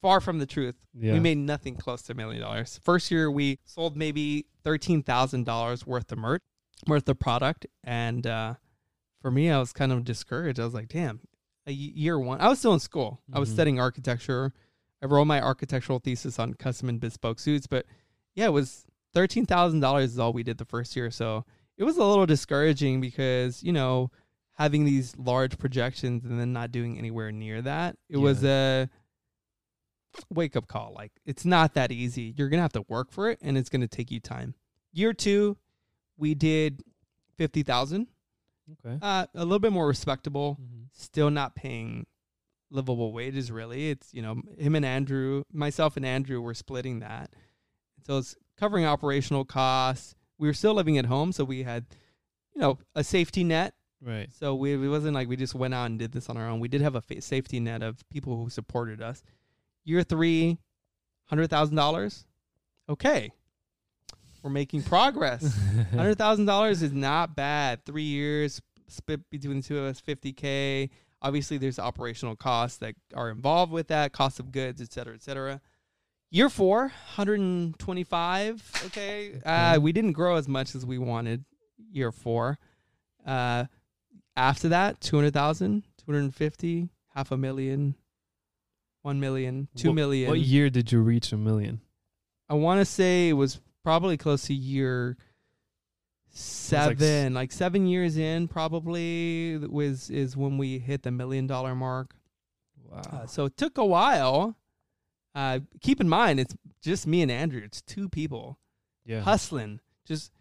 Far 0.00 0.20
from 0.20 0.38
the 0.38 0.46
truth. 0.46 0.76
yeah. 0.94 1.12
We 1.12 1.20
made 1.20 1.38
nothing 1.38 1.74
close 1.76 2.02
to 2.02 2.12
a 2.12 2.14
million 2.14 2.40
dollars. 2.40 2.78
First 2.82 3.10
year 3.10 3.30
we 3.30 3.58
sold 3.64 3.96
maybe 3.96 4.46
thirteen 4.64 5.02
thousand 5.02 5.44
dollars 5.44 5.86
worth 5.86 6.10
of 6.12 6.18
merch, 6.18 6.40
worth 6.86 7.08
of 7.08 7.18
product, 7.18 7.66
and 7.84 8.26
uh, 8.26 8.54
for 9.20 9.30
me, 9.32 9.50
I 9.50 9.58
was 9.58 9.72
kind 9.72 9.90
of 9.92 10.04
discouraged. 10.04 10.60
I 10.60 10.64
was 10.64 10.74
like, 10.74 10.88
damn, 10.88 11.20
a 11.66 11.72
year 11.72 12.18
one. 12.18 12.40
I 12.40 12.48
was 12.48 12.60
still 12.60 12.72
in 12.74 12.80
school. 12.80 13.20
I 13.32 13.40
was 13.40 13.50
Mhm. 13.50 13.54
studying 13.54 13.80
architecture. 13.80 14.52
I 15.02 15.06
wrote 15.06 15.24
my 15.26 15.40
architectural 15.42 15.98
thesis 15.98 16.38
on 16.38 16.54
custom 16.54 16.88
and 16.88 17.00
bespoke 17.00 17.40
suits, 17.40 17.66
but 17.66 17.84
yeah, 18.36 18.46
it 18.46 18.52
was 18.52 18.86
thirteen 19.12 19.46
thousand 19.46 19.80
dollars 19.80 20.12
is 20.12 20.18
all 20.20 20.32
we 20.32 20.44
did 20.44 20.58
the 20.58 20.64
first 20.64 20.94
year. 20.94 21.10
So 21.10 21.44
it 21.76 21.82
was 21.82 21.96
a 21.96 22.04
little 22.04 22.26
discouraging 22.26 23.00
because 23.00 23.64
you 23.64 23.72
know 23.72 24.12
having 24.58 24.84
these 24.84 25.16
large 25.16 25.56
projections 25.56 26.24
and 26.24 26.38
then 26.38 26.52
not 26.52 26.72
doing 26.72 26.98
anywhere 26.98 27.30
near 27.32 27.62
that. 27.62 27.96
It 28.10 28.16
was 28.16 28.42
a 28.44 28.90
wake 30.30 30.56
up 30.56 30.66
call. 30.66 30.92
Like 30.94 31.12
it's 31.24 31.44
not 31.44 31.74
that 31.74 31.92
easy. 31.92 32.34
You're 32.36 32.48
gonna 32.48 32.62
have 32.62 32.72
to 32.72 32.84
work 32.88 33.10
for 33.12 33.30
it, 33.30 33.38
and 33.40 33.56
it's 33.56 33.68
gonna 33.68 33.88
take 33.88 34.10
you 34.10 34.20
time. 34.20 34.54
Year 34.92 35.12
two, 35.12 35.56
we 36.16 36.34
did 36.34 36.82
fifty 37.36 37.62
thousand. 37.62 38.08
okay. 38.84 38.98
Uh, 39.00 39.26
a 39.34 39.44
little 39.44 39.58
bit 39.60 39.72
more 39.72 39.86
respectable. 39.86 40.58
Mhm. 40.60 40.86
Still 40.92 41.30
not 41.30 41.54
paying 41.54 42.06
livable 42.70 43.12
wages. 43.12 43.50
Really, 43.52 43.90
it's 43.90 44.12
you 44.12 44.22
know 44.22 44.42
him 44.58 44.74
and 44.74 44.84
Andrew, 44.84 45.44
myself 45.52 45.96
and 45.96 46.04
Andrew 46.04 46.40
were 46.40 46.54
splitting 46.54 46.98
that. 47.00 47.32
So 48.06 48.18
it's 48.18 48.34
covering 48.56 48.84
operational 48.84 49.44
costs. 49.44 50.16
We 50.38 50.48
were 50.48 50.54
still 50.54 50.74
living 50.74 50.98
at 50.98 51.06
home, 51.06 51.30
so 51.32 51.44
we 51.44 51.62
had 51.62 51.86
you 52.54 52.60
know 52.60 52.78
a 52.96 53.04
safety 53.04 53.44
net 53.44 53.74
Right. 54.00 54.28
so 54.38 54.54
we 54.54 54.72
it 54.74 54.88
wasn't 54.88 55.14
like 55.14 55.28
we 55.28 55.36
just 55.36 55.54
went 55.56 55.74
out 55.74 55.86
and 55.86 55.98
did 55.98 56.12
this 56.12 56.28
on 56.30 56.36
our 56.36 56.48
own. 56.48 56.60
We 56.60 56.68
did 56.68 56.80
have 56.82 56.94
a 56.94 57.00
fa- 57.00 57.20
safety 57.20 57.58
net 57.60 57.82
of 57.82 58.08
people 58.10 58.36
who 58.36 58.48
supported 58.48 59.02
us. 59.02 59.22
Year 59.84 60.02
three, 60.02 60.58
hundred 61.26 61.50
thousand 61.50 61.76
dollars. 61.76 62.24
Okay, 62.88 63.30
we're 64.42 64.50
making 64.50 64.82
progress. 64.84 65.58
Hundred 65.94 66.16
thousand 66.16 66.46
dollars 66.46 66.82
is 66.82 66.92
not 66.92 67.34
bad. 67.36 67.84
Three 67.84 68.04
years 68.04 68.62
split 68.86 69.28
between 69.30 69.56
the 69.58 69.62
two 69.62 69.78
of 69.78 69.84
us, 69.86 69.98
fifty 70.00 70.32
k. 70.32 70.90
Obviously, 71.20 71.58
there's 71.58 71.80
operational 71.80 72.36
costs 72.36 72.78
that 72.78 72.94
are 73.14 73.28
involved 73.30 73.72
with 73.72 73.88
that, 73.88 74.12
cost 74.12 74.38
of 74.38 74.52
goods, 74.52 74.80
et 74.80 74.92
cetera, 74.92 75.14
et 75.14 75.22
cetera. 75.22 75.60
Year 76.30 76.48
four, 76.48 76.92
125. 77.16 78.82
Okay, 78.86 79.32
uh, 79.44 79.70
Okay. 79.74 79.78
we 79.78 79.92
didn't 79.92 80.12
grow 80.12 80.36
as 80.36 80.46
much 80.48 80.74
as 80.74 80.84
we 80.86 80.98
wanted. 80.98 81.44
Year 81.90 82.12
four. 82.12 82.58
Uh, 83.26 83.64
after 84.38 84.68
that, 84.68 85.00
200,000, 85.00 85.82
250, 86.06 86.88
half 87.14 87.32
a 87.32 87.36
million, 87.36 87.96
one 89.02 89.18
million, 89.18 89.68
two 89.74 89.88
What- 89.88 89.94
million. 89.94 90.30
What 90.30 90.40
year 90.40 90.70
did 90.70 90.92
you 90.92 91.00
reach 91.00 91.32
a 91.32 91.36
million? 91.36 91.80
I 92.48 92.54
want 92.54 92.80
to 92.80 92.84
say 92.84 93.28
it 93.28 93.34
was 93.34 93.60
probably 93.82 94.16
close 94.16 94.44
to 94.46 94.54
year 94.54 95.16
like 96.30 96.36
seven, 96.36 97.34
like, 97.34 97.52
seven 97.52 97.86
years 97.86 98.16
in, 98.16 98.48
probably 98.48 99.58
was 99.58 100.08
is 100.08 100.36
when 100.36 100.56
we 100.56 100.78
hit 100.78 101.02
the 101.02 101.10
million 101.10 101.46
dollar 101.46 101.74
mark. 101.74 102.14
Wow. 102.88 103.02
Uh, 103.12 103.26
so 103.26 103.46
it 103.46 103.56
took 103.56 103.76
a 103.76 103.84
while. 103.84 104.56
Uh, 105.34 105.60
keep 105.80 106.00
in 106.00 106.08
mind, 106.08 106.40
it's 106.40 106.54
just 106.80 107.06
me 107.06 107.22
and 107.22 107.30
Andrew. 107.30 107.60
It's 107.62 107.82
two 107.82 108.08
people 108.08 108.58
yeah. 109.04 109.20
hustling, 109.20 109.80
just 110.06 110.32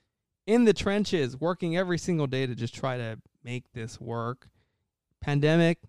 in 0.46 0.66
the 0.66 0.74
trenches, 0.74 1.40
working 1.40 1.76
every 1.76 1.98
single 1.98 2.28
day 2.28 2.46
to 2.46 2.56
just 2.56 2.74
try 2.76 2.98
to 2.98 3.20
make 3.48 3.72
this 3.74 4.00
work. 4.00 4.50
Pandemic, 5.22 5.80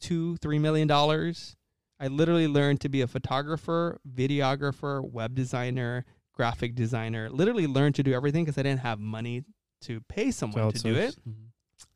two, 0.00 0.36
three 0.38 0.58
million 0.58 0.88
dollars. 0.88 1.54
I 2.00 2.08
literally 2.08 2.48
learned 2.48 2.80
to 2.80 2.88
be 2.88 3.02
a 3.02 3.06
photographer, 3.06 4.00
videographer, 4.10 5.08
web 5.08 5.34
designer, 5.34 6.04
graphic 6.32 6.74
designer. 6.74 7.30
Literally 7.30 7.66
learned 7.66 7.94
to 7.96 8.02
do 8.02 8.12
everything 8.12 8.44
because 8.44 8.58
I 8.58 8.62
didn't 8.62 8.80
have 8.80 8.98
money 8.98 9.44
to 9.82 10.00
pay 10.08 10.30
someone 10.30 10.72
to 10.72 10.78
do 10.78 10.94
outsource. 10.94 11.08
it. 11.08 11.28
Mhm. 11.28 11.46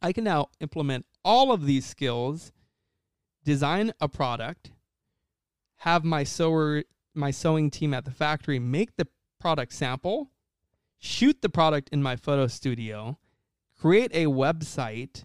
I 0.02 0.12
can 0.12 0.24
now 0.24 0.50
implement 0.60 1.06
all 1.24 1.50
of 1.50 1.64
these 1.64 1.86
skills, 1.86 2.52
design 3.44 3.92
a 4.00 4.08
product, 4.08 4.72
have 5.76 6.04
my 6.04 6.22
sewer 6.22 6.84
my 7.14 7.30
sewing 7.30 7.70
team 7.70 7.94
at 7.94 8.04
the 8.04 8.10
factory 8.10 8.58
make 8.58 8.94
the 8.96 9.08
product 9.40 9.72
sample, 9.72 10.30
shoot 10.98 11.40
the 11.40 11.48
product 11.48 11.88
in 11.90 12.02
my 12.02 12.14
photo 12.14 12.46
studio, 12.46 13.18
create 13.78 14.10
a 14.14 14.26
website 14.26 15.24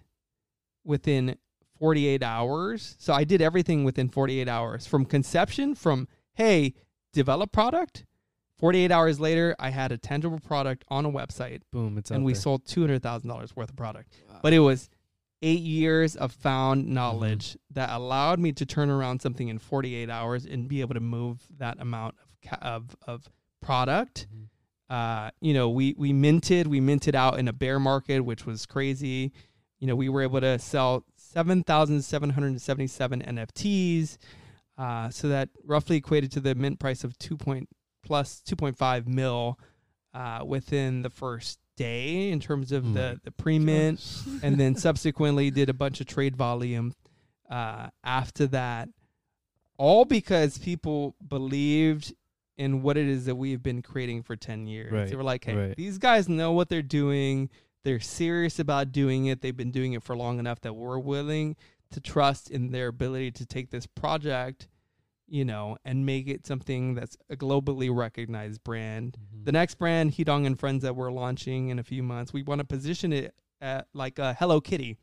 within 0.84 1.36
48 1.78 2.22
hours. 2.22 2.96
So 2.98 3.12
I 3.12 3.24
did 3.24 3.40
everything 3.42 3.84
within 3.84 4.08
48 4.08 4.48
hours 4.48 4.86
from 4.86 5.04
conception 5.04 5.74
from 5.74 6.08
hey, 6.34 6.74
develop 7.12 7.52
product. 7.52 8.04
48 8.58 8.90
hours 8.92 9.18
later, 9.20 9.56
I 9.58 9.70
had 9.70 9.90
a 9.92 9.98
tangible 9.98 10.38
product 10.38 10.84
on 10.88 11.04
a 11.04 11.10
website 11.10 11.62
Boom. 11.72 11.98
It's 11.98 12.10
and 12.10 12.24
we 12.24 12.32
there. 12.32 12.40
sold 12.40 12.64
$200,000 12.64 13.56
worth 13.56 13.70
of 13.70 13.76
product. 13.76 14.14
But 14.40 14.52
it 14.52 14.60
was 14.60 14.88
eight 15.42 15.60
years 15.60 16.14
of 16.14 16.30
found 16.32 16.86
knowledge 16.86 17.56
that 17.72 17.90
allowed 17.90 18.38
me 18.38 18.52
to 18.52 18.64
turn 18.64 18.88
around 18.88 19.20
something 19.20 19.48
in 19.48 19.58
48 19.58 20.08
hours 20.08 20.46
and 20.46 20.68
be 20.68 20.80
able 20.80 20.94
to 20.94 21.00
move 21.00 21.40
that 21.58 21.80
amount 21.80 22.14
of 22.22 22.48
ca- 22.48 22.58
of, 22.64 22.96
of 23.08 23.28
product. 23.60 24.28
Mhm. 24.32 24.46
Uh, 24.92 25.30
you 25.40 25.54
know, 25.54 25.70
we 25.70 25.94
we 25.96 26.12
minted, 26.12 26.66
we 26.66 26.78
minted 26.78 27.14
out 27.14 27.38
in 27.38 27.48
a 27.48 27.52
bear 27.52 27.80
market, 27.80 28.20
which 28.20 28.44
was 28.44 28.66
crazy. 28.66 29.32
You 29.80 29.86
know, 29.86 29.96
we 29.96 30.10
were 30.10 30.20
able 30.20 30.42
to 30.42 30.58
sell 30.58 31.06
7,777 31.16 33.22
NFTs. 33.22 34.18
Uh, 34.76 35.08
so 35.08 35.28
that 35.28 35.48
roughly 35.64 35.96
equated 35.96 36.30
to 36.32 36.40
the 36.40 36.54
mint 36.54 36.78
price 36.78 37.04
of 37.04 37.18
2 37.18 37.38
point 37.38 37.70
plus 38.02 38.42
2.5 38.46 39.06
mil 39.06 39.58
uh, 40.12 40.40
within 40.46 41.00
the 41.00 41.10
first 41.10 41.58
day 41.76 42.30
in 42.30 42.38
terms 42.38 42.70
of 42.70 42.84
Oh 42.84 42.92
the, 42.92 43.20
the 43.24 43.30
pre-mint 43.30 43.98
and 44.42 44.60
then 44.60 44.74
subsequently 44.76 45.50
did 45.50 45.70
a 45.70 45.74
bunch 45.74 46.02
of 46.02 46.06
trade 46.06 46.36
volume 46.36 46.94
uh, 47.50 47.88
after 48.04 48.46
that 48.48 48.90
all 49.78 50.04
because 50.04 50.58
people 50.58 51.16
believed 51.26 52.12
in 52.62 52.82
what 52.82 52.96
it 52.96 53.06
is 53.08 53.24
that 53.26 53.34
we've 53.34 53.62
been 53.62 53.82
creating 53.82 54.22
for 54.22 54.36
10 54.36 54.66
years 54.66 54.92
Right, 54.92 55.08
they 55.08 55.16
were 55.16 55.22
like 55.22 55.44
hey 55.44 55.54
right. 55.54 55.76
these 55.76 55.98
guys 55.98 56.28
know 56.28 56.52
what 56.52 56.68
they're 56.68 56.82
doing 56.82 57.50
they're 57.84 58.00
serious 58.00 58.58
about 58.58 58.92
doing 58.92 59.26
it 59.26 59.40
they've 59.42 59.56
been 59.56 59.70
doing 59.72 59.92
it 59.94 60.02
for 60.02 60.16
long 60.16 60.38
enough 60.38 60.60
that 60.62 60.74
we're 60.74 60.98
willing 60.98 61.56
to 61.90 62.00
trust 62.00 62.50
in 62.50 62.72
their 62.72 62.88
ability 62.88 63.30
to 63.32 63.44
take 63.44 63.70
this 63.70 63.86
project, 63.86 64.66
you 65.28 65.44
know, 65.44 65.76
and 65.84 66.06
make 66.06 66.26
it 66.26 66.46
something 66.46 66.94
that's 66.94 67.16
a 67.28 67.36
globally 67.36 67.94
recognized 67.94 68.64
brand. 68.64 69.18
Mhm. 69.18 69.44
The 69.44 69.52
next 69.52 69.74
brand, 69.74 70.12
Hidong 70.12 70.46
and 70.46 70.58
Friends, 70.58 70.82
that 70.84 70.96
we're 70.96 71.12
launching 71.12 71.68
in 71.68 71.78
a 71.78 71.82
few 71.82 72.02
months, 72.02 72.32
we 72.32 72.42
want 72.42 72.60
to 72.60 72.64
position 72.64 73.12
it 73.12 73.34
at 73.60 73.88
like 73.92 74.18
a 74.18 74.32
Hello 74.34 74.58
Kitty. 74.60 74.96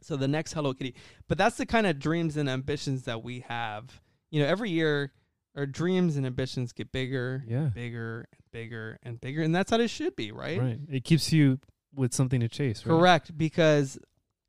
So 0.00 0.16
the 0.16 0.28
next 0.28 0.52
Hello 0.52 0.72
Kitty. 0.72 0.94
But 1.26 1.36
that's 1.38 1.56
the 1.56 1.66
kind 1.66 1.86
of 1.86 1.98
dreams 1.98 2.36
and 2.36 2.48
ambitions 2.48 3.02
that 3.04 3.24
we 3.24 3.40
have. 3.40 4.00
You 4.30 4.40
know, 4.40 4.46
every 4.46 4.70
year 4.70 5.12
our 5.56 5.66
dreams 5.66 6.16
and 6.16 6.26
ambitions 6.26 6.72
get 6.72 6.90
bigger, 6.92 7.44
yeah, 7.46 7.70
bigger 7.74 8.26
and 8.32 8.50
bigger 8.50 8.98
and 9.02 9.20
bigger. 9.20 9.42
And 9.42 9.54
that's 9.54 9.70
how 9.70 9.78
it 9.78 9.88
should 9.88 10.16
be, 10.16 10.32
right? 10.32 10.60
right. 10.60 10.78
It 10.90 11.04
keeps 11.04 11.32
you 11.32 11.58
with 11.94 12.12
something 12.12 12.40
to 12.40 12.48
chase. 12.48 12.84
Right? 12.84 12.96
Correct. 12.96 13.36
Because 13.36 13.98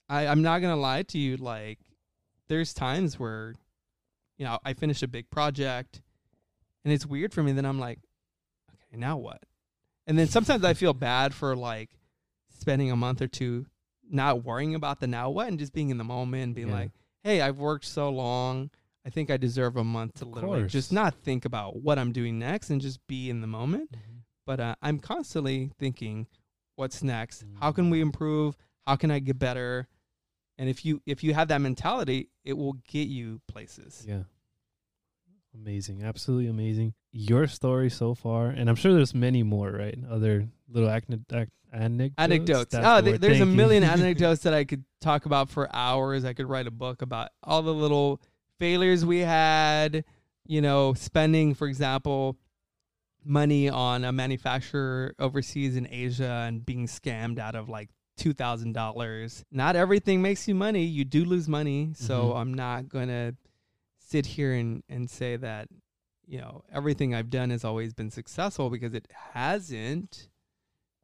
I, 0.10 0.28
I'm 0.28 0.42
not 0.42 0.60
gonna 0.60 0.76
lie 0.76 1.04
to 1.04 1.18
you, 1.18 1.38
like 1.38 1.80
there's 2.48 2.74
times 2.74 3.20
where, 3.20 3.54
you 4.38 4.46
know, 4.46 4.60
I 4.64 4.74
finish 4.74 5.02
a 5.04 5.08
big 5.08 5.30
project 5.30 6.02
and 6.84 6.94
it's 6.94 7.06
weird 7.06 7.34
for 7.34 7.42
me, 7.44 7.52
then 7.52 7.66
I'm 7.66 7.80
like, 7.80 8.00
okay, 8.72 8.98
now 9.00 9.18
what? 9.18 9.42
And 10.08 10.18
then 10.20 10.28
sometimes 10.28 10.64
I 10.64 10.74
feel 10.76 10.94
bad 10.94 11.34
for 11.34 11.56
like 11.56 11.90
spending 12.60 12.92
a 12.92 12.96
month 12.96 13.22
or 13.22 13.28
two 13.28 13.66
not 14.08 14.44
worrying 14.44 14.76
about 14.76 15.00
the 15.00 15.08
now 15.08 15.32
what 15.32 15.48
and 15.48 15.58
just 15.58 15.74
being 15.74 15.90
in 15.90 15.98
the 15.98 16.04
moment 16.04 16.44
and 16.44 16.56
being 16.56 16.68
Yeah. 16.68 16.76
like, 16.76 16.92
hey, 17.24 17.42
I've 17.42 17.58
worked 17.58 17.86
so 17.86 18.10
long. 18.10 18.70
I 19.06 19.10
think 19.10 19.30
I 19.30 19.38
deserve 19.38 19.78
a 19.78 19.84
month 19.84 20.16
to 20.16 20.26
literally 20.26 20.66
just 20.68 20.92
not 20.92 21.14
think 21.14 21.46
about 21.46 21.76
what 21.78 22.00
I'm 22.00 22.12
doing 22.12 22.40
next 22.40 22.70
and 22.72 22.82
just 22.82 23.06
be 23.08 23.30
in 23.30 23.42
the 23.42 23.48
moment. 23.48 23.92
Mhm. 23.92 24.22
But 24.46 24.60
uh, 24.60 24.76
I'm 24.82 25.00
constantly 25.00 25.72
thinking, 25.80 26.28
what's 26.76 27.04
next? 27.04 27.44
How 27.60 27.72
Mm. 27.72 27.76
can 27.76 27.90
we 27.92 28.02
improve? 28.02 28.58
How 28.88 28.96
can 28.96 29.12
I 29.12 29.20
get 29.20 29.38
better? 29.40 29.88
And 30.58 30.70
if 30.70 30.86
you 30.86 31.02
if 31.06 31.24
you 31.24 31.34
have 31.34 31.50
that 31.50 31.60
mentality, 31.62 32.30
it 32.44 32.54
will 32.54 32.74
get 32.88 33.08
you 33.08 33.42
places. 33.48 34.06
Yeah. 34.08 34.24
Amazing. 35.54 36.04
Absolutely 36.04 36.48
amazing. 36.48 36.94
Your 37.12 37.48
story 37.48 37.90
so 37.90 38.14
far, 38.14 38.48
and 38.50 38.70
I'm 38.70 38.76
sure 38.76 38.94
there's 38.94 39.16
many 39.16 39.42
more, 39.44 39.72
right? 39.72 39.98
Other 40.10 40.48
little 40.68 40.90
acne- 40.90 41.22
ac- 41.32 41.50
anecdotes. 41.72 42.14
Anecdotes. 42.18 42.72
That's 42.72 42.86
Oh, 42.86 43.02
the 43.02 43.12
word. 43.12 43.22
there's 43.22 43.40
a 43.40 43.46
million 43.46 43.84
anecdotes 43.96 44.44
that 44.44 44.54
I 44.54 44.66
could 44.66 44.84
talk 45.00 45.26
about 45.26 45.50
for 45.50 45.74
hours. 45.74 46.26
I 46.26 46.34
could 46.34 46.50
write 46.50 46.68
a 46.68 46.72
book 46.72 47.02
about 47.02 47.30
all 47.42 47.62
the 47.62 47.74
little 47.74 48.20
failures 48.60 49.06
we 49.06 49.20
had. 49.20 50.04
You 50.48 50.62
know, 50.62 50.94
spending, 50.94 51.56
for 51.56 51.68
example, 51.68 52.38
money 53.24 53.68
on 53.70 54.04
a 54.04 54.12
manufacturer 54.12 55.16
overseas 55.18 55.76
in 55.76 55.88
Asia 55.90 56.46
and 56.48 56.64
being 56.64 56.86
scammed 56.86 57.40
out 57.40 57.56
of 57.56 57.68
like 57.70 57.90
two 58.18 58.34
thousand 58.34 58.74
dollars. 58.74 59.44
Not 59.52 59.76
everything 59.76 60.22
makes 60.22 60.48
you 60.48 60.54
money. 60.56 60.84
You 60.84 61.04
do 61.04 61.26
lose 61.26 61.48
money. 61.48 61.92
So 61.96 62.30
Mhm. 62.30 62.38
I'm 62.38 62.54
not 62.54 62.88
gonna 62.90 63.36
sit 63.98 64.28
here 64.28 64.54
and, 64.54 64.84
and 64.88 65.10
say 65.10 65.36
that, 65.36 65.68
you 66.28 66.38
know, 66.38 66.64
everything 66.72 67.16
I've 67.16 67.32
done 67.32 67.50
has 67.50 67.66
always 67.66 67.94
been 67.94 68.12
successful 68.12 68.70
because 68.70 68.94
it 68.94 69.08
hasn't. 69.34 70.30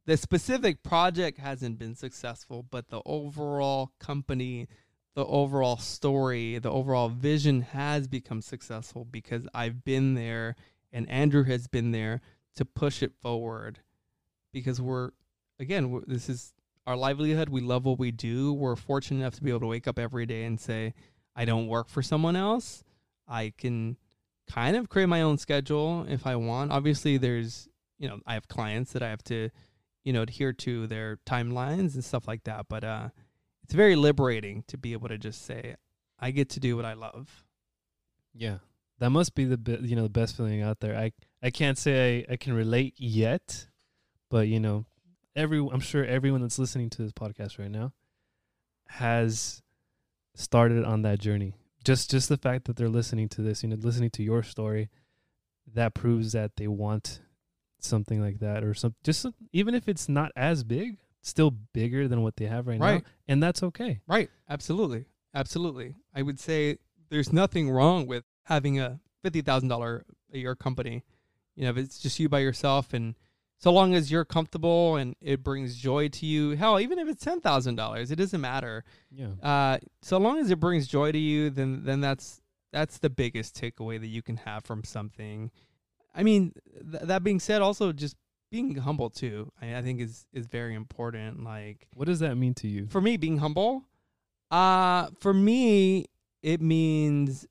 The 0.06 0.16
specific 0.16 0.82
project 0.84 1.38
hasn't 1.38 1.78
been 1.78 1.96
successful, 1.96 2.62
but 2.62 2.88
the 2.88 3.02
overall 3.04 3.90
company, 3.98 4.68
the 5.14 5.26
overall 5.26 5.76
story, 5.76 6.58
the 6.58 6.70
overall 6.70 7.08
vision 7.08 7.62
has 7.62 8.08
become 8.08 8.40
successful 8.40 9.04
because 9.04 9.46
I've 9.52 9.84
been 9.84 10.14
there 10.14 10.56
and 10.92 11.08
Andrew 11.10 11.44
has 11.44 11.66
been 11.66 11.90
there 11.90 12.20
to 12.56 12.64
push 12.64 13.02
it 13.02 13.12
forward. 13.20 13.80
Because 14.52 14.80
we're 14.80 15.10
again 15.58 15.90
we're, 15.90 16.02
this 16.06 16.28
is 16.28 16.52
our 16.86 16.96
livelihood. 16.96 17.48
We 17.48 17.60
love 17.60 17.84
what 17.84 17.98
we 17.98 18.10
do. 18.10 18.52
We're 18.52 18.76
fortunate 18.76 19.20
enough 19.20 19.34
to 19.36 19.42
be 19.42 19.50
able 19.50 19.60
to 19.60 19.66
wake 19.66 19.86
up 19.86 19.98
every 19.98 20.26
day 20.26 20.44
and 20.44 20.60
say 20.60 20.94
i 21.34 21.44
don't 21.44 21.66
work 21.66 21.88
for 21.88 22.02
someone 22.02 22.36
else. 22.36 22.84
I 23.26 23.52
can 23.56 23.96
kind 24.50 24.76
of 24.76 24.88
create 24.88 25.06
my 25.06 25.22
own 25.22 25.38
schedule 25.38 26.04
if 26.08 26.26
i 26.26 26.36
want. 26.36 26.72
Obviously 26.72 27.16
there's 27.16 27.68
you 27.98 28.08
know 28.08 28.18
i 28.26 28.34
have 28.34 28.48
clients 28.48 28.92
that 28.92 29.02
i 29.02 29.08
have 29.08 29.22
to 29.22 29.48
you 30.04 30.12
know 30.12 30.22
adhere 30.22 30.52
to 30.52 30.86
their 30.86 31.18
timelines 31.24 31.94
and 31.94 32.04
stuff 32.04 32.26
like 32.26 32.42
that 32.44 32.66
but 32.68 32.82
uh 32.82 33.08
it's 33.72 33.76
very 33.78 33.96
liberating 33.96 34.64
to 34.68 34.76
be 34.76 34.92
able 34.92 35.08
to 35.08 35.16
just 35.16 35.46
say 35.46 35.76
i 36.20 36.30
get 36.30 36.50
to 36.50 36.60
do 36.60 36.76
what 36.76 36.84
i 36.84 36.92
love 36.92 37.46
Yeah, 38.34 38.58
that 38.98 39.08
must 39.08 39.34
be 39.34 39.46
the 39.46 39.56
be- 39.56 39.78
you 39.80 39.96
know 39.96 40.02
the 40.02 40.10
best 40.20 40.36
feeling 40.36 40.60
out 40.60 40.80
there. 40.80 40.94
I 40.94 41.12
I 41.42 41.48
can't 41.50 41.78
say 41.78 42.26
I, 42.28 42.34
I 42.34 42.36
can 42.36 42.52
relate 42.52 42.94
yet, 42.98 43.66
but 44.30 44.46
you 44.48 44.60
know, 44.60 44.84
every 45.34 45.58
I'm 45.58 45.80
sure 45.80 46.04
everyone 46.04 46.42
that's 46.42 46.58
listening 46.58 46.90
to 46.90 47.02
this 47.02 47.12
podcast 47.12 47.58
right 47.58 47.70
now 47.70 47.92
has 48.88 49.62
started 50.34 50.84
on 50.84 51.02
that 51.02 51.18
journey. 51.18 51.54
Just 51.82 52.10
just 52.10 52.28
the 52.28 52.36
fact 52.36 52.66
that 52.66 52.76
they're 52.76 52.88
listening 53.00 53.28
to 53.30 53.42
this, 53.42 53.62
you 53.62 53.68
know, 53.70 53.76
listening 53.76 54.10
to 54.10 54.22
your 54.22 54.42
story, 54.42 54.88
that 55.74 55.94
proves 55.94 56.32
that 56.32 56.56
they 56.56 56.68
want 56.68 57.20
something 57.80 58.20
like 58.20 58.38
that 58.40 58.62
or 58.62 58.74
some 58.74 58.94
just 59.02 59.26
even 59.52 59.74
if 59.74 59.88
it's 59.88 60.08
not 60.08 60.30
as 60.36 60.62
big, 60.62 60.98
still 61.22 61.50
bigger 61.50 62.08
than 62.08 62.22
what 62.22 62.36
they 62.36 62.46
have 62.46 62.66
right, 62.66 62.80
Right. 62.80 63.02
now, 63.04 63.10
and 63.28 63.42
that's 63.42 63.62
okay. 63.62 64.00
Right. 64.06 64.28
Absolutely. 64.48 65.06
Absolutely. 65.34 65.94
I 66.14 66.22
would 66.22 66.38
say 66.40 66.78
there's 67.08 67.32
nothing 67.32 67.70
wrong 67.70 68.06
with 68.06 68.24
having 68.44 68.78
a 68.80 69.00
fifty 69.22 69.40
thousand 69.40 69.68
dollar 69.68 70.04
a 70.32 70.38
year 70.38 70.54
company. 70.54 71.04
You 71.56 71.64
know, 71.64 71.70
if 71.70 71.76
it's 71.76 71.98
just 71.98 72.18
you 72.18 72.28
by 72.28 72.40
yourself 72.40 72.92
and 72.92 73.14
so 73.58 73.70
long 73.72 73.94
as 73.94 74.10
you're 74.10 74.24
comfortable 74.24 74.96
and 74.96 75.14
it 75.20 75.42
brings 75.44 75.76
joy 75.76 76.08
to 76.08 76.26
you, 76.26 76.50
hell, 76.56 76.80
even 76.80 76.98
if 76.98 77.08
it's 77.08 77.22
ten 77.24 77.40
thousand 77.40 77.76
dollars, 77.76 78.10
it 78.10 78.16
doesn't 78.16 78.40
matter. 78.40 78.84
Yeah. 79.10 79.28
Uh, 79.42 79.78
so 80.02 80.18
long 80.18 80.38
as 80.38 80.50
it 80.50 80.58
brings 80.58 80.86
joy 80.88 81.12
to 81.12 81.18
you, 81.18 81.48
then 81.50 81.84
then 81.84 82.00
that's 82.00 82.40
that's 82.72 82.98
the 82.98 83.10
biggest 83.10 83.54
takeaway 83.54 84.00
that 84.00 84.06
you 84.08 84.22
can 84.22 84.38
have 84.38 84.64
from 84.64 84.82
something. 84.82 85.50
I 86.14 86.22
mean, 86.24 86.52
th- 86.90 87.04
that 87.04 87.22
being 87.22 87.38
said, 87.40 87.62
also 87.62 87.92
just 87.92 88.16
being 88.52 88.76
humble 88.76 89.10
too. 89.10 89.50
I, 89.60 89.76
I 89.78 89.82
think 89.82 90.00
is 90.00 90.26
is 90.32 90.46
very 90.46 90.74
important. 90.74 91.42
Like 91.42 91.88
What 91.94 92.04
does 92.06 92.20
that 92.20 92.36
mean 92.36 92.54
to 92.54 92.68
you? 92.68 92.86
for 92.86 93.00
me 93.00 93.16
being 93.16 93.38
humble 93.38 93.84
uh 94.50 95.08
for 95.18 95.32
me 95.32 96.04
it 96.42 96.60
means 96.60 97.46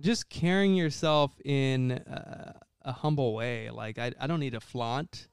just 0.00 0.28
carrying 0.30 0.74
yourself 0.74 1.38
in 1.44 1.92
uh, 1.92 2.52
a 2.82 2.92
humble 2.92 3.34
way 3.34 3.68
like 3.70 3.98
I, 3.98 4.12
I 4.20 4.26
don't 4.26 4.40
need 4.40 4.52
to 4.54 4.60
flaunt 4.60 5.28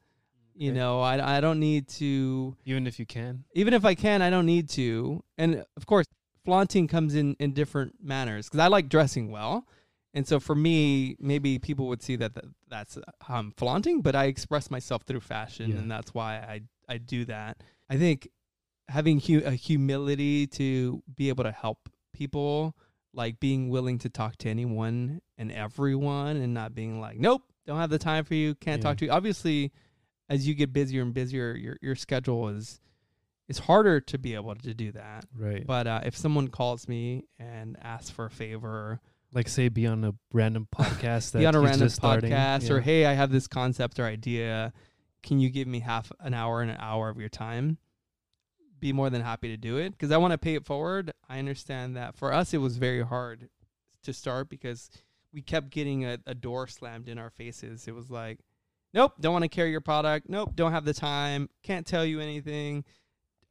you 0.56 0.72
Okay. 0.72 0.80
know 0.80 1.00
I, 1.02 1.38
I 1.38 1.42
don't 1.42 1.60
need 1.60 1.88
to 2.00 2.56
Even 2.66 2.86
if 2.88 3.00
you 3.00 3.06
can. 3.06 3.44
even 3.54 3.74
if 3.74 3.86
i 3.86 3.96
can 3.96 4.22
i 4.22 4.30
don't 4.30 4.46
need 4.46 4.68
to 4.70 5.24
and 5.38 5.64
of 5.78 5.86
course 5.86 6.06
flaunting 6.44 6.88
comes 6.88 7.16
in 7.16 7.36
in 7.40 7.54
different 7.54 7.96
manners 8.02 8.48
because 8.48 8.60
i 8.60 8.68
like 8.68 8.90
dressing 8.90 9.32
well 9.32 9.66
and 10.16 10.28
so 10.28 10.40
for 10.40 10.56
me 10.56 11.16
maybe 11.20 11.60
people 11.60 11.88
would 11.88 12.02
see 12.02 12.16
that 12.16 12.34
th- 12.34 12.52
that's 12.70 12.98
i'm 13.28 13.52
flaunting 13.52 14.02
but 14.02 14.16
i 14.16 14.26
express 14.26 14.72
myself 14.72 15.04
through 15.04 15.20
fashion 15.20 15.70
Yeah. 15.72 15.78
and 15.78 15.92
that's 15.92 16.14
why 16.14 16.38
i 16.38 16.62
i 16.90 16.98
do 16.98 17.26
that 17.26 17.62
i 17.90 17.98
think 17.98 18.28
having 18.88 19.20
hu- 19.20 19.44
a 19.46 19.52
humility 19.52 20.48
to 20.48 21.04
be 21.16 21.30
able 21.30 21.44
to 21.44 21.52
help 21.52 21.90
people 22.14 22.76
like 23.14 23.40
being 23.40 23.70
willing 23.70 23.98
to 24.00 24.10
talk 24.10 24.38
to 24.38 24.50
anyone 24.50 25.22
and 25.38 25.52
everyone 25.52 26.38
and 26.38 26.54
not 26.54 26.74
being 26.74 27.00
like 27.00 27.20
nope 27.20 27.44
don't 27.68 27.80
have 27.80 27.90
the 27.90 28.00
time 28.00 28.24
for 28.24 28.34
you 28.36 28.56
can't 28.56 28.82
Yeah. 28.82 28.90
talk 28.90 28.98
to 28.98 29.06
you 29.06 29.12
obviously 29.12 29.72
as 30.30 30.48
you 30.48 30.54
get 30.56 30.72
busier 30.74 31.02
and 31.02 31.14
busier 31.14 31.56
your 31.56 31.78
your 31.82 31.96
schedule 31.96 32.48
is 32.50 32.80
it's 33.48 33.60
harder 33.60 34.00
to 34.02 34.18
be 34.18 34.34
able 34.34 34.56
to 34.56 34.74
do 34.74 34.92
that 34.94 35.26
Right. 35.38 35.66
but 35.68 35.86
uh, 35.88 36.02
if 36.06 36.16
someone 36.18 36.48
calls 36.48 36.88
me 36.88 37.26
and 37.38 37.78
asks 37.82 38.10
for 38.10 38.26
a 38.26 38.30
favor 38.32 39.00
like 39.36 39.48
say 39.50 39.70
be 39.70 39.86
on 39.86 40.04
a 40.04 40.14
random 40.34 40.68
podcast 40.76 41.32
that 41.34 41.40
be 41.40 41.46
on 41.46 41.54
a 41.54 41.60
random 41.60 41.82
just 41.82 41.98
starting. 41.98 42.32
podcast 42.32 42.70
or 42.72 42.80
hey 42.82 43.06
i 43.06 43.14
have 43.14 43.32
this 43.32 43.48
concept 43.48 44.00
or 44.00 44.06
idea. 44.06 44.74
Can 45.22 45.40
you 45.40 45.50
give 45.50 45.68
me 45.68 45.80
half 45.80 46.12
an 46.20 46.34
hour 46.36 46.62
and 46.62 46.70
an 46.70 46.78
hour 46.80 47.10
of 47.10 47.20
your 47.20 47.30
time? 47.30 47.80
Be 48.80 48.94
more 48.94 49.10
than 49.10 49.22
happy 49.24 49.48
to 49.50 49.58
do 49.58 49.78
it 49.78 49.92
because 49.92 50.12
i 50.12 50.18
want 50.18 50.32
to 50.32 50.38
pay 50.38 50.54
it 50.56 50.66
forward. 50.66 51.12
I 51.28 51.40
understand 51.40 51.96
that 51.98 52.16
for 52.16 52.32
us 52.34 52.54
it 52.54 52.60
was 52.60 52.78
very 52.78 53.02
hard 53.04 53.50
to 54.04 54.14
start 54.14 54.50
because 54.50 54.90
we 55.34 55.42
kept 55.42 55.70
getting 55.72 56.06
a, 56.06 56.18
a 56.28 56.36
door 56.36 56.68
slammed 56.68 57.10
in 57.10 57.18
our 57.18 57.30
faces. 57.32 57.88
It 57.88 57.96
was 57.96 58.10
like 58.12 58.40
nope 58.94 59.14
don't 59.20 59.34
want 59.34 59.44
to 59.44 59.50
carry 59.50 59.72
your 59.72 59.82
product. 59.82 60.30
Nope 60.30 60.52
don't 60.56 60.72
have 60.72 60.86
the 60.86 60.94
time. 60.94 61.50
Can't 61.64 61.86
tell 61.88 62.06
you 62.06 62.20
anything. 62.20 62.86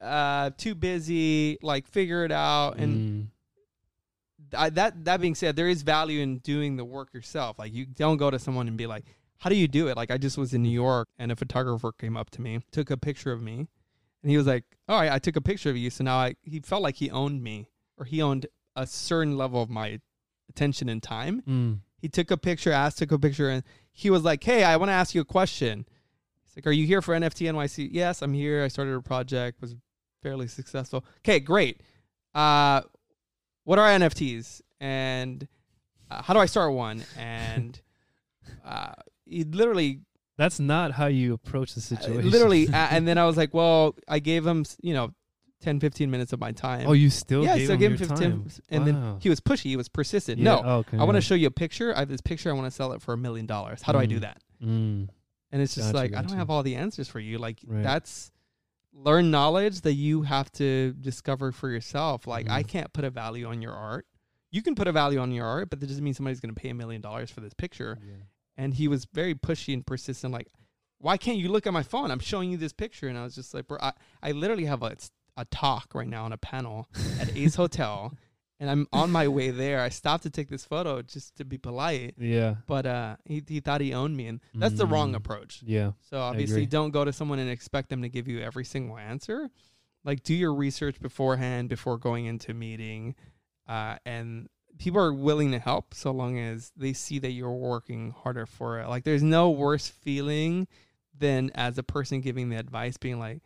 Uh 0.01 0.51
too 0.57 0.75
busy. 0.75 1.57
Like 1.61 1.87
figure 1.87 2.23
it 2.23 2.31
out. 2.31 2.77
And 2.77 3.25
Mm, 3.25 3.27
I, 4.55 4.69
that 4.71 5.05
that 5.05 5.21
being 5.21 5.35
said, 5.35 5.55
there 5.55 5.67
is 5.67 5.81
value 5.83 6.21
in 6.21 6.39
doing 6.39 6.77
the 6.77 6.85
work 6.85 7.13
yourself. 7.13 7.59
Like 7.59 7.73
you 7.73 7.85
don't 7.85 8.17
go 8.17 8.29
to 8.31 8.39
someone 8.39 8.67
and 8.67 8.77
be 8.77 8.87
like, 8.87 9.05
"How 9.37 9.49
do 9.49 9.55
you 9.55 9.67
do 9.67 9.87
it?" 9.87 9.95
Like 9.97 10.11
I 10.11 10.17
just 10.17 10.37
was 10.37 10.53
in 10.53 10.63
New 10.63 10.69
York 10.69 11.07
and 11.19 11.31
a 11.31 11.35
photographer 11.35 11.91
came 11.91 12.15
up 12.17 12.29
to 12.31 12.41
me, 12.41 12.59
took 12.71 12.89
a 12.89 12.97
picture 12.97 13.31
of 13.31 13.41
me, 13.41 13.67
and 14.23 14.31
he 14.31 14.37
was 14.37 14.47
like, 14.47 14.63
"All 14.87 14.99
right, 14.99 15.11
I 15.11 15.19
took 15.19 15.35
a 15.35 15.41
picture 15.41 15.69
of 15.69 15.77
you." 15.77 15.89
So 15.89 16.03
now 16.03 16.17
I 16.17 16.35
he 16.43 16.59
felt 16.59 16.81
like 16.81 16.95
he 16.95 17.09
owned 17.11 17.41
me 17.43 17.67
or 17.97 18.05
he 18.05 18.21
owned 18.21 18.45
a 18.75 18.85
certain 18.87 19.37
level 19.37 19.61
of 19.61 19.69
my 19.69 19.99
attention 20.49 20.89
and 20.89 21.01
time. 21.01 21.41
mm, 21.47 21.79
He 22.01 22.09
took 22.09 22.29
a 22.31 22.37
picture, 22.37 22.71
asked, 22.71 22.97
took 22.97 23.11
a 23.11 23.19
picture, 23.19 23.49
and 23.49 23.63
he 23.91 24.09
was 24.09 24.23
like, 24.23 24.43
"Hey, 24.43 24.63
I 24.63 24.75
want 24.77 24.89
to 24.89 24.93
ask 24.93 25.15
you 25.15 25.21
a 25.21 25.25
question." 25.25 25.85
He's 26.43 26.55
like, 26.57 26.67
"Are 26.67 26.71
you 26.71 26.85
here 26.85 27.01
for 27.01 27.13
NFT 27.15 27.47
NYC?" 27.47 27.89
Yes, 27.91 28.21
I'm 28.21 28.33
here. 28.33 28.63
I 28.63 28.67
started 28.67 28.93
a 28.95 29.01
project, 29.01 29.61
was 29.61 29.75
fairly 30.21 30.47
successful. 30.47 31.05
Okay, 31.19 31.39
great. 31.39 31.81
uh, 32.33 32.81
what 33.65 33.77
are 33.77 33.87
NFTs 33.89 34.61
and 34.79 35.47
uh, 36.09 36.21
how 36.21 36.33
do 36.33 36.39
I 36.39 36.45
start 36.45 36.71
one? 36.73 37.03
And 37.17 37.79
uh, 38.65 38.93
he 39.25 39.43
literally, 39.43 39.99
That's 40.37 40.59
not 40.59 40.91
how 40.93 41.07
you 41.07 41.33
approach 41.33 41.73
the 41.75 41.81
uh, 41.81 41.97
situation. 41.99 42.29
literally, 42.31 42.67
uh, 42.69 42.71
and 42.91 43.07
then 43.07 43.17
I 43.17 43.25
was 43.25 43.35
like, 43.37 43.53
well, 43.53 43.95
I 44.07 44.19
gave 44.19 44.45
him, 44.45 44.65
you 44.81 44.93
know, 44.93 45.11
10, 45.61 45.79
15 45.79 46.11
minutes 46.11 46.31
of 46.31 46.39
my 46.39 46.51
time. 46.51 46.85
oh, 46.87 46.91
you 46.93 47.09
still 47.09 47.43
gave 47.43 47.49
him 47.49 47.57
time 47.57 47.57
yeah, 47.57 47.57
gave 47.57 47.67
so 47.67 47.71
I 47.71 47.75
him 47.75 47.79
gave 47.79 47.89
your 47.89 47.97
him 47.99 48.07
15, 48.07 48.17
time. 48.31 48.51
and 48.69 48.87
then 48.87 49.15
he 49.19 49.29
was 49.29 49.39
pushy, 49.39 49.63
he 49.63 49.77
was 49.77 49.89
persistent. 49.89 50.37
Yeah, 50.39 50.61
No, 50.61 50.69
okay, 50.79 50.97
I 50.97 51.03
want 51.03 51.15
to 51.15 51.21
show 51.21 51.33
you 51.35 51.47
a 51.47 51.51
picture. 51.51 51.95
I 51.95 51.99
have 51.99 52.09
this 52.09 52.21
picture. 52.21 52.49
I 52.49 52.53
want 52.53 52.65
to 52.67 52.71
sell 52.71 52.91
it 52.93 53.01
for 53.01 53.13
a 53.13 53.17
million 53.17 53.45
dollars. 53.47 53.81
How 53.81 53.91
do 53.93 53.97
I 53.99 54.05
do 54.05 54.17
Mm. 54.17 54.21
that? 54.21 54.41
Mm, 54.63 55.09
And 55.51 55.61
it's 55.61 55.73
just 55.75 55.87
Gotcha, 55.93 55.97
like 55.97 56.15
I 56.15 56.21
don't 56.21 56.37
have 56.37 56.49
all 56.49 56.61
the 56.63 56.75
answers 56.75 57.07
for 57.07 57.19
you. 57.19 57.37
Like 57.39 57.59
Right. 57.65 57.81
that's 57.83 58.31
learn 58.95 59.29
knowledge 59.29 59.81
that 59.81 59.93
you 59.93 60.21
have 60.23 60.49
to 60.53 60.93
discover 60.93 61.51
for 61.51 61.69
yourself. 61.69 62.25
Like 62.25 62.49
I 62.49 62.63
Mhm. 62.63 62.67
can't 62.67 62.93
put 62.93 63.03
a 63.03 63.09
value 63.09 63.45
on 63.45 63.61
your 63.61 63.73
art. 63.73 64.07
You 64.51 64.61
can 64.61 64.73
put 64.73 64.87
a 64.87 64.91
value 64.93 65.19
on 65.19 65.31
your 65.31 65.45
art, 65.45 65.69
but 65.69 65.79
that 65.81 65.87
doesn't 65.87 66.03
mean 66.03 66.13
somebody's 66.13 66.39
going 66.39 66.53
to 66.55 66.59
pay 66.59 66.69
a 66.69 66.73
million 66.73 67.01
dollars 67.01 67.29
for 67.29 67.41
this 67.41 67.53
picture. 67.53 67.99
yeah. 68.01 68.13
And 68.57 68.73
he 68.75 68.87
was 68.87 69.03
very 69.05 69.35
pushy 69.35 69.73
and 69.73 69.85
persistent. 69.85 70.31
Like, 70.31 70.47
why 70.99 71.17
can't 71.17 71.37
you 71.37 71.49
look 71.49 71.67
at 71.67 71.73
my 71.73 71.83
phone? 71.83 72.09
I'm 72.09 72.19
showing 72.19 72.49
you 72.51 72.57
this 72.57 72.71
picture, 72.71 73.09
and 73.09 73.17
I 73.17 73.23
was 73.23 73.35
just 73.35 73.53
like, 73.53 73.67
bro, 73.67 73.77
I, 73.81 73.91
I 74.23 74.31
literally 74.31 74.65
have 74.65 74.81
a 74.81 74.95
a 75.37 75.43
talk 75.43 75.93
right 75.93 76.07
now 76.07 76.23
on 76.23 76.31
a 76.31 76.37
panel 76.37 76.87
at 77.19 77.35
Ace 77.35 77.55
Hotel, 77.63 78.13
and 78.59 78.69
I'm 78.69 78.87
on 78.93 79.11
my 79.11 79.27
way 79.27 79.49
there. 79.51 79.81
I 79.81 79.89
stopped 79.89 80.23
to 80.23 80.29
take 80.29 80.49
this 80.49 80.63
photo 80.65 81.01
just 81.01 81.35
to 81.37 81.45
be 81.45 81.57
polite 81.57 82.15
Yeah. 82.17 82.55
but 82.67 82.85
uh 82.85 83.15
he, 83.25 83.43
he 83.47 83.59
thought 83.59 83.81
he 83.81 83.93
owned 83.93 84.15
me 84.15 84.27
and 84.27 84.39
that's 84.53 84.75
the 84.75 84.85
wrong 84.85 85.11
Mm. 85.13 85.15
approach 85.17 85.61
Yeah. 85.65 85.91
so 86.09 86.19
obviously 86.19 86.65
don't 86.65 86.91
go 86.91 87.03
to 87.05 87.11
someone 87.13 87.39
and 87.39 87.49
expect 87.49 87.89
them 87.89 88.01
to 88.03 88.09
give 88.09 88.27
you 88.27 88.39
every 88.41 88.65
single 88.65 88.97
answer 88.97 89.49
like 90.03 90.23
do 90.23 90.33
your 90.33 90.53
research 90.53 90.99
beforehand 91.01 91.67
before 91.69 91.97
going 91.97 92.25
into 92.25 92.51
a 92.51 92.53
meeting 92.53 93.15
uh 93.67 93.97
and 94.05 94.47
people 94.77 94.99
are 95.01 95.13
willing 95.13 95.51
to 95.51 95.59
help 95.59 95.93
so 95.93 96.11
long 96.11 96.37
as 96.37 96.71
they 96.77 96.93
see 96.93 97.17
that 97.19 97.31
you're 97.31 97.51
working 97.51 98.11
harder 98.23 98.45
for 98.45 98.79
it 98.79 98.87
like 98.87 99.03
there's 99.03 99.23
no 99.23 99.49
worse 99.49 99.87
feeling 99.87 100.67
than 101.17 101.49
as 101.55 101.77
a 101.77 101.83
person 101.83 102.19
giving 102.21 102.49
the 102.49 102.57
advice 102.57 102.97
being 102.97 103.17
like 103.19 103.41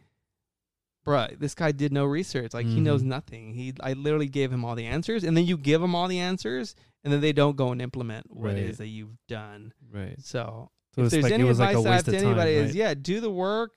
bruh 1.10 1.38
this 1.40 1.56
guy 1.56 1.72
did 1.72 1.92
no 1.92 2.06
research 2.06 2.54
like 2.54 2.66
he 2.68 2.80
knows 2.80 3.02
Mhm. 3.02 3.08
nothing 3.08 3.54
he 3.54 3.74
i 3.82 3.94
literally 3.94 4.28
gave 4.30 4.52
him 4.52 4.64
all 4.64 4.76
the 4.76 4.86
answers 4.86 5.24
and 5.24 5.36
then 5.36 5.46
you 5.46 5.58
give 5.58 5.82
him 5.82 5.96
all 5.96 6.08
the 6.08 6.20
answers 6.20 6.76
and 7.04 7.12
then 7.12 7.22
they 7.22 7.34
don't 7.34 7.56
go 7.56 7.72
and 7.72 7.82
implement 7.82 8.26
what 8.30 8.50
Right. 8.54 8.58
is 8.58 8.78
that 8.78 8.88
you've 8.88 9.18
done 9.28 9.74
Right. 9.92 10.16
so, 10.22 10.70
So 10.94 11.02
if 11.02 11.06
it's 11.06 11.12
there's 11.14 11.24
like 11.24 11.34
any 11.34 11.44
it 11.44 11.48
was 11.48 11.60
like 11.60 11.70
advice 11.76 11.86
a 11.86 11.90
I 11.90 11.92
have 11.92 11.98
waste 12.00 12.06
to 12.06 12.12
of 12.12 12.18
time. 12.18 12.26
anybody 12.32 12.52
is 12.52 12.66
right? 12.68 12.76
yeah, 12.76 12.94
do 12.94 13.20
the 13.22 13.32
work, 13.32 13.72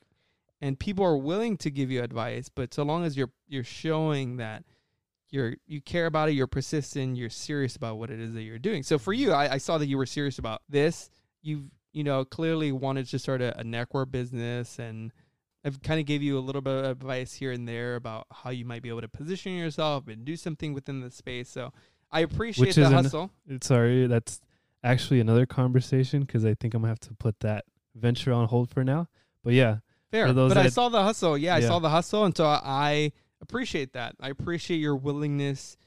and 0.61 0.78
people 0.78 1.05
are 1.05 1.16
willing 1.16 1.57
to 1.59 1.70
give 1.70 1.91
you 1.91 2.03
advice. 2.03 2.49
But 2.49 2.72
so 2.74 2.83
long 2.83 3.05
as 3.05 3.16
you're 3.16 3.30
you're 3.49 3.64
showing 3.64 4.37
that 4.39 4.64
you're 5.30 5.55
you 5.66 5.80
care 5.80 6.07
about 6.07 6.28
it, 6.28 6.33
you're 6.33 6.47
persistent, 6.47 7.16
you're 7.16 7.30
serious 7.30 7.76
about 7.76 7.97
what 7.99 8.11
it 8.11 8.18
is 8.20 8.33
that 8.35 8.43
you're 8.43 8.59
doing. 8.59 8.83
So 8.83 8.99
for 8.99 9.12
you, 9.12 9.33
I, 9.33 9.55
I 9.55 9.59
saw 9.59 9.78
that 9.78 9.87
you 9.87 9.97
were 9.99 10.07
serious 10.07 10.39
about 10.39 10.62
this. 10.68 11.09
You've 11.43 11.64
you 11.93 12.05
know 12.05 12.24
clearly 12.24 12.72
wanted 12.72 13.07
to 13.09 13.18
start 13.18 13.41
a, 13.43 13.59
a 13.59 13.64
network 13.64 14.11
business, 14.11 14.78
and 14.78 15.12
I've 15.64 15.80
kind 15.82 16.00
of 16.00 16.06
gave 16.06 16.22
you 16.22 16.38
a 16.38 16.40
little 16.40 16.60
bit 16.62 16.84
of 16.84 16.90
advice 16.90 17.34
here 17.34 17.52
and 17.52 17.68
there 17.68 17.94
about 17.96 18.26
how 18.32 18.50
you 18.50 18.64
might 18.64 18.82
be 18.82 18.88
able 18.88 19.00
to 19.02 19.08
position 19.08 19.52
yourself 19.52 20.08
and 20.08 20.24
do 20.24 20.36
something 20.36 20.72
within 20.74 21.00
the 21.00 21.10
space. 21.10 21.48
So 21.48 21.72
I 22.10 22.20
appreciate 22.20 22.66
Which 22.68 22.74
the 22.76 22.82
is 22.82 22.88
an- 22.88 22.92
hustle. 22.94 23.30
Sorry, 23.62 24.06
that's 24.06 24.40
actually 24.82 25.20
another 25.20 25.46
conversation 25.46 26.22
because 26.22 26.44
I 26.44 26.54
think 26.54 26.74
I'm 26.74 26.82
gonna 26.82 26.90
have 26.90 27.00
to 27.00 27.14
put 27.14 27.38
that 27.40 27.64
venture 27.94 28.32
on 28.32 28.48
hold 28.48 28.70
for 28.70 28.82
now. 28.82 29.08
But 29.44 29.52
yeah, 29.54 29.78
Fair. 30.10 30.30
But 30.34 30.58
I 30.58 30.68
saw 30.68 30.88
the 30.90 31.02
hustle. 31.02 31.38
Yeah, 31.38 31.54
I 31.54 31.60
saw 31.60 31.78
the 31.78 31.88
hustle. 31.88 32.24
And 32.26 32.36
so 32.36 32.44
I 32.44 33.12
appreciate 33.40 33.94
that. 33.94 34.14
I 34.20 34.28
appreciate 34.28 34.76
your 34.76 34.94
willingness 34.94 35.78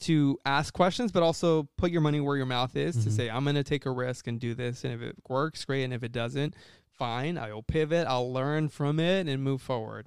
to 0.00 0.38
ask 0.46 0.72
questions, 0.72 1.12
but 1.12 1.22
also 1.22 1.68
put 1.76 1.90
your 1.90 2.00
money 2.00 2.20
where 2.20 2.38
your 2.38 2.46
mouth 2.46 2.74
is 2.74 2.96
to 3.04 3.10
Mhm. 3.10 3.12
say, 3.12 3.28
I'm 3.28 3.44
going 3.44 3.56
to 3.56 3.62
take 3.62 3.84
a 3.84 3.90
risk 3.90 4.26
and 4.28 4.40
do 4.40 4.54
this. 4.54 4.82
And 4.84 4.94
if 4.94 5.02
it 5.02 5.14
works, 5.28 5.62
great. 5.66 5.84
And 5.84 5.92
if 5.92 6.02
it 6.02 6.10
doesn't, 6.10 6.54
fine. 7.00 7.38
I 7.38 7.52
will 7.52 7.62
pivot. 7.62 8.06
I'll 8.06 8.32
learn 8.32 8.68
from 8.68 9.00
it 9.00 9.26
and 9.28 9.42
move 9.42 9.62
forward. 9.62 10.06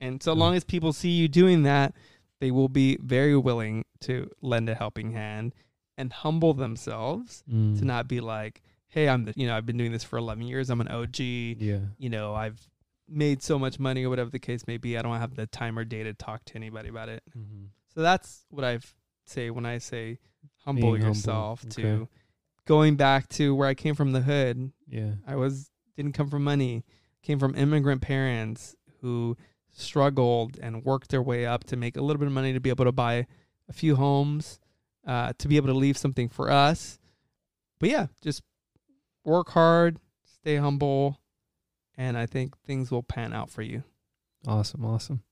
And 0.00 0.22
so 0.22 0.32
long 0.32 0.54
as 0.54 0.64
people 0.64 0.92
see 0.92 1.10
you 1.10 1.28
doing 1.28 1.62
that, 1.62 1.94
they 2.40 2.50
will 2.50 2.68
be 2.68 2.96
very 3.00 3.36
willing 3.36 3.84
to 4.00 4.30
lend 4.42 4.68
a 4.68 4.74
helping 4.74 5.12
hand 5.12 5.54
and 5.96 6.12
humble 6.12 6.54
themselves 6.54 7.42
Mm. 7.52 7.78
to 7.78 7.84
not 7.84 8.06
be 8.08 8.20
like, 8.20 8.62
hey, 8.88 9.08
I'm 9.08 9.24
the, 9.24 9.32
you 9.36 9.46
know, 9.46 9.56
I've 9.56 9.66
been 9.66 9.76
doing 9.76 9.92
this 9.92 10.04
for 10.04 10.16
11 10.18 10.44
years. 10.46 10.70
I'm 10.70 10.80
an 10.80 10.88
OG 10.88 11.18
yeah, 11.20 11.80
you 11.98 12.08
know, 12.10 12.34
I've 12.34 12.60
made 13.08 13.42
so 13.42 13.58
much 13.58 13.78
money 13.80 14.04
or 14.04 14.10
whatever 14.10 14.30
the 14.30 14.38
case 14.38 14.66
may 14.66 14.76
be. 14.76 14.96
I 14.98 15.02
don't 15.02 15.16
have 15.18 15.34
the 15.34 15.46
time 15.46 15.78
or 15.78 15.84
day 15.84 16.02
to 16.04 16.14
talk 16.14 16.44
to 16.46 16.56
anybody 16.56 16.88
about 16.88 17.08
it. 17.08 17.22
mm-hmm. 17.36 17.64
So 17.94 18.02
that's 18.02 18.44
what 18.50 18.64
I 18.64 18.78
say 19.24 19.50
when 19.50 19.66
I 19.66 19.78
say 19.78 20.18
humble 20.64 20.82
Being 20.92 21.02
humble, 21.02 21.08
yourself 21.08 21.64
okay. 21.64 21.82
to 21.82 22.08
going 22.66 22.94
back 22.96 23.28
to 23.30 23.54
where 23.54 23.66
I 23.68 23.74
came 23.74 23.94
from 23.96 24.12
the 24.12 24.20
hood. 24.20 24.72
yeah, 24.88 25.12
I 25.26 25.34
was 25.36 25.70
didn't 25.98 26.12
come 26.12 26.30
from 26.30 26.44
money. 26.44 26.84
Came 27.22 27.40
from 27.40 27.56
immigrant 27.56 28.00
parents 28.00 28.76
who 29.00 29.36
struggled 29.68 30.56
and 30.62 30.84
worked 30.84 31.10
their 31.10 31.20
way 31.20 31.44
up 31.44 31.64
to 31.64 31.76
make 31.76 31.96
a 31.96 32.00
little 32.00 32.20
bit 32.20 32.28
of 32.28 32.32
money 32.32 32.52
to 32.52 32.60
be 32.60 32.70
able 32.70 32.84
to 32.84 32.92
buy 32.92 33.26
a 33.68 33.72
few 33.72 33.96
homes, 33.96 34.60
uh, 35.06 35.32
to 35.38 35.48
be 35.48 35.56
able 35.56 35.66
to 35.66 35.74
leave 35.74 35.98
something 35.98 36.28
for 36.28 36.50
us. 36.50 37.00
But 37.80 37.88
yeah, 37.88 38.06
just 38.22 38.42
work 39.24 39.50
hard, 39.50 39.98
stay 40.40 40.56
humble, 40.56 41.20
and 41.96 42.16
I 42.16 42.26
think 42.26 42.56
things 42.58 42.92
will 42.92 43.02
pan 43.02 43.32
out 43.32 43.50
for 43.50 43.62
you. 43.62 43.82
awesome, 44.46 44.84
awesome. 44.84 45.24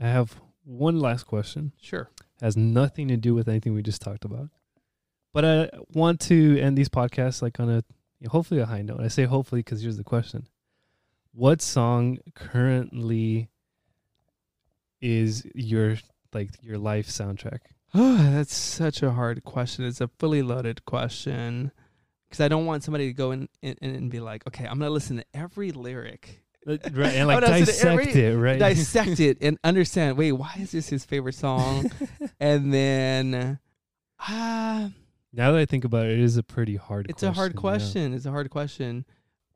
I 0.00 0.06
have 0.06 0.40
one 0.64 0.98
last 0.98 1.24
question. 1.24 1.72
Sure. 1.78 2.08
Has 2.40 2.56
nothing 2.56 3.08
to 3.08 3.18
do 3.18 3.34
with 3.34 3.48
anything 3.48 3.74
we 3.74 3.82
just 3.82 4.00
talked 4.00 4.24
about, 4.24 4.48
but 5.34 5.44
I 5.44 5.68
want 5.92 6.20
to 6.20 6.58
end 6.58 6.78
these 6.78 6.88
podcasts 6.88 7.42
like 7.42 7.60
on 7.60 7.68
a 7.68 7.84
hopefully 8.28 8.60
a 8.60 8.66
high 8.66 8.82
note. 8.82 9.00
I 9.00 9.08
say 9.08 9.24
hopefully 9.24 9.60
because 9.60 9.82
here's 9.82 9.96
the 9.96 10.04
question: 10.04 10.46
What 11.32 11.62
song 11.62 12.18
currently 12.34 13.48
is 15.00 15.46
your 15.54 15.96
like 16.32 16.50
your 16.62 16.78
life 16.78 17.08
soundtrack? 17.08 17.58
Oh, 17.94 18.16
that's 18.32 18.54
such 18.54 19.02
a 19.02 19.12
hard 19.12 19.44
question. 19.44 19.84
It's 19.84 20.00
a 20.00 20.08
fully 20.18 20.42
loaded 20.42 20.84
question 20.84 21.72
because 22.28 22.40
I 22.40 22.48
don't 22.48 22.66
want 22.66 22.84
somebody 22.84 23.08
to 23.08 23.12
go 23.12 23.32
in, 23.32 23.48
in, 23.62 23.76
in 23.80 23.94
and 23.94 24.10
be 24.10 24.20
like, 24.20 24.46
okay, 24.46 24.64
I'm 24.64 24.78
going 24.78 24.88
to 24.88 24.94
listen 24.94 25.16
to 25.16 25.24
every 25.34 25.72
lyric, 25.72 26.44
right, 26.64 26.80
and 26.86 27.26
like 27.28 27.40
no, 27.40 27.46
so 27.48 27.52
the- 27.52 27.58
dissect 27.66 27.84
every- 28.08 28.22
it, 28.24 28.36
right? 28.36 28.58
dissect 28.58 29.18
it, 29.18 29.38
and 29.40 29.58
understand, 29.64 30.16
wait, 30.16 30.32
why 30.32 30.54
is 30.60 30.70
this 30.70 30.88
his 30.88 31.04
favorite 31.04 31.34
song? 31.34 31.90
and 32.40 32.72
then, 32.72 33.58
ah, 34.20 34.90
now 35.32 35.52
that 35.52 35.58
I 35.58 35.66
think 35.66 35.84
about 35.84 36.06
it, 36.06 36.12
it 36.12 36.20
is 36.20 36.36
a 36.36 36.42
pretty 36.42 36.76
hard. 36.76 37.06
it's 37.08 37.22
a 37.22 37.32
hard 37.32 37.52
yeah. 37.54 37.60
question. 37.60 38.14
It's 38.14 38.26
a 38.26 38.30
hard 38.30 38.50
question. 38.50 39.04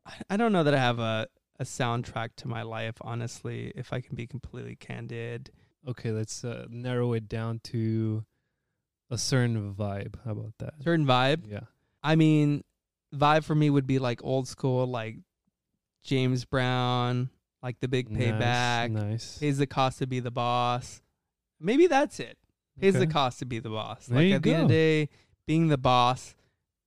I, 0.05 0.13
I 0.31 0.37
don't 0.37 0.51
know 0.51 0.63
that 0.63 0.73
I 0.73 0.79
have 0.79 0.99
a, 0.99 1.27
a 1.59 1.63
soundtrack 1.63 2.29
to 2.37 2.47
my 2.47 2.61
life, 2.61 2.95
honestly, 3.01 3.71
if 3.75 3.91
I 3.91 4.01
can 4.01 4.15
be 4.15 4.27
completely 4.27 4.75
candid. 4.75 5.51
Okay, 5.87 6.11
let's 6.11 6.43
uh, 6.43 6.65
narrow 6.69 7.13
it 7.13 7.27
down 7.27 7.59
to 7.65 8.25
a 9.09 9.17
certain 9.17 9.73
vibe. 9.73 10.15
How 10.23 10.31
about 10.31 10.53
that? 10.59 10.73
Certain 10.83 11.05
vibe. 11.05 11.43
Yeah. 11.47 11.61
I 12.03 12.15
mean, 12.15 12.63
vibe 13.13 13.43
for 13.43 13.55
me 13.55 13.69
would 13.69 13.87
be 13.87 13.99
like 13.99 14.23
old 14.23 14.47
school, 14.47 14.87
like 14.87 15.17
James 16.03 16.45
Brown, 16.45 17.29
like 17.61 17.79
the 17.79 17.87
big 17.87 18.09
payback. 18.09 18.91
Nice. 18.91 19.03
nice. 19.03 19.37
Pays 19.39 19.57
the 19.57 19.67
cost 19.67 19.99
to 19.99 20.07
be 20.07 20.19
the 20.19 20.31
boss. 20.31 21.01
Maybe 21.59 21.87
that's 21.87 22.19
it. 22.19 22.37
Pays 22.79 22.93
the 22.93 23.07
cost 23.07 23.39
to 23.39 23.45
be 23.45 23.59
the 23.59 23.69
boss. 23.69 24.07
There 24.07 24.21
like 24.21 24.33
at 24.33 24.43
the 24.43 24.53
end 24.53 24.63
of 24.63 24.67
the 24.67 24.73
day, 24.73 25.09
being 25.45 25.67
the 25.67 25.77
boss 25.77 26.35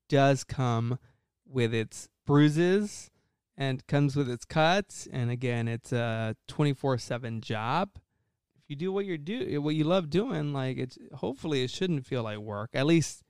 does 0.09 0.45
come 0.45 0.99
with 1.47 1.75
its 1.75 2.09
bruises 2.27 3.11
and 3.57 3.87
comes 3.87 4.17
with 4.17 4.31
its 4.31 4.45
cuts. 4.45 5.09
And 5.13 5.31
again, 5.31 5.69
it's 5.69 5.93
a 5.93 6.37
twenty 6.47 6.73
four 6.73 6.99
seven 6.99 7.41
job. 7.41 7.91
If 8.57 8.65
you 8.69 8.77
do 8.77 8.93
what 8.93 9.07
you 9.07 9.19
do, 9.19 9.61
what 9.61 9.75
you 9.75 9.85
love 9.85 10.11
doing, 10.11 10.53
like 10.53 10.79
it's 10.79 10.99
hopefully 11.15 11.65
it 11.65 11.71
shouldn't 11.71 12.07
feel 12.07 12.23
like 12.23 12.39
work. 12.39 12.71
At 12.75 12.87
least 12.87 13.23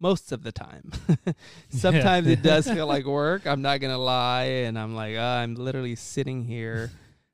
most 0.00 0.32
of 0.32 0.42
the 0.42 0.52
time. 0.52 0.90
Sometimes 1.70 2.26
it 2.26 2.42
does 2.42 2.68
feel 2.68 2.86
like 2.86 3.06
work. 3.06 3.46
I'm 3.46 3.62
not 3.62 3.80
gonna 3.80 3.98
lie, 3.98 4.64
and 4.66 4.78
I'm 4.78 4.94
like, 4.94 5.16
uh, 5.16 5.20
I'm 5.20 5.54
literally 5.54 5.94
sitting 5.94 6.44
here 6.44 6.90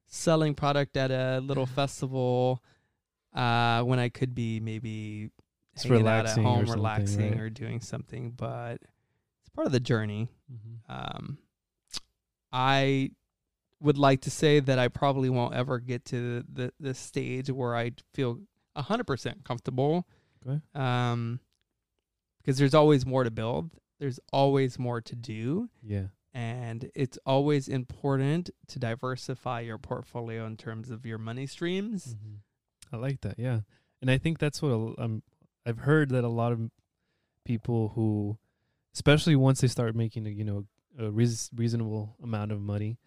selling 0.07 0.55
product 0.55 0.97
at 0.97 1.11
a 1.11 1.41
little 1.41 1.67
festival 1.67 2.63
uh, 3.35 3.83
when 3.83 3.99
I 3.99 4.09
could 4.09 4.35
be 4.35 4.61
maybe 4.61 5.31
Just 5.83 5.89
hanging 5.89 6.05
relaxing 6.05 6.45
or 6.45 6.49
out 6.49 6.53
at 6.53 6.57
home, 6.57 6.67
something, 6.67 6.75
relaxing 6.83 7.31
right? 7.33 7.41
or 7.41 7.51
doing 7.51 7.81
something. 7.81 8.31
But 8.33 8.75
it's 9.41 9.49
part 9.55 9.67
of 9.67 9.73
the 9.73 9.81
journey. 9.81 10.29
Mhm. 10.53 10.79
Um, 10.89 11.39
I 12.53 13.11
would 13.81 13.99
like 13.99 14.23
to 14.23 14.31
say 14.31 14.61
that 14.61 14.79
I 14.79 14.89
probably 14.89 15.31
won't 15.31 15.55
ever 15.55 15.79
get 15.79 16.05
to 16.07 16.43
the 16.53 16.73
the 16.81 16.95
stage 16.95 17.51
where 17.51 17.77
I 17.77 17.93
feel 18.15 18.41
hundred 18.77 19.05
percent 19.07 19.45
comfortable. 19.45 20.07
Okay. 20.47 20.61
Um, 20.75 21.41
because 22.39 22.59
there's 22.59 22.75
always 22.75 23.05
more 23.05 23.25
to 23.25 23.31
build. 23.31 23.71
There's 23.99 24.21
always 24.33 24.79
more 24.79 25.01
to 25.03 25.17
do, 25.17 25.69
Yeah. 25.83 26.07
and 26.33 26.89
it's 26.95 27.19
always 27.27 27.69
important 27.69 28.49
to 28.69 28.79
diversify 28.79 29.61
your 29.61 29.77
portfolio 29.79 30.47
in 30.47 30.57
terms 30.57 30.91
of 30.91 31.05
your 31.05 31.19
money 31.19 31.47
streams. 31.47 32.15
Mhm. 32.15 32.39
I 32.93 32.97
like 32.97 33.21
that. 33.23 33.39
Yeah. 33.39 33.61
and 34.01 34.13
I 34.13 34.17
think 34.17 34.39
that's 34.39 34.63
what 34.63 34.69
a- 34.71 35.03
um, 35.03 35.23
I've 35.69 35.81
heard 35.81 36.11
that 36.11 36.25
a 36.25 36.29
lot 36.29 36.53
of 36.53 36.71
people 37.45 37.93
who, 37.95 38.39
especially 38.95 39.37
once 39.37 39.61
they 39.61 39.69
start 39.69 39.95
making 39.95 40.27
a 40.27 40.31
you 40.31 40.45
know 40.45 40.65
a 40.99 41.11
reas 41.11 41.51
reasonable 41.55 42.17
amount 42.23 42.53
of 42.53 42.61
money, 42.61 42.99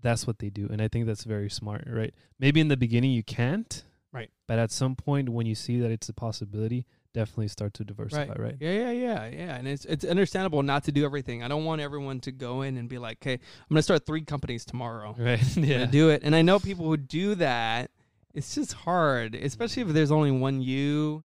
that's 0.00 0.26
what 0.26 0.38
they 0.38 0.50
do, 0.50 0.68
and 0.70 0.80
I 0.80 0.88
think 0.88 1.06
that's 1.06 1.24
very 1.24 1.50
smart, 1.50 1.84
right? 1.86 2.14
Maybe 2.38 2.60
in 2.60 2.68
the 2.68 2.76
beginning 2.76 3.12
you 3.12 3.22
can't, 3.22 3.84
Right. 4.12 4.30
But 4.46 4.58
at 4.58 4.70
some 4.70 4.96
point 4.96 5.28
when 5.28 5.46
you 5.46 5.54
see 5.54 5.80
that 5.80 5.90
it's 5.90 6.08
a 6.08 6.14
possibility, 6.14 6.86
definitely 7.12 7.48
start 7.48 7.74
to 7.74 7.84
diversify, 7.84 8.34
right? 8.38 8.56
Yeah, 8.58 8.72
yeah, 8.72 8.90
yeah, 8.90 9.26
yeah. 9.26 9.56
And 9.56 9.68
it's 9.68 9.84
it's 9.84 10.04
understandable 10.04 10.62
not 10.62 10.84
to 10.84 10.92
do 10.92 11.04
everything. 11.04 11.42
I 11.42 11.48
don't 11.48 11.64
want 11.64 11.80
everyone 11.80 12.20
to 12.20 12.32
go 12.32 12.62
in 12.62 12.78
and 12.78 12.88
be 12.88 12.98
like, 12.98 13.18
"Okay, 13.18 13.34
I'm 13.34 13.68
gonna 13.68 13.82
start 13.82 14.06
three 14.06 14.22
companies 14.22 14.64
tomorrow." 14.64 15.14
Right. 15.28 15.56
Yeah. 15.56 15.86
do 15.86 16.08
it. 16.10 16.22
And 16.24 16.34
I 16.34 16.42
know 16.42 16.58
people 16.58 16.86
who 16.86 16.96
do 16.96 17.34
that. 17.36 17.90
It's 18.34 18.54
just 18.54 18.72
hard, 18.72 19.34
especially 19.34 19.82
if 19.82 19.88
there's 19.88 20.10
only 20.10 20.30
one 20.30 20.62
you. 20.62 21.24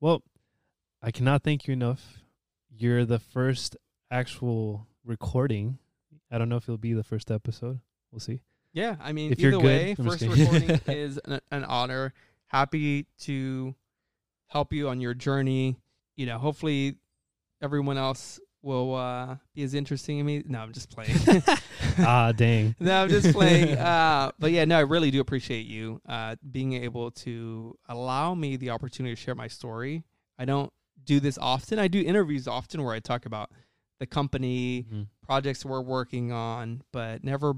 Well, 0.00 0.22
I 1.02 1.10
cannot 1.10 1.42
thank 1.42 1.66
you 1.66 1.72
enough. 1.72 2.18
You're 2.70 3.04
the 3.04 3.18
first 3.18 3.76
actual 4.10 4.86
recording. 5.04 5.78
I 6.30 6.38
don't 6.38 6.48
know 6.48 6.56
if 6.56 6.64
it'll 6.64 6.78
be 6.78 6.94
the 6.94 7.04
first 7.04 7.30
episode. 7.30 7.80
We'll 8.10 8.20
see. 8.20 8.40
Yeah, 8.72 8.96
I 9.00 9.12
mean, 9.12 9.32
If 9.32 9.40
either 9.40 9.50
good, 9.50 9.62
way, 9.62 9.96
I'm 9.98 10.06
first 10.06 10.22
recording 10.22 10.80
is 10.86 11.18
an, 11.24 11.40
an 11.50 11.64
honor. 11.64 12.14
Happy 12.46 13.06
to 13.20 13.74
help 14.46 14.72
you 14.72 14.88
on 14.88 15.00
your 15.00 15.14
journey. 15.14 15.76
You 16.16 16.26
know, 16.26 16.38
hopefully 16.38 16.96
everyone 17.62 17.98
else 17.98 18.40
will 18.62 18.94
uh, 18.94 19.36
be 19.54 19.62
as 19.62 19.74
interesting 19.74 20.18
to 20.18 20.24
me. 20.24 20.42
No, 20.46 20.60
I'm 20.60 20.72
just 20.72 20.90
playing. 20.90 21.16
ah, 22.00 22.32
dang. 22.32 22.74
no, 22.78 23.02
I'm 23.02 23.08
just 23.08 23.32
playing. 23.32 23.76
Uh, 23.90 24.30
but 24.38 24.52
yeah, 24.52 24.64
no, 24.64 24.76
I 24.76 24.80
really 24.80 25.10
do 25.10 25.20
appreciate 25.20 25.66
you 25.66 26.00
uh, 26.08 26.36
being 26.50 26.74
able 26.74 27.10
to 27.12 27.76
allow 27.88 28.34
me 28.34 28.56
the 28.56 28.70
opportunity 28.70 29.14
to 29.14 29.20
share 29.20 29.34
my 29.34 29.48
story. 29.48 30.04
I 30.38 30.44
don't 30.44 30.72
do 31.04 31.18
this 31.20 31.38
often. 31.38 31.78
I 31.78 31.88
do 31.88 32.00
interviews 32.00 32.46
often 32.46 32.82
where 32.82 32.94
I 32.94 33.00
talk 33.00 33.24
about 33.26 33.50
the 33.98 34.06
company, 34.06 34.86
Mhm. 34.92 35.06
projects 35.22 35.64
we're 35.64 35.80
working 35.80 36.32
on, 36.32 36.82
but 36.92 37.22
never 37.24 37.54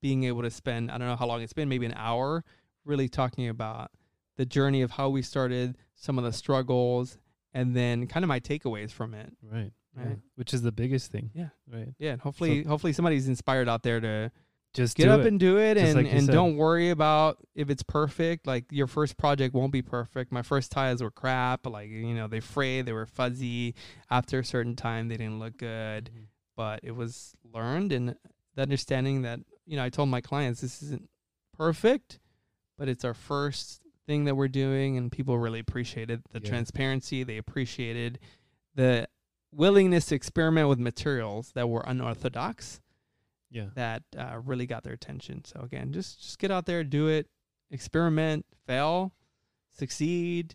being 0.00 0.24
able 0.24 0.42
to 0.42 0.50
spend, 0.50 0.90
I 0.90 0.98
don't 0.98 1.06
know 1.08 1.16
how 1.16 1.26
long 1.26 1.42
it's 1.42 1.52
been, 1.52 1.68
maybe 1.68 1.86
an 1.86 1.94
hour, 1.96 2.44
really 2.84 3.08
talking 3.08 3.48
about 3.48 3.90
the 4.36 4.46
journey 4.46 4.82
of 4.82 4.92
how 4.92 5.08
we 5.10 5.20
started, 5.22 5.76
some 5.94 6.16
of 6.18 6.24
the 6.24 6.32
struggles, 6.32 7.18
and 7.52 7.74
then 7.76 8.06
kind 8.06 8.24
of 8.24 8.28
my 8.28 8.40
takeaways 8.40 8.90
from 8.92 9.14
it. 9.14 9.32
Right. 9.42 9.72
Yeah. 9.96 10.14
Which 10.36 10.54
is 10.54 10.62
the 10.62 10.72
biggest 10.72 11.10
thing. 11.10 11.30
Yeah. 11.34 11.48
Right. 11.70 11.94
Yeah, 11.98 12.12
and 12.12 12.20
hopefully, 12.20 12.62
hopefully 12.64 12.92
somebody's 12.92 13.28
inspired 13.28 13.68
out 13.68 13.82
there 13.82 14.00
to 14.00 14.30
Just 14.72 14.96
get 14.96 15.08
up 15.08 15.20
it. 15.22 15.26
and 15.26 15.40
do 15.40 15.58
it, 15.58 15.74
Just 15.74 15.86
and 15.86 15.96
like 16.04 16.12
and 16.14 16.26
said. 16.26 16.32
don't 16.32 16.56
worry 16.56 16.90
about 16.90 17.38
if 17.54 17.70
it's 17.70 17.82
perfect. 17.82 18.46
Like 18.46 18.66
your 18.70 18.86
first 18.86 19.16
project 19.16 19.52
won't 19.54 19.72
be 19.72 19.82
perfect. 19.82 20.30
My 20.32 20.42
first 20.42 20.70
ties 20.70 21.02
were 21.02 21.10
crap. 21.10 21.66
Like 21.66 21.90
you 21.90 22.14
know, 22.14 22.28
they 22.28 22.40
frayed, 22.40 22.86
they 22.86 22.92
were 22.92 23.06
fuzzy. 23.06 23.74
After 24.10 24.38
a 24.40 24.44
certain 24.44 24.76
time, 24.76 25.08
they 25.08 25.16
didn't 25.16 25.38
look 25.40 25.56
good. 25.58 26.10
Mhm. 26.14 26.26
But 26.56 26.80
it 26.82 26.92
was 26.92 27.34
learned, 27.44 27.90
and 27.92 28.14
the 28.54 28.62
understanding 28.62 29.22
that 29.22 29.40
you 29.66 29.76
know, 29.76 29.84
I 29.84 29.88
told 29.88 30.08
my 30.08 30.20
clients 30.20 30.60
this 30.60 30.82
isn't 30.82 31.08
perfect, 31.56 32.18
but 32.78 32.88
it's 32.88 33.04
our 33.04 33.14
first 33.14 33.80
thing 34.06 34.24
that 34.24 34.34
we're 34.34 34.48
doing, 34.48 34.96
and 34.96 35.10
people 35.12 35.38
really 35.38 35.58
appreciated 35.60 36.22
the 36.32 36.40
Yeah. 36.40 36.48
transparency. 36.48 37.22
They 37.22 37.36
appreciated 37.38 38.18
the 38.74 39.08
willingness 39.52 40.06
to 40.06 40.14
experiment 40.14 40.68
with 40.68 40.78
materials 40.78 41.52
that 41.54 41.68
were 41.68 41.82
unorthodox 41.86 42.80
Yeah. 43.50 43.66
that 43.74 44.02
uh, 44.16 44.38
really 44.44 44.66
got 44.66 44.82
their 44.84 44.92
attention. 44.92 45.44
So 45.44 45.60
again, 45.60 45.92
just 45.92 46.22
just 46.22 46.38
get 46.38 46.50
out 46.50 46.66
there, 46.66 46.84
do 46.84 47.08
it, 47.08 47.26
experiment, 47.70 48.46
fail, 48.66 49.12
succeed, 49.76 50.54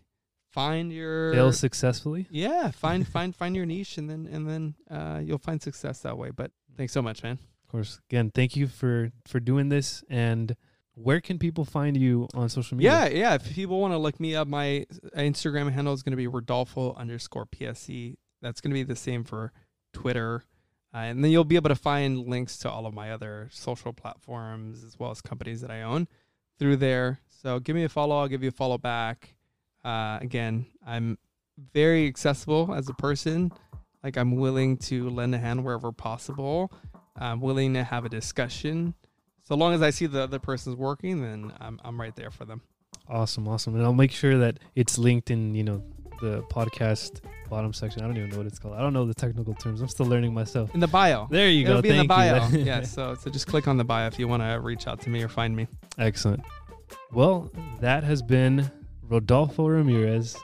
find 0.50 0.92
your 0.92 1.32
Fail 1.32 1.52
successfully. 1.52 2.26
yeah, 2.30 2.70
find 2.84 3.06
find 3.06 3.34
find 3.34 3.54
your 3.56 3.66
niche, 3.66 3.98
and 3.98 4.08
then 4.08 4.26
and 4.30 4.48
then 4.48 4.74
uh, 4.90 5.20
you'll 5.22 5.38
find 5.38 5.60
success 5.62 6.00
that 6.00 6.16
way. 6.18 6.30
But 6.30 6.50
thanks 6.76 6.92
so 6.92 7.02
much, 7.02 7.22
man. 7.22 7.32
Of 7.64 7.70
course. 7.70 8.00
Again, 8.10 8.30
thank 8.34 8.56
you 8.56 8.66
for 8.68 9.10
for 9.26 9.40
doing 9.40 9.68
this. 9.68 10.02
And 10.08 10.56
where 10.94 11.20
can 11.20 11.38
people 11.38 11.64
find 11.66 11.96
you 11.96 12.28
on 12.32 12.48
social 12.48 12.76
media? 12.78 12.90
Yeah, 12.92 13.08
yeah. 13.08 13.34
If 13.34 13.52
people 13.54 13.80
want 13.80 13.92
to 13.92 13.98
look 13.98 14.18
me 14.18 14.34
up, 14.34 14.48
my 14.48 14.86
Instagram 15.14 15.70
handle 15.72 15.92
is 15.92 16.02
going 16.02 16.12
to 16.12 16.16
be 16.16 16.26
Rodolfo 16.26 16.94
underscore 16.94 17.44
PSC. 17.46 18.16
That's 18.42 18.60
going 18.60 18.70
to 18.70 18.74
be 18.74 18.82
the 18.82 18.96
same 18.96 19.24
for 19.24 19.52
Twitter. 19.92 20.44
Uh, 20.94 20.98
and 20.98 21.22
then 21.22 21.30
you'll 21.30 21.44
be 21.44 21.56
able 21.56 21.68
to 21.68 21.74
find 21.74 22.26
links 22.26 22.58
to 22.58 22.70
all 22.70 22.86
of 22.86 22.94
my 22.94 23.12
other 23.12 23.48
social 23.52 23.92
platforms 23.92 24.84
as 24.84 24.98
well 24.98 25.10
as 25.10 25.20
companies 25.20 25.60
that 25.60 25.70
I 25.70 25.82
own 25.82 26.08
through 26.58 26.76
there. 26.76 27.20
So 27.42 27.58
give 27.58 27.76
me 27.76 27.84
a 27.84 27.88
follow. 27.88 28.18
I'll 28.18 28.28
give 28.28 28.42
you 28.42 28.48
a 28.48 28.52
follow 28.52 28.78
back. 28.78 29.34
Uh, 29.84 30.18
again, 30.20 30.66
I'm 30.86 31.18
very 31.72 32.06
accessible 32.06 32.74
as 32.74 32.88
a 32.88 32.94
person. 32.94 33.52
Like 34.02 34.16
I'm 34.16 34.36
willing 34.36 34.76
to 34.78 35.10
lend 35.10 35.34
a 35.34 35.38
hand 35.38 35.64
wherever 35.64 35.92
possible. 35.92 36.72
I'm 37.16 37.40
willing 37.40 37.74
to 37.74 37.84
have 37.84 38.04
a 38.04 38.08
discussion. 38.08 38.94
So 39.42 39.54
long 39.54 39.74
as 39.74 39.82
I 39.82 39.90
see 39.90 40.06
the 40.06 40.22
other 40.22 40.38
person's 40.38 40.76
working, 40.76 41.22
then 41.22 41.52
I'm 41.60 41.80
I'm 41.84 42.00
right 42.00 42.14
there 42.16 42.30
for 42.30 42.44
them. 42.44 42.62
Awesome, 43.08 43.46
awesome. 43.48 43.74
And 43.74 43.84
I'll 43.84 43.92
make 43.92 44.10
sure 44.10 44.38
that 44.38 44.58
it's 44.74 44.98
linked 44.98 45.30
in, 45.30 45.54
you 45.54 45.62
know, 45.62 45.84
the 46.20 46.42
podcast 46.44 47.20
bottom 47.48 47.72
section. 47.72 48.02
I 48.02 48.06
don't 48.06 48.16
even 48.16 48.30
know 48.30 48.38
what 48.38 48.46
it's 48.46 48.58
called. 48.58 48.74
I 48.74 48.80
don't 48.80 48.92
know 48.92 49.06
the 49.06 49.14
technical 49.14 49.54
terms. 49.54 49.80
I'm 49.80 49.88
still 49.88 50.06
learning 50.06 50.34
myself. 50.34 50.74
In 50.74 50.80
the 50.80 50.88
bio. 50.88 51.28
There 51.30 51.48
you 51.48 51.62
It'll 51.64 51.76
go. 51.76 51.82
be 51.82 51.90
in 51.90 51.98
the 51.98 52.04
bio. 52.04 52.46
yeah. 52.52 52.82
So 52.82 53.14
so 53.14 53.30
just 53.30 53.46
click 53.46 53.68
on 53.68 53.76
the 53.76 53.84
bio 53.84 54.06
if 54.06 54.18
you 54.18 54.28
want 54.28 54.42
to 54.42 54.58
reach 54.60 54.86
out 54.86 55.00
to 55.02 55.10
me 55.10 55.22
or 55.22 55.28
find 55.28 55.54
me. 55.54 55.66
Excellent. 55.98 56.42
Well, 57.12 57.50
that 57.80 58.04
has 58.04 58.22
been 58.22 58.70
Rodolfo 59.02 59.66
Ramirez 59.66 60.36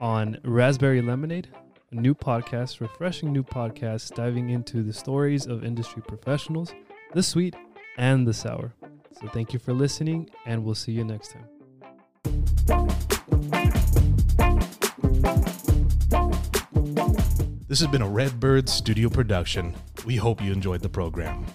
on 0.00 0.38
Raspberry 0.44 1.00
Lemonade, 1.00 1.48
a 1.90 1.94
new 1.94 2.14
podcast, 2.14 2.80
refreshing 2.80 3.32
new 3.32 3.42
podcast 3.42 4.14
diving 4.14 4.50
into 4.50 4.82
the 4.82 4.92
stories 4.92 5.46
of 5.46 5.64
industry 5.64 6.02
professionals, 6.06 6.74
the 7.12 7.22
sweet 7.22 7.54
and 7.98 8.26
the 8.26 8.34
sour. 8.34 8.74
So 9.20 9.28
thank 9.28 9.52
you 9.52 9.58
for 9.58 9.72
listening, 9.72 10.28
and 10.46 10.64
we'll 10.64 10.74
see 10.74 10.92
you 10.92 11.04
next 11.04 11.34
time. 11.34 13.11
This 17.72 17.80
has 17.80 17.88
been 17.88 18.02
a 18.02 18.06
Redbird 18.06 18.68
studio 18.68 19.08
production. 19.08 19.74
We 20.04 20.16
hope 20.16 20.42
you 20.42 20.52
enjoyed 20.52 20.82
the 20.82 20.90
program. 20.90 21.46